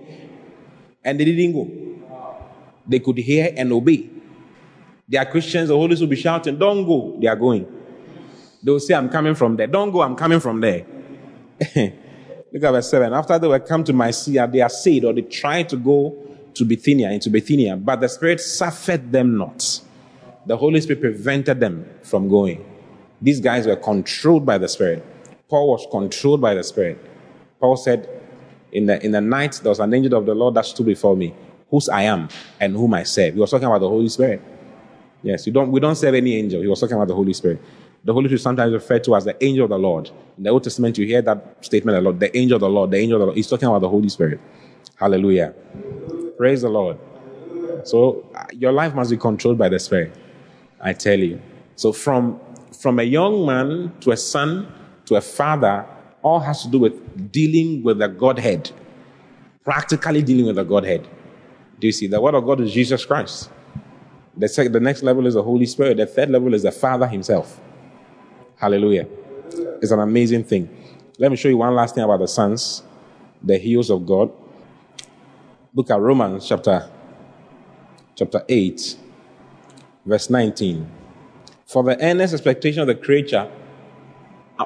And 1.03 1.19
they 1.19 1.25
didn't 1.25 1.53
go. 1.53 1.69
They 2.87 2.99
could 2.99 3.17
hear 3.17 3.53
and 3.55 3.71
obey. 3.71 4.09
They 5.07 5.17
are 5.17 5.25
Christians, 5.25 5.69
the 5.69 5.75
Holy 5.75 5.89
Ghost 5.89 6.01
will 6.01 6.07
be 6.07 6.15
shouting, 6.15 6.57
Don't 6.57 6.85
go. 6.85 7.17
They 7.19 7.27
are 7.27 7.35
going. 7.35 7.67
They 8.63 8.71
will 8.71 8.79
say, 8.79 8.93
I'm 8.93 9.09
coming 9.09 9.35
from 9.35 9.55
there. 9.55 9.67
Don't 9.67 9.91
go, 9.91 10.01
I'm 10.01 10.15
coming 10.15 10.39
from 10.39 10.61
there. 10.61 10.85
Look 12.53 12.63
at 12.63 12.71
verse 12.71 12.89
7. 12.89 13.13
After 13.13 13.39
they 13.39 13.47
were 13.47 13.59
come 13.59 13.83
to 13.83 13.93
Mysia, 13.93 14.49
they 14.51 14.61
are 14.61 14.69
said, 14.69 15.05
or 15.05 15.13
they 15.13 15.21
tried 15.21 15.69
to 15.69 15.77
go 15.77 16.30
to 16.55 16.65
Bithynia, 16.65 17.11
into 17.11 17.29
Bithynia, 17.29 17.75
but 17.75 18.01
the 18.01 18.09
Spirit 18.09 18.39
suffered 18.41 19.11
them 19.11 19.37
not 19.37 19.81
the 20.45 20.57
Holy 20.57 20.81
Spirit 20.81 21.01
prevented 21.01 21.59
them 21.59 21.87
from 22.03 22.27
going. 22.27 22.65
These 23.21 23.39
guys 23.39 23.67
were 23.67 23.75
controlled 23.75 24.45
by 24.45 24.57
the 24.57 24.67
Spirit. 24.67 25.05
Paul 25.47 25.71
was 25.71 25.87
controlled 25.91 26.41
by 26.41 26.55
the 26.55 26.63
Spirit. 26.63 26.97
Paul 27.59 27.77
said, 27.77 28.09
in 28.71 28.87
the, 28.87 29.03
in 29.05 29.11
the 29.11 29.21
night, 29.21 29.59
there 29.61 29.69
was 29.69 29.79
an 29.79 29.93
angel 29.93 30.17
of 30.17 30.25
the 30.25 30.33
Lord 30.33 30.55
that 30.55 30.65
stood 30.65 30.85
before 30.85 31.15
me, 31.15 31.35
whose 31.69 31.89
I 31.89 32.03
am 32.03 32.29
and 32.59 32.73
whom 32.73 32.93
I 32.93 33.03
serve. 33.03 33.35
He 33.35 33.39
was 33.39 33.51
talking 33.51 33.67
about 33.67 33.79
the 33.81 33.89
Holy 33.89 34.09
Spirit. 34.09 34.41
Yes, 35.21 35.45
you 35.45 35.53
don't, 35.53 35.71
we 35.71 35.79
don't 35.79 35.95
serve 35.95 36.15
any 36.15 36.35
angel. 36.35 36.61
He 36.61 36.67
was 36.67 36.79
talking 36.79 36.95
about 36.95 37.07
the 37.07 37.15
Holy 37.15 37.33
Spirit. 37.33 37.61
The 38.03 38.13
Holy 38.13 38.25
Spirit 38.25 38.39
is 38.39 38.43
sometimes 38.43 38.73
referred 38.73 39.03
to 39.03 39.15
as 39.15 39.25
the 39.25 39.43
angel 39.43 39.65
of 39.65 39.69
the 39.69 39.77
Lord. 39.77 40.09
In 40.37 40.43
the 40.43 40.49
Old 40.49 40.63
Testament, 40.63 40.97
you 40.97 41.05
hear 41.05 41.21
that 41.21 41.57
statement 41.63 41.99
a 41.99 42.01
lot. 42.01 42.17
The 42.17 42.35
angel 42.35 42.55
of 42.55 42.61
the 42.61 42.69
Lord, 42.69 42.89
the 42.89 42.97
angel 42.97 43.17
of 43.17 43.19
the 43.19 43.25
Lord. 43.27 43.37
He's 43.37 43.47
talking 43.47 43.67
about 43.67 43.81
the 43.81 43.89
Holy 43.89 44.09
Spirit. 44.09 44.39
Hallelujah. 44.95 45.53
Praise 46.41 46.63
the 46.63 46.69
Lord. 46.69 46.97
So 47.83 48.27
uh, 48.33 48.45
your 48.51 48.71
life 48.71 48.95
must 48.95 49.11
be 49.11 49.17
controlled 49.17 49.59
by 49.59 49.69
the 49.69 49.77
Spirit. 49.77 50.11
I 50.81 50.91
tell 50.91 51.19
you. 51.19 51.39
So 51.75 51.93
from, 51.93 52.39
from 52.79 52.97
a 52.97 53.03
young 53.03 53.45
man 53.45 53.93
to 53.99 54.09
a 54.09 54.17
son 54.17 54.67
to 55.05 55.17
a 55.17 55.21
father, 55.21 55.85
all 56.23 56.39
has 56.39 56.63
to 56.63 56.67
do 56.67 56.79
with 56.79 57.31
dealing 57.31 57.83
with 57.83 57.99
the 57.99 58.07
Godhead. 58.07 58.71
Practically 59.63 60.23
dealing 60.23 60.47
with 60.47 60.55
the 60.55 60.63
Godhead. 60.63 61.07
Do 61.79 61.85
you 61.85 61.93
see? 61.93 62.07
The 62.07 62.19
Word 62.19 62.33
of 62.33 62.43
God 62.43 62.59
is 62.61 62.73
Jesus 62.73 63.05
Christ. 63.05 63.51
The, 64.35 64.47
sec- 64.47 64.71
the 64.71 64.79
next 64.79 65.03
level 65.03 65.27
is 65.27 65.35
the 65.35 65.43
Holy 65.43 65.67
Spirit. 65.67 65.97
The 65.97 66.07
third 66.07 66.31
level 66.31 66.55
is 66.55 66.63
the 66.63 66.71
Father 66.71 67.05
Himself. 67.05 67.61
Hallelujah. 68.55 69.07
It's 69.79 69.91
an 69.91 69.99
amazing 69.99 70.45
thing. 70.45 70.75
Let 71.19 71.29
me 71.29 71.37
show 71.37 71.49
you 71.49 71.57
one 71.57 71.75
last 71.75 71.93
thing 71.93 72.03
about 72.03 72.17
the 72.17 72.27
sons, 72.27 72.81
the 73.43 73.59
huios 73.59 73.91
of 73.91 74.07
God. 74.07 74.31
Look 75.73 75.89
at 75.89 75.99
Romans 75.99 76.47
chapter, 76.47 76.89
chapter 78.15 78.43
8 78.49 78.97
verse 80.05 80.29
19. 80.29 80.89
For 81.65 81.83
the 81.83 82.03
earnest 82.03 82.33
expectation 82.33 82.81
of 82.81 82.87
the 82.87 82.95
creature 82.95 83.49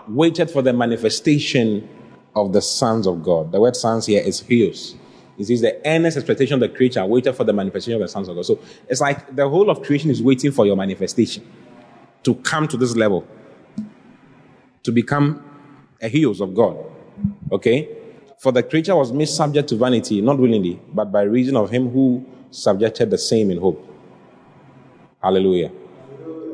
waited 0.08 0.50
for 0.50 0.64
the 0.64 0.74
manifestation 0.74 1.88
of 2.36 2.54
the 2.54 2.62
sons 2.62 3.06
of 3.06 3.22
God. 3.24 3.52
The 3.52 3.62
word 3.62 3.76
sons 3.76 4.08
here 4.08 4.24
is 4.24 4.42
huios. 4.42 4.96
It 5.38 5.50
is 5.50 5.62
the 5.62 5.80
earnest 5.88 6.18
expectation 6.18 6.56
of 6.56 6.60
the 6.62 6.76
creature 6.76 7.06
waited 7.06 7.34
for 7.34 7.44
the 7.44 7.54
manifestation 7.54 8.02
of 8.02 8.08
the 8.08 8.12
sons 8.12 8.28
of 8.28 8.36
God. 8.36 8.46
So 8.46 8.60
it's 8.90 9.02
like 9.02 9.36
the 9.36 9.48
whole 9.48 9.70
of 9.70 9.84
creation 9.84 10.10
is 10.10 10.24
waiting 10.24 10.52
for 10.52 10.66
your 10.66 10.76
manifestation 10.76 11.48
to 12.24 12.34
come 12.36 12.68
to 12.68 12.78
this 12.78 12.96
level, 12.96 13.28
to 14.82 14.92
become 14.92 15.44
a 16.02 16.10
huios 16.10 16.42
of 16.42 16.56
God. 16.56 16.78
Okay? 17.52 17.96
For 18.38 18.52
the 18.52 18.64
creature 18.64 18.96
was 18.96 19.12
made 19.12 19.30
subject 19.30 19.70
to 19.70 19.76
vanity, 19.76 20.22
not 20.22 20.38
willingly, 20.38 20.80
but 20.94 21.12
by 21.12 21.24
reason 21.24 21.56
of 21.56 21.70
him 21.70 21.90
who 21.90 22.26
subjected 22.52 23.10
the 23.10 23.18
same 23.18 23.50
in 23.50 23.58
hope. 23.60 23.84
Hallelujah. 25.22 25.72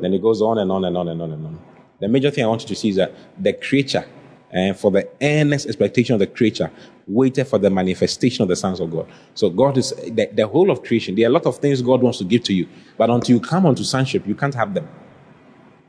Then 0.00 0.14
it 0.14 0.22
goes 0.22 0.40
on 0.42 0.58
and 0.58 0.70
on 0.70 0.84
and 0.84 0.96
on 0.96 1.08
and 1.08 1.22
on 1.22 1.32
and 1.32 1.46
on. 1.46 1.58
The 2.00 2.08
major 2.08 2.30
thing 2.30 2.44
I 2.44 2.48
want 2.48 2.62
you 2.62 2.68
to 2.68 2.74
see 2.74 2.88
is 2.88 2.96
that 2.96 3.14
the 3.38 3.52
creature, 3.52 4.04
and 4.50 4.70
eh, 4.70 4.72
for 4.72 4.90
the 4.90 5.08
earnest 5.20 5.66
expectation 5.66 6.14
of 6.14 6.18
the 6.18 6.26
creature, 6.26 6.70
waited 7.06 7.44
for 7.46 7.58
the 7.58 7.70
manifestation 7.70 8.42
of 8.42 8.48
the 8.48 8.56
sons 8.56 8.80
of 8.80 8.90
God. 8.90 9.08
So 9.34 9.50
God 9.50 9.78
is 9.78 9.90
the, 9.90 10.28
the 10.32 10.46
whole 10.46 10.70
of 10.70 10.82
creation. 10.82 11.14
There 11.14 11.26
are 11.26 11.30
a 11.30 11.32
lot 11.32 11.46
of 11.46 11.58
things 11.58 11.82
God 11.82 12.02
wants 12.02 12.18
to 12.18 12.24
give 12.24 12.42
to 12.44 12.54
you, 12.54 12.68
but 12.96 13.10
until 13.10 13.36
you 13.36 13.40
come 13.40 13.66
onto 13.66 13.84
sonship, 13.84 14.26
you 14.26 14.34
can't 14.34 14.54
have 14.54 14.74
them. 14.74 14.88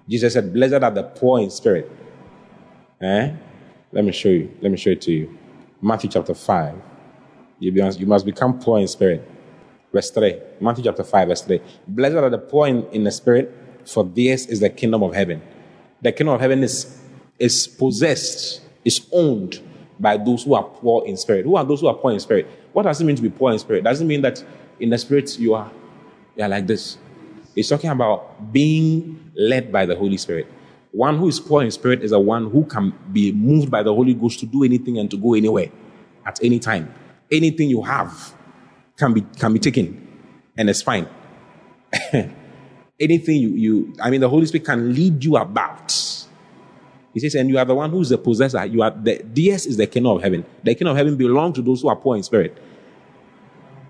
Jesus 0.08 0.34
said, 0.34 0.54
"Blessed 0.54 0.84
are 0.84 0.92
the 0.92 1.04
poor 1.04 1.40
in 1.40 1.50
spirit." 1.50 1.90
Eh? 3.02 3.32
Let 3.92 4.06
me 4.06 4.12
show 4.12 4.30
you. 4.30 4.52
Let 4.62 4.72
me 4.72 4.78
show 4.78 4.92
it 4.92 5.02
to 5.02 5.12
you. 5.12 5.38
Matthew 5.84 6.10
chapter 6.10 6.34
five. 6.34 6.76
You, 7.60 7.72
be, 7.72 7.82
you 7.98 8.08
must 8.08 8.26
become 8.26 8.60
poor 8.60 8.80
in 8.80 8.88
spirit 8.88 9.30
verse 9.94 10.10
3. 10.10 10.40
Matthew 10.60 10.84
chapter 10.84 11.04
5, 11.04 11.28
verse 11.28 11.42
3. 11.44 11.62
Blessed 11.88 12.16
are 12.16 12.30
the 12.30 12.40
poor 12.40 12.68
in, 12.68 12.86
in 12.88 13.04
the 13.04 13.12
spirit, 13.12 13.56
for 13.86 14.04
theirs 14.04 14.48
is 14.48 14.60
the 14.60 14.70
kingdom 14.70 15.04
of 15.04 15.14
heaven. 15.14 15.42
The 16.02 16.12
kingdom 16.12 16.36
of 16.36 16.42
heaven 16.42 16.64
is, 16.64 17.00
is 17.40 17.68
possessed, 17.68 18.62
is 18.84 19.08
owned 19.12 19.62
by 20.00 20.18
those 20.18 20.44
who 20.44 20.56
are 20.56 20.64
poor 20.64 21.06
in 21.06 21.16
spirit. 21.16 21.46
Who 21.46 21.56
are 21.56 21.64
those 21.64 21.82
who 21.82 21.88
are 21.88 21.94
poor 21.94 22.12
in 22.12 22.20
spirit? 22.20 22.48
What 22.74 22.84
does 22.84 23.00
it 23.00 23.06
mean 23.06 23.16
to 23.16 23.22
be 23.22 23.30
poor 23.30 23.54
in 23.54 23.60
spirit? 23.60 23.84
Does 23.84 24.02
it 24.02 24.06
mean 24.06 24.22
that 24.24 24.44
in 24.80 24.90
the 24.90 24.98
spirit 24.98 25.38
you 25.38 25.54
are, 25.54 25.72
you 26.36 26.44
are 26.44 26.50
like 26.50 26.66
this? 26.66 26.98
It's 27.56 27.70
talking 27.70 27.92
about 27.92 28.52
being 28.52 29.32
led 29.36 29.72
by 29.72 29.86
the 29.86 29.96
Holy 29.96 30.18
Spirit. 30.18 30.48
One 30.94 31.18
who 31.18 31.28
is 31.28 31.40
poor 31.40 31.64
in 31.64 31.72
spirit 31.72 32.04
is 32.04 32.12
a 32.12 32.20
one 32.20 32.52
who 32.52 32.66
can 32.66 32.94
be 33.12 33.32
moved 33.32 33.72
by 33.72 33.82
the 33.82 33.92
Holy 33.92 34.14
Ghost 34.14 34.40
to 34.42 34.46
do 34.46 34.64
anything 34.64 35.00
and 35.00 35.10
to 35.10 35.18
go 35.18 35.34
anywhere 35.34 35.72
at 36.24 36.40
any 36.44 36.60
time. 36.60 36.94
Anything 37.32 37.70
you 37.70 37.82
have 37.82 38.34
can 38.96 39.12
be 39.12 39.22
can 39.40 39.52
be 39.54 39.60
taken 39.60 40.08
and 40.56 40.70
it's 40.70 40.84
fine. 40.84 41.08
anything 43.00 43.38
you, 43.38 43.50
you 43.50 43.94
I 44.00 44.12
mean 44.12 44.22
the 44.22 44.30
Holy 44.30 44.46
Spirit 44.46 44.66
can 44.66 44.94
lead 44.94 45.24
you 45.24 45.36
about. 45.38 45.92
He 47.12 47.20
says, 47.20 47.34
and 47.36 47.50
you 47.50 47.58
are 47.58 47.66
the 47.66 47.76
one 47.76 47.90
who's 47.90 48.10
the 48.10 48.20
possessor. 48.20 48.64
You 48.66 48.84
are 48.84 48.92
the 48.92 49.18
DS 49.18 49.66
is 49.66 49.78
the 49.78 49.88
kingdom 49.88 50.18
of 50.18 50.22
heaven. 50.22 50.46
The 50.64 50.76
kingdom 50.76 50.90
of 50.90 50.98
heaven 50.98 51.18
belongs 51.18 51.56
to 51.56 51.64
those 51.64 51.82
who 51.82 51.88
are 51.88 51.96
poor 51.96 52.16
in 52.18 52.24
spirit. 52.24 52.56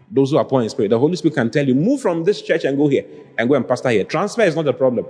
Those 0.10 0.32
who 0.32 0.38
are 0.38 0.46
poor 0.46 0.62
in 0.62 0.70
spirit. 0.70 0.88
The 0.88 1.00
Holy 1.00 1.18
Spirit 1.18 1.36
can 1.36 1.52
tell 1.52 1.68
you, 1.68 1.76
move 1.76 2.02
from 2.02 2.24
this 2.24 2.42
church 2.42 2.64
and 2.64 2.78
go 2.78 2.88
here 2.88 3.06
and 3.38 3.50
go 3.50 3.56
and 3.56 3.68
pastor 3.68 3.90
here. 3.90 4.06
Transfer 4.06 4.44
is 4.44 4.56
not 4.56 4.68
a 4.68 4.74
problem. 4.74 5.06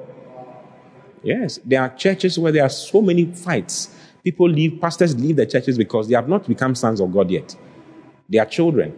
Yes, 1.23 1.59
there 1.65 1.81
are 1.81 1.89
churches 1.95 2.37
where 2.37 2.51
there 2.51 2.63
are 2.63 2.69
so 2.69 3.01
many 3.01 3.25
fights. 3.25 3.95
People 4.23 4.49
leave, 4.49 4.79
pastors 4.79 5.15
leave 5.19 5.37
the 5.37 5.45
churches 5.45 5.77
because 5.77 6.07
they 6.07 6.15
have 6.15 6.29
not 6.29 6.47
become 6.47 6.75
sons 6.75 6.99
of 6.99 7.11
God 7.13 7.31
yet. 7.31 7.55
They 8.29 8.37
are 8.37 8.45
children. 8.45 8.97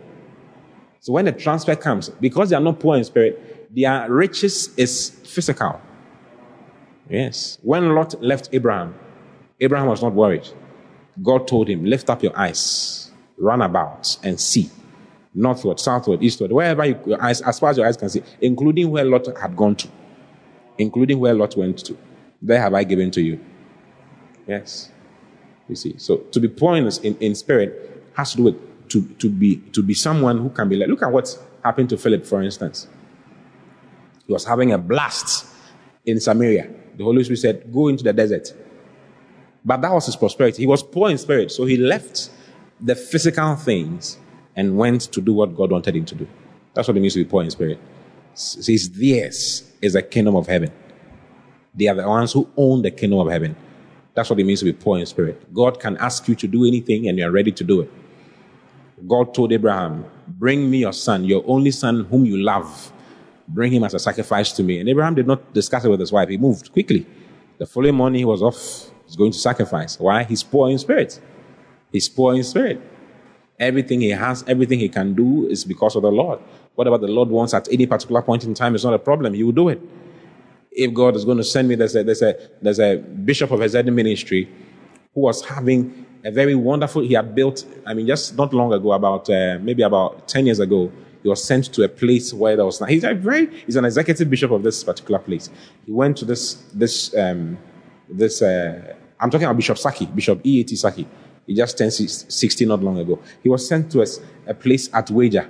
So 0.99 1.13
when 1.13 1.25
the 1.25 1.31
transfer 1.31 1.75
comes, 1.75 2.09
because 2.09 2.49
they 2.49 2.55
are 2.55 2.61
not 2.61 2.79
poor 2.79 2.97
in 2.97 3.03
spirit, 3.03 3.75
their 3.75 4.09
riches 4.11 4.73
is 4.75 5.11
physical. 5.23 5.79
Yes. 7.09 7.59
When 7.61 7.93
Lot 7.93 8.21
left 8.23 8.49
Abraham, 8.53 8.95
Abraham 9.59 9.87
was 9.87 10.01
not 10.01 10.13
worried. 10.13 10.47
God 11.21 11.47
told 11.47 11.69
him, 11.69 11.85
Lift 11.85 12.09
up 12.09 12.23
your 12.23 12.37
eyes, 12.37 13.11
run 13.37 13.61
about, 13.61 14.17
and 14.23 14.39
see. 14.39 14.69
Northward, 15.33 15.79
southward, 15.79 16.23
eastward, 16.23 16.51
wherever 16.51 16.85
you, 16.85 16.99
your 17.05 17.21
eyes, 17.21 17.41
as 17.41 17.59
far 17.59 17.69
as 17.69 17.77
your 17.77 17.85
eyes 17.85 17.97
can 17.97 18.09
see, 18.09 18.23
including 18.41 18.89
where 18.89 19.03
Lot 19.03 19.27
had 19.37 19.55
gone 19.55 19.75
to, 19.75 19.87
including 20.77 21.19
where 21.19 21.33
Lot 21.33 21.57
went 21.57 21.85
to. 21.85 21.97
There 22.41 22.59
have 22.59 22.73
I 22.73 22.83
given 22.83 23.11
to 23.11 23.21
you. 23.21 23.39
Yes. 24.47 24.91
You 25.67 25.75
see. 25.75 25.95
So 25.97 26.17
to 26.17 26.39
be 26.39 26.47
poor 26.47 26.75
in, 26.75 26.87
in 27.19 27.35
spirit 27.35 28.03
has 28.13 28.31
to 28.31 28.37
do 28.37 28.43
with 28.43 28.89
to, 28.89 29.01
to 29.01 29.29
be 29.29 29.57
to 29.57 29.81
be 29.81 29.93
someone 29.93 30.37
who 30.37 30.49
can 30.49 30.69
be 30.69 30.75
like 30.75 30.89
look 30.89 31.01
at 31.01 31.11
what 31.11 31.37
happened 31.63 31.89
to 31.89 31.97
Philip, 31.97 32.25
for 32.25 32.43
instance. 32.43 32.87
He 34.27 34.33
was 34.33 34.45
having 34.45 34.71
a 34.71 34.77
blast 34.77 35.45
in 36.05 36.19
Samaria. 36.19 36.69
The 36.97 37.03
Holy 37.03 37.23
Spirit 37.23 37.39
said, 37.39 37.73
Go 37.73 37.87
into 37.87 38.03
the 38.03 38.13
desert. 38.13 38.53
But 39.63 39.81
that 39.81 39.91
was 39.91 40.05
his 40.05 40.15
prosperity. 40.15 40.63
He 40.63 40.67
was 40.67 40.83
poor 40.83 41.09
in 41.09 41.17
spirit, 41.17 41.51
so 41.51 41.65
he 41.65 41.77
left 41.77 42.29
the 42.79 42.95
physical 42.95 43.55
things 43.55 44.17
and 44.55 44.77
went 44.77 45.01
to 45.01 45.21
do 45.21 45.33
what 45.33 45.55
God 45.55 45.71
wanted 45.71 45.95
him 45.95 46.05
to 46.05 46.15
do. 46.15 46.27
That's 46.73 46.87
what 46.87 46.95
it 46.97 46.99
means 46.99 47.13
to 47.13 47.23
be 47.23 47.29
poor 47.29 47.43
in 47.43 47.49
spirit. 47.49 47.79
It 48.33 48.39
says, 48.39 48.89
Theirs 48.91 49.71
is 49.81 49.93
the 49.93 50.03
kingdom 50.03 50.35
of 50.35 50.47
heaven. 50.47 50.71
They 51.75 51.87
are 51.87 51.95
the 51.95 52.07
ones 52.07 52.31
who 52.31 52.49
own 52.55 52.81
the 52.81 52.91
kingdom 52.91 53.19
of 53.19 53.29
heaven. 53.29 53.55
That's 54.13 54.29
what 54.29 54.39
it 54.39 54.45
means 54.45 54.59
to 54.59 54.65
be 54.65 54.73
poor 54.73 54.97
in 54.97 55.05
spirit. 55.05 55.53
God 55.53 55.79
can 55.79 55.97
ask 55.97 56.27
you 56.27 56.35
to 56.35 56.47
do 56.47 56.65
anything 56.65 57.07
and 57.07 57.17
you 57.17 57.25
are 57.27 57.31
ready 57.31 57.51
to 57.51 57.63
do 57.63 57.81
it. 57.81 57.91
God 59.07 59.33
told 59.33 59.51
Abraham, 59.51 60.05
Bring 60.27 60.71
me 60.71 60.79
your 60.79 60.93
son, 60.93 61.25
your 61.25 61.43
only 61.45 61.71
son 61.71 62.05
whom 62.05 62.25
you 62.25 62.37
love. 62.37 62.93
Bring 63.47 63.73
him 63.73 63.83
as 63.83 63.93
a 63.93 63.99
sacrifice 63.99 64.53
to 64.53 64.63
me. 64.63 64.79
And 64.79 64.89
Abraham 64.89 65.15
did 65.15 65.27
not 65.27 65.53
discuss 65.53 65.83
it 65.83 65.89
with 65.89 65.99
his 65.99 66.11
wife. 66.11 66.29
He 66.29 66.37
moved 66.37 66.71
quickly. 66.71 67.05
The 67.57 67.65
following 67.65 67.95
morning, 67.95 68.19
he 68.19 68.25
was 68.25 68.41
off. 68.41 68.91
He's 69.05 69.15
going 69.15 69.31
to 69.33 69.37
sacrifice. 69.37 69.99
Why? 69.99 70.23
He's 70.23 70.41
poor 70.41 70.69
in 70.69 70.79
spirit. 70.79 71.19
He's 71.91 72.09
poor 72.09 72.33
in 72.33 72.43
spirit. 72.43 72.81
Everything 73.59 74.01
he 74.01 74.09
has, 74.09 74.43
everything 74.47 74.79
he 74.79 74.89
can 74.89 75.13
do 75.13 75.47
is 75.47 75.63
because 75.63 75.95
of 75.95 76.01
the 76.01 76.11
Lord. 76.11 76.39
Whatever 76.73 76.97
the 76.97 77.07
Lord 77.07 77.29
wants 77.29 77.53
at 77.53 77.71
any 77.71 77.85
particular 77.85 78.21
point 78.21 78.43
in 78.45 78.53
time 78.53 78.75
is 78.75 78.83
not 78.83 78.93
a 78.93 78.99
problem. 78.99 79.33
He 79.33 79.43
will 79.43 79.51
do 79.51 79.69
it 79.69 79.81
if 80.75 80.93
God 80.93 81.15
is 81.15 81.25
going 81.25 81.37
to 81.37 81.43
send 81.43 81.67
me, 81.67 81.75
there's 81.75 81.95
a, 81.95 82.03
there's 82.03 82.21
a, 82.21 82.35
there's 82.61 82.79
a 82.79 82.97
bishop 82.97 83.51
of 83.51 83.61
Hesed 83.61 83.85
ministry 83.85 84.49
who 85.13 85.21
was 85.21 85.43
having 85.43 86.05
a 86.23 86.31
very 86.31 86.55
wonderful, 86.55 87.01
he 87.01 87.13
had 87.13 87.33
built, 87.33 87.65
I 87.85 87.93
mean, 87.93 88.07
just 88.07 88.35
not 88.37 88.53
long 88.53 88.73
ago, 88.73 88.91
about 88.91 89.29
uh, 89.29 89.57
maybe 89.61 89.83
about 89.83 90.27
10 90.27 90.47
years 90.47 90.59
ago, 90.59 90.91
he 91.23 91.29
was 91.29 91.43
sent 91.43 91.73
to 91.73 91.83
a 91.83 91.89
place 91.89 92.33
where 92.33 92.55
there 92.55 92.65
was, 92.65 92.81
he's 92.87 93.03
a 93.03 93.13
very, 93.13 93.47
he's 93.65 93.77
an 93.77 93.85
executive 93.85 94.29
bishop 94.29 94.51
of 94.51 94.63
this 94.63 94.83
particular 94.83 95.19
place. 95.19 95.49
He 95.85 95.91
went 95.91 96.17
to 96.17 96.25
this, 96.25 96.55
this, 96.73 97.15
um, 97.15 97.57
this, 98.09 98.41
uh, 98.41 98.95
I'm 99.19 99.29
talking 99.29 99.45
about 99.45 99.55
Bishop 99.55 99.77
Sackey, 99.77 100.13
Bishop 100.13 100.41
E.A.T. 100.43 100.75
Sackey. 100.75 101.07
He 101.47 101.55
just 101.55 101.77
turned 101.77 101.93
60 101.93 102.65
not 102.65 102.83
long 102.83 102.99
ago. 102.99 103.19
He 103.41 103.49
was 103.49 103.67
sent 103.67 103.91
to 103.91 104.01
a, 104.01 104.05
a 104.47 104.53
place 104.53 104.89
at 104.93 105.09
Wager 105.09 105.47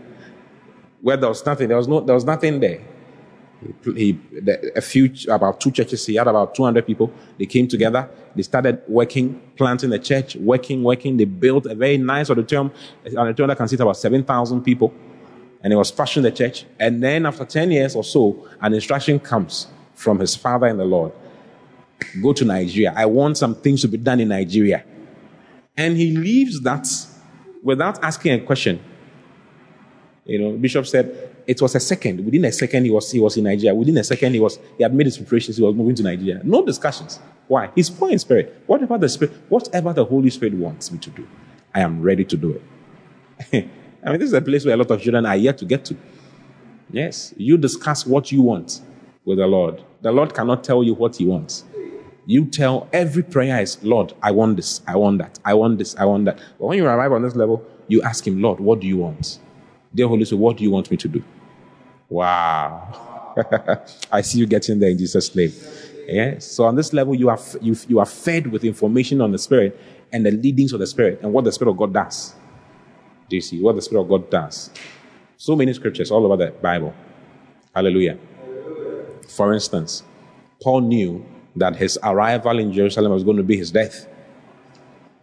where 1.02 1.18
there 1.18 1.30
was 1.30 1.46
nothing. 1.46 1.68
There 1.68 1.78
was 1.78 1.88
no, 1.88 2.02
there 2.02 2.16
was 2.16 2.26
nothing 2.26 2.60
there. 2.60 2.82
He, 3.84 4.20
a 4.76 4.82
few, 4.82 5.12
about 5.30 5.60
two 5.60 5.72
churches, 5.72 6.06
he 6.06 6.16
had 6.16 6.28
about 6.28 6.56
200 6.56 6.86
people. 6.86 7.12
They 7.38 7.46
came 7.46 7.68
together. 7.68 8.10
They 8.36 8.44
started 8.44 8.82
working, 8.88 9.42
planting 9.56 9.92
a 9.94 10.00
church, 10.00 10.36
working, 10.36 10.84
working. 10.84 11.18
They 11.18 11.26
built 11.26 11.66
a 11.66 11.76
very 11.76 11.98
nice 11.98 12.30
auditorium, 12.30 12.72
an 13.06 13.18
auditorium 13.18 13.50
that 13.50 13.58
can 13.58 13.68
seat 13.68 13.80
about 13.80 13.98
7,000 13.98 14.62
people. 14.62 14.94
And 15.62 15.74
he 15.74 15.78
was 15.78 15.90
fashioning 15.90 16.32
the 16.32 16.38
church. 16.38 16.66
And 16.80 17.02
then 17.02 17.26
after 17.26 17.46
10 17.46 17.72
years 17.72 17.96
or 17.96 18.04
so, 18.04 18.48
an 18.62 18.74
instruction 18.74 19.20
comes 19.20 19.68
from 19.96 20.20
his 20.20 20.36
father 20.36 20.68
in 20.68 20.78
the 20.78 20.86
Lord. 20.86 21.12
Go 22.22 22.34
to 22.34 22.46
Nigeria. 22.46 22.94
I 22.96 23.06
want 23.06 23.38
some 23.38 23.56
things 23.56 23.82
to 23.82 23.88
be 23.88 23.98
done 23.98 24.20
in 24.20 24.28
Nigeria. 24.28 24.84
And 25.78 25.98
he 25.98 26.16
leaves 26.16 26.62
that 26.62 26.88
without 27.64 28.04
asking 28.04 28.34
a 28.34 28.40
question. 28.46 28.80
You 30.26 30.40
know, 30.40 30.58
Bishop 30.58 30.86
said, 30.88 31.35
it 31.48 31.62
was 31.62 31.76
a 31.76 31.80
second. 31.80 32.26
Within 32.26 32.46
a 32.46 32.52
second, 32.52 32.86
he 32.86 32.92
was, 32.92 33.12
he 33.12 33.20
was 33.20 33.38
in 33.38 33.44
Nigeria. 33.44 33.74
Within 33.74 33.98
a 33.98 34.04
second, 34.04 34.34
he 34.34 34.40
was, 34.40 34.60
he 34.78 34.84
had 34.84 34.94
made 34.94 35.06
his 35.08 35.18
preparations. 35.18 35.58
He 35.58 35.64
was 35.64 35.76
moving 35.76 35.96
to 35.96 36.04
Nigeria. 36.04 36.42
No 36.44 36.66
discussions. 36.66 37.20
Why? 37.48 37.70
He's 37.76 37.90
poor 37.90 38.10
in 38.10 38.20
spirit. 38.20 38.64
Whatever 38.66 38.98
the 38.98 39.10
spirit, 39.10 39.34
whatever 39.50 39.94
the 39.94 40.06
Holy 40.06 40.30
Spirit 40.30 40.56
wants 40.56 40.92
me 40.92 40.98
to 41.00 41.10
do, 41.12 41.28
I 41.74 41.82
am 41.82 42.02
ready 42.02 42.26
to 42.26 42.38
do 42.38 42.62
it. 43.52 43.70
I 44.04 44.10
mean, 44.10 44.20
this 44.20 44.28
is 44.28 44.34
a 44.34 44.42
place 44.42 44.66
where 44.66 44.74
a 44.74 44.78
lot 44.78 44.92
of 44.92 45.02
children 45.02 45.26
are 45.26 45.36
yet 45.36 45.58
to 45.60 45.66
get 45.66 45.86
to. 45.86 45.98
Yes. 46.92 47.34
You 47.38 47.58
discuss 47.58 48.06
what 48.06 48.32
you 48.32 48.42
want 48.42 48.82
with 49.26 49.38
the 49.38 49.48
Lord. 49.48 49.84
The 50.02 50.12
Lord 50.12 50.34
cannot 50.34 50.64
tell 50.64 50.84
you 50.84 50.94
what 50.94 51.16
he 51.16 51.26
wants. 51.26 51.64
You 52.28 52.46
tell 52.46 52.88
every 52.92 53.22
prayer 53.22 53.62
is, 53.62 53.84
Lord, 53.84 54.14
I 54.22 54.32
want 54.32 54.56
this, 54.56 54.82
I 54.88 54.96
want 54.96 55.20
that, 55.20 55.38
I 55.46 55.54
want 55.54 55.78
this, 55.78 55.96
I 55.96 56.06
want 56.06 56.26
that. 56.26 56.40
But 56.60 56.66
when 56.66 56.78
you 56.78 56.86
arrive 56.86 57.12
on 57.12 57.22
this 57.22 57.36
level, 57.36 57.64
you 57.88 58.02
ask 58.02 58.26
him, 58.26 58.42
Lord, 58.42 58.60
what 58.60 58.80
do 58.80 58.88
you 58.88 58.98
want? 58.98 59.38
Dear 59.94 60.08
Holy 60.08 60.26
Spirit, 60.26 60.42
what 60.42 60.58
do 60.58 60.64
you 60.64 60.72
want 60.72 60.90
me 60.90 60.98
to 60.98 61.08
do? 61.08 61.24
Wow. 62.16 63.36
I 64.12 64.22
see 64.22 64.40
you 64.40 64.48
getting 64.48 64.80
there 64.80 64.90
in 64.90 64.98
Jesus' 64.98 65.36
name. 65.36 65.52
Yeah. 66.08 66.40
So 66.40 66.64
on 66.64 66.76
this 66.78 66.94
level, 66.94 67.14
you 67.14 67.28
are, 67.28 67.40
you, 67.60 67.76
you 67.90 68.00
are 68.00 68.06
fed 68.06 68.48
with 68.48 68.64
information 68.64 69.20
on 69.20 69.34
the 69.34 69.38
Spirit 69.38 69.78
and 70.14 70.26
the 70.26 70.32
leadings 70.32 70.72
of 70.72 70.80
the 70.80 70.88
Spirit 70.88 71.20
and 71.22 71.34
what 71.34 71.44
the 71.44 71.52
Spirit 71.52 71.72
of 71.72 71.78
God 71.78 71.94
does. 71.94 72.34
Do 73.30 73.36
you 73.36 73.42
see 73.42 73.62
what 73.62 73.76
the 73.76 73.82
Spirit 73.82 74.04
of 74.04 74.08
God 74.08 74.30
does? 74.30 74.70
So 75.36 75.58
many 75.58 75.74
scriptures 75.74 76.10
all 76.10 76.26
over 76.26 76.38
the 76.38 76.52
Bible. 76.52 76.94
Hallelujah. 77.76 78.18
For 79.28 79.54
instance, 79.54 80.04
Paul 80.64 80.82
knew 80.82 81.26
that 81.58 81.76
his 81.76 82.00
arrival 82.02 82.60
in 82.60 82.72
Jerusalem 82.72 83.12
was 83.12 83.26
going 83.26 83.38
to 83.38 83.44
be 83.44 83.58
his 83.58 83.72
death, 83.72 84.08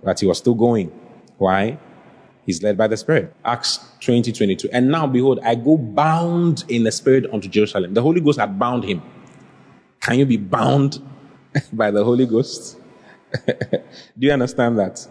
but 0.05 0.21
he 0.21 0.27
was 0.27 0.37
still 0.37 0.55
going. 0.55 0.89
Why? 1.39 1.79
He's 2.45 2.63
led 2.63 2.77
by 2.77 2.89
the 2.89 2.97
Spirit. 2.97 3.35
Acts 3.45 3.79
20, 4.01 4.33
22. 4.33 4.69
And 4.73 4.91
now, 4.91 5.07
behold, 5.07 5.39
I 5.45 5.55
go 5.55 5.77
bound 5.77 6.65
in 6.69 6.83
the 6.83 6.93
Spirit 6.93 7.27
unto 7.33 7.49
Jerusalem. 7.49 7.95
The 7.95 8.03
Holy 8.03 8.21
Ghost 8.21 8.41
had 8.41 8.59
bound 8.59 8.85
him. 8.85 9.03
Can 10.01 10.19
you 10.19 10.27
be 10.27 10.37
bound 10.37 11.01
by 11.73 11.91
the 11.91 12.05
Holy 12.05 12.27
Ghost? 12.27 12.79
Do 13.47 13.81
you 14.19 14.33
understand 14.33 14.79
that? 14.79 15.07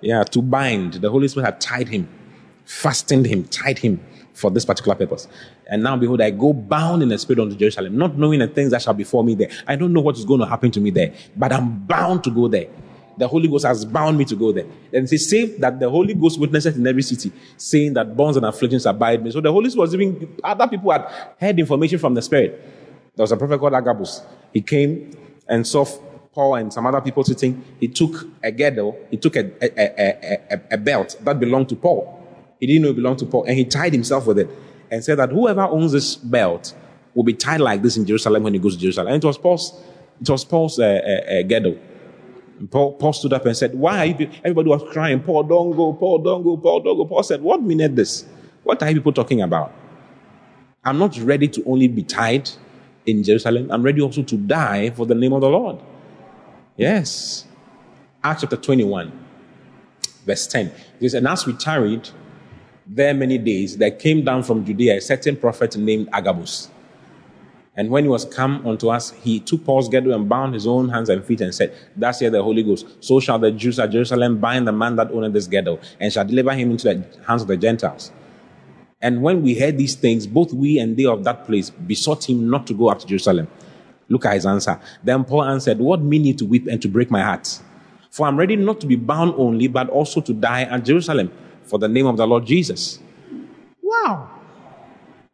Yeah, 0.00 0.22
to 0.24 0.40
bind. 0.40 0.94
The 0.94 1.10
Holy 1.10 1.26
Spirit 1.26 1.46
had 1.46 1.60
tied 1.60 1.88
him, 1.88 2.08
fastened 2.64 3.26
him, 3.26 3.44
tied 3.44 3.78
him 3.78 4.00
for 4.32 4.50
this 4.50 4.64
particular 4.64 4.94
purpose. 4.94 5.26
And 5.68 5.82
now, 5.82 5.96
behold, 5.96 6.20
I 6.20 6.30
go 6.30 6.52
bound 6.52 7.02
in 7.02 7.08
the 7.08 7.18
Spirit 7.18 7.40
unto 7.40 7.56
Jerusalem, 7.56 7.96
not 7.96 8.16
knowing 8.16 8.38
the 8.38 8.46
things 8.46 8.70
that 8.70 8.82
shall 8.82 8.94
befall 8.94 9.24
me 9.24 9.34
there. 9.34 9.50
I 9.66 9.74
don't 9.74 9.92
know 9.92 10.00
what 10.00 10.16
is 10.16 10.24
going 10.24 10.40
to 10.40 10.46
happen 10.46 10.70
to 10.72 10.80
me 10.80 10.90
there, 10.90 11.12
but 11.36 11.52
I'm 11.52 11.78
bound 11.86 12.22
to 12.24 12.30
go 12.30 12.46
there 12.46 12.68
the 13.16 13.26
Holy 13.26 13.48
Ghost 13.48 13.64
has 13.64 13.84
bound 13.84 14.18
me 14.18 14.24
to 14.26 14.36
go 14.36 14.52
there. 14.52 14.66
And 14.92 15.04
it 15.04 15.08
says, 15.08 15.28
save 15.28 15.60
that 15.60 15.80
the 15.80 15.88
Holy 15.88 16.14
Ghost 16.14 16.38
witnesses 16.38 16.76
in 16.76 16.86
every 16.86 17.02
city, 17.02 17.32
saying 17.56 17.94
that 17.94 18.16
bonds 18.16 18.36
and 18.36 18.46
afflictions 18.46 18.86
abide 18.86 19.24
me. 19.24 19.30
So 19.30 19.40
the 19.40 19.52
Holy 19.52 19.70
Spirit 19.70 19.82
was 19.82 19.94
even, 19.94 20.36
other 20.44 20.68
people 20.68 20.90
had 20.92 21.06
heard 21.38 21.58
information 21.58 21.98
from 21.98 22.14
the 22.14 22.22
Spirit. 22.22 22.60
There 23.14 23.22
was 23.22 23.32
a 23.32 23.36
prophet 23.36 23.58
called 23.58 23.74
Agabus. 23.74 24.22
He 24.52 24.60
came 24.60 25.16
and 25.48 25.66
saw 25.66 25.86
Paul 26.32 26.56
and 26.56 26.72
some 26.72 26.86
other 26.86 27.00
people 27.00 27.24
sitting. 27.24 27.64
He 27.80 27.88
took 27.88 28.26
a 28.42 28.52
girdle, 28.52 28.98
he 29.10 29.16
took 29.16 29.36
a, 29.36 29.50
a, 29.62 29.70
a, 29.78 30.40
a, 30.50 30.60
a 30.72 30.76
belt 30.76 31.16
that 31.22 31.40
belonged 31.40 31.70
to 31.70 31.76
Paul. 31.76 32.22
He 32.60 32.66
didn't 32.66 32.82
know 32.82 32.90
it 32.90 32.96
belonged 32.96 33.18
to 33.20 33.26
Paul, 33.26 33.44
and 33.44 33.56
he 33.56 33.64
tied 33.64 33.92
himself 33.92 34.26
with 34.26 34.38
it 34.38 34.48
and 34.90 35.02
said 35.02 35.18
that 35.18 35.30
whoever 35.30 35.62
owns 35.62 35.92
this 35.92 36.16
belt 36.16 36.74
will 37.14 37.24
be 37.24 37.32
tied 37.32 37.60
like 37.60 37.82
this 37.82 37.96
in 37.96 38.04
Jerusalem 38.04 38.42
when 38.42 38.52
he 38.52 38.58
goes 38.58 38.76
to 38.76 38.80
Jerusalem. 38.80 39.08
And 39.08 39.24
it 39.24 39.26
was 39.26 39.38
Paul's, 39.38 39.72
it 40.20 40.28
was 40.28 40.44
Paul's 40.44 40.78
uh, 40.78 40.84
uh, 40.84 41.32
uh, 41.32 41.42
girdle. 41.42 41.78
Paul, 42.70 42.94
Paul, 42.94 43.12
stood 43.12 43.32
up 43.32 43.44
and 43.46 43.56
said, 43.56 43.74
Why 43.74 43.98
are 43.98 44.06
you? 44.06 44.30
Everybody 44.38 44.68
was 44.70 44.82
crying, 44.92 45.20
Paul, 45.20 45.42
don't 45.42 45.76
go, 45.76 45.92
Paul, 45.92 46.18
don't 46.18 46.42
go, 46.42 46.56
Paul, 46.56 46.80
don't 46.80 46.96
go. 46.96 47.04
Paul 47.04 47.22
said, 47.22 47.42
What 47.42 47.62
mean 47.62 47.94
this? 47.94 48.24
What 48.62 48.82
are 48.82 48.88
you 48.88 48.96
people 48.96 49.12
talking 49.12 49.42
about? 49.42 49.72
I'm 50.84 50.98
not 50.98 51.18
ready 51.18 51.48
to 51.48 51.64
only 51.64 51.88
be 51.88 52.02
tied 52.02 52.50
in 53.06 53.22
Jerusalem. 53.22 53.70
I'm 53.70 53.82
ready 53.82 54.00
also 54.00 54.22
to 54.22 54.36
die 54.36 54.90
for 54.90 55.06
the 55.06 55.14
name 55.14 55.32
of 55.32 55.40
the 55.40 55.48
Lord. 55.48 55.78
Yes. 56.76 57.46
Acts 58.22 58.42
chapter 58.42 58.56
21, 58.56 59.12
verse 60.24 60.46
10. 60.46 60.66
It 60.66 60.74
says, 61.00 61.14
And 61.14 61.28
as 61.28 61.46
we 61.46 61.52
tarried 61.54 62.08
there 62.86 63.14
many 63.14 63.38
days, 63.38 63.76
there 63.76 63.90
came 63.90 64.24
down 64.24 64.42
from 64.42 64.64
Judea 64.64 64.96
a 64.96 65.00
certain 65.00 65.36
prophet 65.36 65.76
named 65.76 66.08
Agabus. 66.12 66.70
And 67.76 67.90
when 67.90 68.04
he 68.04 68.08
was 68.08 68.24
come 68.24 68.66
unto 68.66 68.88
us, 68.88 69.10
he 69.10 69.38
took 69.38 69.64
Paul's 69.64 69.88
girdle 69.88 70.14
and 70.14 70.28
bound 70.28 70.54
his 70.54 70.66
own 70.66 70.88
hands 70.88 71.10
and 71.10 71.22
feet 71.22 71.42
and 71.42 71.54
said, 71.54 71.76
Thus 71.94 72.18
saith 72.18 72.32
the 72.32 72.42
Holy 72.42 72.62
Ghost, 72.62 72.86
so 73.00 73.20
shall 73.20 73.38
the 73.38 73.50
Jews 73.50 73.78
at 73.78 73.90
Jerusalem 73.90 74.38
bind 74.38 74.66
the 74.66 74.72
man 74.72 74.96
that 74.96 75.10
owneth 75.10 75.34
this 75.34 75.46
girdle, 75.46 75.78
and 76.00 76.10
shall 76.10 76.24
deliver 76.24 76.52
him 76.54 76.70
into 76.70 76.84
the 76.84 77.06
hands 77.26 77.42
of 77.42 77.48
the 77.48 77.56
Gentiles. 77.56 78.12
And 79.02 79.22
when 79.22 79.42
we 79.42 79.58
heard 79.58 79.76
these 79.76 79.94
things, 79.94 80.26
both 80.26 80.54
we 80.54 80.78
and 80.78 80.96
they 80.96 81.04
of 81.04 81.22
that 81.24 81.44
place 81.44 81.68
besought 81.68 82.28
him 82.28 82.48
not 82.48 82.66
to 82.68 82.74
go 82.74 82.88
up 82.88 82.98
to 83.00 83.06
Jerusalem. 83.06 83.46
Look 84.08 84.24
at 84.24 84.34
his 84.34 84.46
answer. 84.46 84.80
Then 85.04 85.24
Paul 85.24 85.44
answered, 85.44 85.78
What 85.78 86.00
mean 86.00 86.24
ye 86.24 86.32
to 86.34 86.46
weep 86.46 86.66
and 86.66 86.80
to 86.80 86.88
break 86.88 87.10
my 87.10 87.22
heart? 87.22 87.60
For 88.10 88.26
I'm 88.26 88.38
ready 88.38 88.56
not 88.56 88.80
to 88.80 88.86
be 88.86 88.96
bound 88.96 89.34
only, 89.36 89.68
but 89.68 89.90
also 89.90 90.22
to 90.22 90.32
die 90.32 90.62
at 90.62 90.84
Jerusalem 90.84 91.30
for 91.64 91.78
the 91.78 91.88
name 91.88 92.06
of 92.06 92.16
the 92.16 92.26
Lord 92.26 92.46
Jesus. 92.46 93.00
Wow. 93.82 94.35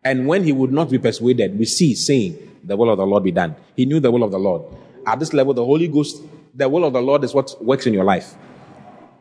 And 0.05 0.27
when 0.27 0.45
he 0.45 0.53
would 0.53 0.73
not 0.73 0.91
be 0.91 0.99
persuaded, 0.99 1.59
we 1.59 1.65
see 1.65 1.95
saying, 1.95 2.59
The 2.65 2.77
will 2.77 2.91
of 2.91 2.99
the 2.99 3.07
Lord 3.07 3.23
be 3.25 3.33
done. 3.33 3.55
He 3.77 3.87
knew 3.87 4.01
the 4.01 4.11
will 4.11 4.25
of 4.25 4.31
the 4.31 4.39
Lord. 4.39 4.63
At 5.07 5.21
this 5.21 5.33
level, 5.33 5.55
the 5.55 5.65
Holy 5.65 5.89
Ghost, 5.89 6.23
the 6.55 6.69
will 6.69 6.85
of 6.85 6.93
the 6.93 7.01
Lord 7.01 7.25
is 7.25 7.35
what 7.35 7.57
works 7.63 7.87
in 7.87 7.95
your 7.95 8.05
life. 8.05 8.35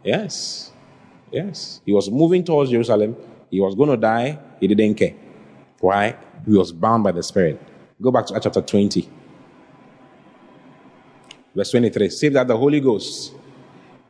Yes. 0.04 0.72
Yes. 1.32 1.82
He 1.86 1.92
was 1.92 2.10
moving 2.10 2.44
towards 2.44 2.72
Jerusalem. 2.72 3.16
He 3.50 3.60
was 3.60 3.76
going 3.76 3.90
to 3.90 3.98
die. 3.98 4.40
He 4.60 4.68
didn't 4.68 4.96
care. 4.96 5.14
Why? 5.80 6.16
He 6.46 6.54
was 6.54 6.72
bound 6.72 7.04
by 7.04 7.12
the 7.12 7.24
Spirit. 7.24 7.62
Go 8.02 8.12
back 8.12 8.26
to 8.28 8.40
chapter 8.40 8.62
20. 8.62 9.10
Verse 11.56 11.72
23. 11.72 12.10
Save 12.10 12.34
that 12.34 12.48
the 12.48 12.58
Holy 12.58 12.80
Ghost 12.80 13.34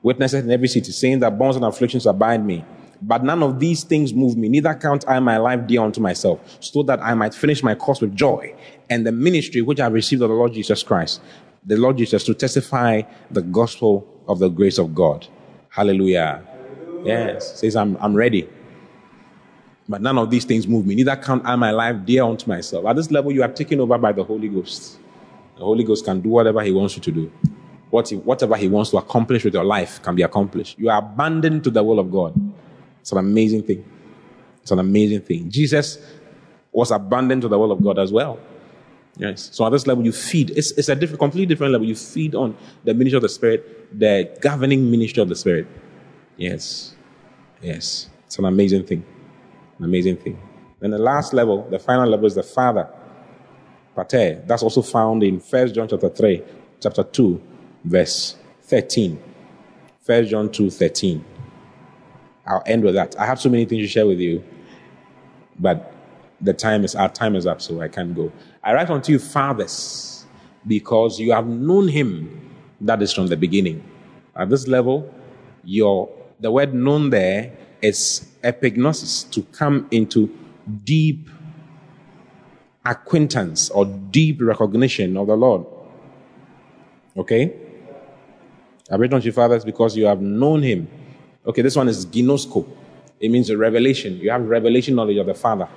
witnesses 0.01 0.43
in 0.43 0.51
every 0.51 0.67
city, 0.67 0.91
saying 0.91 1.19
that 1.19 1.38
bonds 1.38 1.55
and 1.55 1.65
afflictions 1.65 2.05
abide 2.05 2.45
me. 2.45 2.63
But 3.02 3.24
none 3.24 3.41
of 3.41 3.60
these 3.60 3.84
things 3.84 4.14
move 4.14 4.38
me, 4.38 4.47
neither 4.47 4.76
count 4.76 5.06
I 5.08 5.20
my 5.20 5.38
life 5.38 5.66
dear 5.66 5.82
unto 5.82 6.02
myself, 6.02 6.39
so 6.60 6.84
that 6.84 7.02
I 7.02 7.14
might 7.16 7.34
finish 7.34 7.64
my 7.64 7.74
course 7.74 7.99
with 8.02 8.16
joy 8.16 8.54
and 8.89 9.06
the 9.06 9.12
ministry 9.12 9.62
which 9.62 9.80
I 9.80 9.88
received 9.88 10.22
of 10.22 10.30
the 10.30 10.36
Lord 10.36 10.54
Jesus 10.54 10.84
Christ, 10.84 11.22
the 11.66 11.78
Lord 11.78 11.97
Jesus, 11.97 12.24
to 12.26 12.34
testify 12.34 13.02
the 13.32 13.41
gospel 13.41 14.08
of 14.28 14.39
the 14.39 14.49
grace 14.49 14.78
of 14.78 14.93
God. 14.93 15.28
Hallelujah. 15.70 16.43
Yes. 17.04 17.60
Says, 17.60 17.76
I'm, 17.76 17.97
I'm 17.99 18.14
ready. 18.14 18.47
But 19.89 20.02
none 20.02 20.18
of 20.18 20.30
these 20.30 20.45
things 20.45 20.68
move 20.68 20.86
me, 20.86 20.95
neither 20.95 21.16
count 21.16 21.43
I 21.45 21.56
my 21.56 21.72
life 21.72 22.06
dear 22.06 22.24
unto 22.24 22.47
myself. 22.47 22.86
At 22.86 22.95
this 22.95 23.10
level, 23.10 23.32
you 23.32 23.41
are 23.41 23.52
taken 23.52 23.80
over 23.80 23.97
by 23.97 24.12
the 24.12 24.24
Holy 24.24 24.47
Ghost. 24.47 24.99
The 25.58 25.64
Holy 25.64 25.84
Ghost 25.84 26.06
can 26.06 26.22
do 26.22 26.30
whatever 26.30 26.62
He 26.62 26.72
wants 26.72 26.95
you 26.95 27.02
to 27.02 27.12
do. 27.12 27.32
What 27.89 28.10
he, 28.10 28.16
whatever 28.16 28.56
He 28.56 28.70
wants 28.70 28.91
to 28.91 28.97
accomplish 28.97 29.43
with 29.43 29.54
your 29.54 29.66
life 29.66 30.02
can 30.02 30.16
be 30.16 30.22
accomplished. 30.22 30.80
You 30.80 30.89
are 30.89 30.99
abandoned 30.99 31.64
to 31.66 31.70
the 31.70 31.84
will 31.84 31.99
of 31.99 32.12
God. 32.12 32.34
It's 33.02 33.12
an 33.12 33.18
amazing 33.18 33.64
thing. 33.64 33.84
It's 34.62 34.72
an 34.72 34.80
amazing 34.80 35.22
thing. 35.22 35.49
Jesus 35.49 35.97
was 36.72 36.91
abandoned 36.91 37.41
to 37.41 37.47
the 37.47 37.60
will 37.60 37.72
of 37.72 37.84
God 37.84 37.99
as 37.99 38.12
well. 38.12 38.39
Yes. 39.18 39.49
So 39.52 39.66
at 39.66 39.72
this 39.72 39.86
level, 39.86 40.06
you 40.06 40.12
feed. 40.12 40.52
It's, 40.52 40.72
it's 40.72 40.89
a 40.89 40.95
different, 40.95 41.20
completely 41.20 41.47
different 41.47 41.74
level. 41.74 41.88
You 41.88 41.95
feed 41.95 42.34
on 42.34 42.56
the 42.84 42.93
ministry 42.93 43.18
of 43.18 43.24
the 43.24 43.30
Spirit, 43.30 43.99
the 43.99 44.38
governing 44.39 44.89
ministry 44.89 45.22
of 45.22 45.30
the 45.30 45.36
Spirit. 45.36 45.68
Yes. 46.38 46.95
Yes. 47.62 48.10
It's 48.26 48.39
an 48.39 48.45
amazing 48.45 48.86
thing. 48.86 49.04
An 49.80 49.86
amazing 49.86 50.18
thing. 50.18 50.41
Then 50.80 50.91
the 50.91 50.97
last 50.97 51.34
level, 51.34 51.68
the 51.70 51.80
final 51.80 52.10
level 52.10 52.26
is 52.26 52.36
the 52.36 52.43
Father. 52.43 52.89
Pater. 53.95 54.41
That's 54.47 54.64
also 54.64 54.82
found 54.82 55.24
in 55.24 55.39
First 55.39 55.76
John 55.76 55.88
chapter 55.88 56.10
3, 56.10 56.41
chapter 56.80 57.04
2, 57.04 57.41
verse 57.84 58.36
13. 58.64 59.22
First 60.02 60.32
John 60.32 60.52
2, 60.52 60.70
13. 60.70 61.26
I'll 62.46 62.64
end 62.66 62.84
with 62.84 62.96
that. 62.96 63.18
I 63.20 63.26
have 63.26 63.39
so 63.39 63.50
many 63.50 63.66
things 63.66 63.84
to 63.84 63.88
share 63.88 64.08
with 64.08 64.20
you, 64.20 64.44
but 65.60 65.94
the 66.39 66.54
time 66.54 66.84
is 66.84 66.96
our 66.96 67.10
time 67.10 67.36
is 67.36 67.46
up, 67.46 67.62
so 67.62 67.82
I 67.82 67.88
can't 67.88 68.16
go. 68.16 68.32
I 68.64 68.74
write 68.74 68.89
unto 68.89 69.12
you, 69.12 69.20
fathers, 69.20 70.26
because 70.66 71.20
you 71.20 71.32
have 71.32 71.48
known 71.48 71.88
him 71.88 72.50
that 72.82 73.02
is 73.02 73.14
from 73.14 73.28
the 73.28 73.38
beginning. 73.38 73.84
At 74.36 74.50
this 74.50 74.68
level, 74.68 75.14
your 75.64 76.10
the 76.39 76.52
word 76.52 76.74
known 76.74 77.12
there 77.12 77.54
is 77.82 78.28
epignosis, 78.44 79.30
to 79.32 79.44
come 79.44 79.88
into 79.92 80.36
deep 80.84 81.30
acquaintance 82.86 83.70
or 83.70 83.86
deep 83.86 84.39
recognition 84.42 85.18
of 85.18 85.28
the 85.28 85.36
Lord. 85.36 85.66
Okay? 87.16 87.54
I 88.89 88.96
written 88.96 89.16
unto 89.16 89.28
you, 89.28 89.32
fathers, 89.32 89.64
because 89.64 89.96
you 89.96 90.06
have 90.06 90.22
known 90.22 90.64
him 90.64 90.88
Okay, 91.46 91.62
this 91.62 91.76
one 91.76 91.88
is 91.88 92.06
ginosko. 92.06 92.68
It 93.20 93.30
means 93.30 93.50
a 93.50 93.58
revelation. 93.58 94.18
You 94.18 94.32
have 94.32 94.44
revelation 94.44 94.96
knowledge 94.96 95.18
of 95.18 95.26
the 95.26 95.34
Father. 95.34 95.68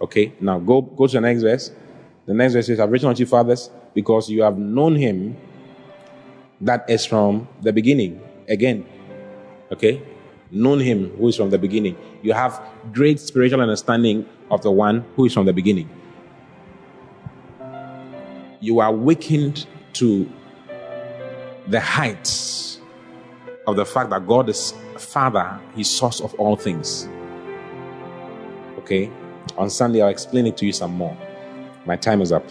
Okay, 0.00 0.32
now 0.40 0.58
go, 0.58 0.82
go 0.82 1.06
to 1.06 1.12
the 1.12 1.20
next 1.20 1.42
verse. 1.42 1.70
The 2.26 2.34
next 2.34 2.54
verse 2.54 2.66
says, 2.66 2.80
I've 2.80 2.90
written 2.90 3.08
unto 3.08 3.20
you, 3.20 3.26
fathers, 3.26 3.70
because 3.94 4.28
you 4.28 4.42
have 4.42 4.58
known 4.58 4.96
him 4.96 5.36
that 6.60 6.88
is 6.88 7.06
from 7.06 7.48
the 7.62 7.72
beginning. 7.72 8.20
Again, 8.48 8.86
okay, 9.72 10.02
known 10.50 10.80
him 10.80 11.10
who 11.16 11.28
is 11.28 11.36
from 11.36 11.50
the 11.50 11.58
beginning. 11.58 11.96
You 12.22 12.32
have 12.32 12.60
great 12.92 13.20
spiritual 13.20 13.60
understanding 13.60 14.26
of 14.50 14.62
the 14.62 14.70
one 14.70 15.04
who 15.14 15.26
is 15.26 15.34
from 15.34 15.46
the 15.46 15.52
beginning. 15.52 15.88
You 18.60 18.80
are 18.80 18.88
awakened 18.88 19.66
to 19.94 20.28
the 21.68 21.80
heights 21.80 22.80
of 23.66 23.76
the 23.76 23.84
fact 23.84 24.10
that 24.10 24.26
God 24.26 24.48
is 24.48 24.74
Father, 24.98 25.60
His 25.74 25.90
source 25.90 26.20
of 26.20 26.34
all 26.34 26.56
things. 26.56 27.08
Okay? 28.78 29.10
On 29.58 29.70
Sunday, 29.70 30.02
I'll 30.02 30.08
explain 30.08 30.46
it 30.46 30.56
to 30.58 30.66
you 30.66 30.72
some 30.72 30.92
more. 30.92 31.16
My 31.86 31.96
time 31.96 32.20
is 32.20 32.32
up. 32.32 32.48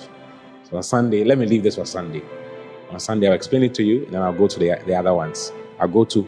So 0.64 0.78
on 0.78 0.84
Sunday, 0.84 1.24
let 1.24 1.38
me 1.38 1.46
leave 1.46 1.64
this 1.64 1.76
for 1.76 1.86
Sunday. 1.86 2.24
On 2.91 3.00
Sunday, 3.00 3.28
I'll 3.28 3.34
explain 3.34 3.64
it 3.64 3.74
to 3.76 3.84
you, 3.84 4.06
and 4.06 4.14
then 4.14 4.22
I'll 4.22 4.34
go 4.34 4.48
to 4.48 4.60
the, 4.60 4.80
the 4.86 4.96
other 4.96 5.14
ones. 5.14 5.52
I'll 5.80 5.88
go 5.88 6.06
to 6.06 6.28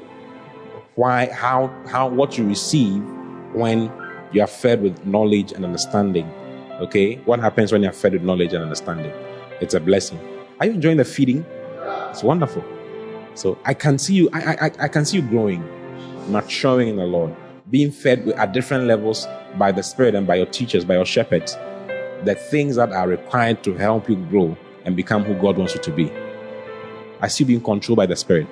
why, 0.95 1.27
how, 1.31 1.67
how, 1.87 2.07
what 2.07 2.37
you 2.37 2.45
receive 2.45 3.03
when 3.53 3.91
you 4.31 4.41
are 4.41 4.47
fed 4.47 4.81
with 4.81 5.05
knowledge 5.05 5.51
and 5.51 5.63
understanding. 5.63 6.31
Okay? 6.79 7.15
What 7.25 7.39
happens 7.39 7.71
when 7.71 7.83
you 7.83 7.89
are 7.89 7.93
fed 7.93 8.13
with 8.13 8.23
knowledge 8.23 8.53
and 8.53 8.63
understanding? 8.63 9.13
It's 9.61 9.73
a 9.73 9.79
blessing. 9.79 10.19
Are 10.59 10.65
you 10.65 10.73
enjoying 10.73 10.97
the 10.97 11.05
feeding? 11.05 11.45
It's 12.09 12.23
wonderful. 12.23 12.63
So 13.35 13.57
I 13.65 13.73
can 13.73 13.97
see 13.97 14.15
you, 14.15 14.29
I, 14.33 14.39
I, 14.39 14.71
I 14.79 14.87
can 14.87 15.05
see 15.05 15.17
you 15.17 15.23
growing 15.23 15.63
maturing 16.29 16.89
in 16.89 16.95
the 16.97 17.05
Lord, 17.05 17.35
being 17.69 17.91
fed 17.91 18.27
at 18.29 18.53
different 18.53 18.85
levels 18.85 19.27
by 19.57 19.71
the 19.71 19.83
Spirit 19.83 20.15
and 20.15 20.25
by 20.25 20.35
your 20.35 20.45
teachers, 20.45 20.85
by 20.85 20.95
your 20.95 21.05
shepherds, 21.05 21.55
the 22.23 22.35
things 22.35 22.75
that 22.75 22.91
are 22.91 23.07
required 23.07 23.63
to 23.63 23.73
help 23.75 24.09
you 24.09 24.15
grow 24.15 24.57
and 24.85 24.95
become 24.95 25.23
who 25.23 25.33
God 25.35 25.57
wants 25.57 25.75
you 25.75 25.81
to 25.81 25.91
be. 25.91 26.11
I 27.21 27.27
see 27.27 27.43
you 27.43 27.47
being 27.47 27.61
controlled 27.61 27.97
by 27.97 28.05
the 28.05 28.15
Spirit. 28.15 28.47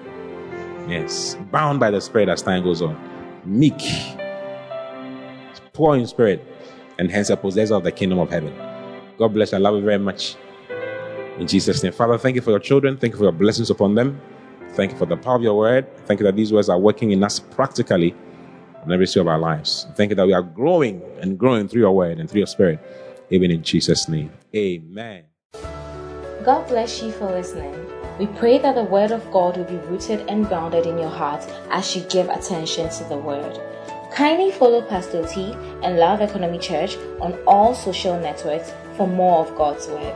Yes, 0.87 1.35
bound 1.51 1.79
by 1.79 1.91
the 1.91 2.01
Spirit 2.01 2.29
as 2.29 2.41
time 2.41 2.63
goes 2.63 2.81
on. 2.81 2.95
Meek, 3.45 3.79
poor 5.73 5.95
in 5.95 6.07
spirit, 6.07 6.43
and 6.97 7.11
hence 7.11 7.29
a 7.29 7.37
possessor 7.37 7.75
of 7.75 7.83
the 7.83 7.91
kingdom 7.91 8.19
of 8.19 8.29
heaven. 8.29 8.53
God 9.17 9.33
bless 9.33 9.51
you. 9.51 9.57
I 9.57 9.61
love 9.61 9.75
you 9.75 9.81
very 9.81 9.99
much. 9.99 10.35
In 11.37 11.47
Jesus' 11.47 11.83
name. 11.83 11.91
Father, 11.93 12.17
thank 12.17 12.35
you 12.35 12.41
for 12.41 12.51
your 12.51 12.59
children. 12.59 12.97
Thank 12.97 13.13
you 13.13 13.17
for 13.17 13.25
your 13.25 13.31
blessings 13.31 13.69
upon 13.69 13.95
them. 13.95 14.19
Thank 14.75 14.91
you 14.91 14.97
for 14.97 15.05
the 15.05 15.15
power 15.15 15.37
of 15.37 15.41
your 15.41 15.57
word. 15.57 15.87
Thank 16.05 16.19
you 16.19 16.25
that 16.25 16.35
these 16.35 16.51
words 16.51 16.67
are 16.67 16.77
working 16.77 17.11
in 17.11 17.23
us 17.23 17.39
practically 17.39 18.13
in 18.85 18.91
every 18.91 19.07
sphere 19.07 19.21
of 19.21 19.27
our 19.29 19.39
lives. 19.39 19.87
Thank 19.95 20.09
you 20.09 20.15
that 20.15 20.27
we 20.27 20.33
are 20.33 20.41
growing 20.41 21.01
and 21.21 21.39
growing 21.39 21.67
through 21.69 21.81
your 21.81 21.95
word 21.95 22.19
and 22.19 22.29
through 22.29 22.39
your 22.39 22.47
spirit, 22.47 22.79
even 23.29 23.51
in 23.51 23.63
Jesus' 23.63 24.09
name. 24.09 24.31
Amen. 24.53 25.23
God 26.43 26.67
bless 26.67 27.01
you 27.01 27.11
for 27.11 27.31
listening. 27.31 27.73
We 28.19 28.27
pray 28.27 28.57
that 28.59 28.75
the 28.75 28.83
word 28.83 29.11
of 29.11 29.29
God 29.31 29.57
will 29.57 29.63
be 29.63 29.77
rooted 29.87 30.29
and 30.29 30.45
grounded 30.45 30.85
in 30.85 30.97
your 30.97 31.09
heart 31.09 31.43
as 31.69 31.95
you 31.95 32.03
give 32.09 32.29
attention 32.29 32.89
to 32.89 33.03
the 33.05 33.17
word. 33.17 33.59
Kindly 34.13 34.51
follow 34.51 34.81
Pastor 34.81 35.25
T 35.25 35.53
and 35.83 35.97
Love 35.97 36.21
Economy 36.21 36.59
Church 36.59 36.97
on 37.19 37.33
all 37.47 37.73
social 37.73 38.19
networks 38.19 38.71
for 38.95 39.07
more 39.07 39.45
of 39.45 39.55
God's 39.55 39.87
word. 39.87 40.15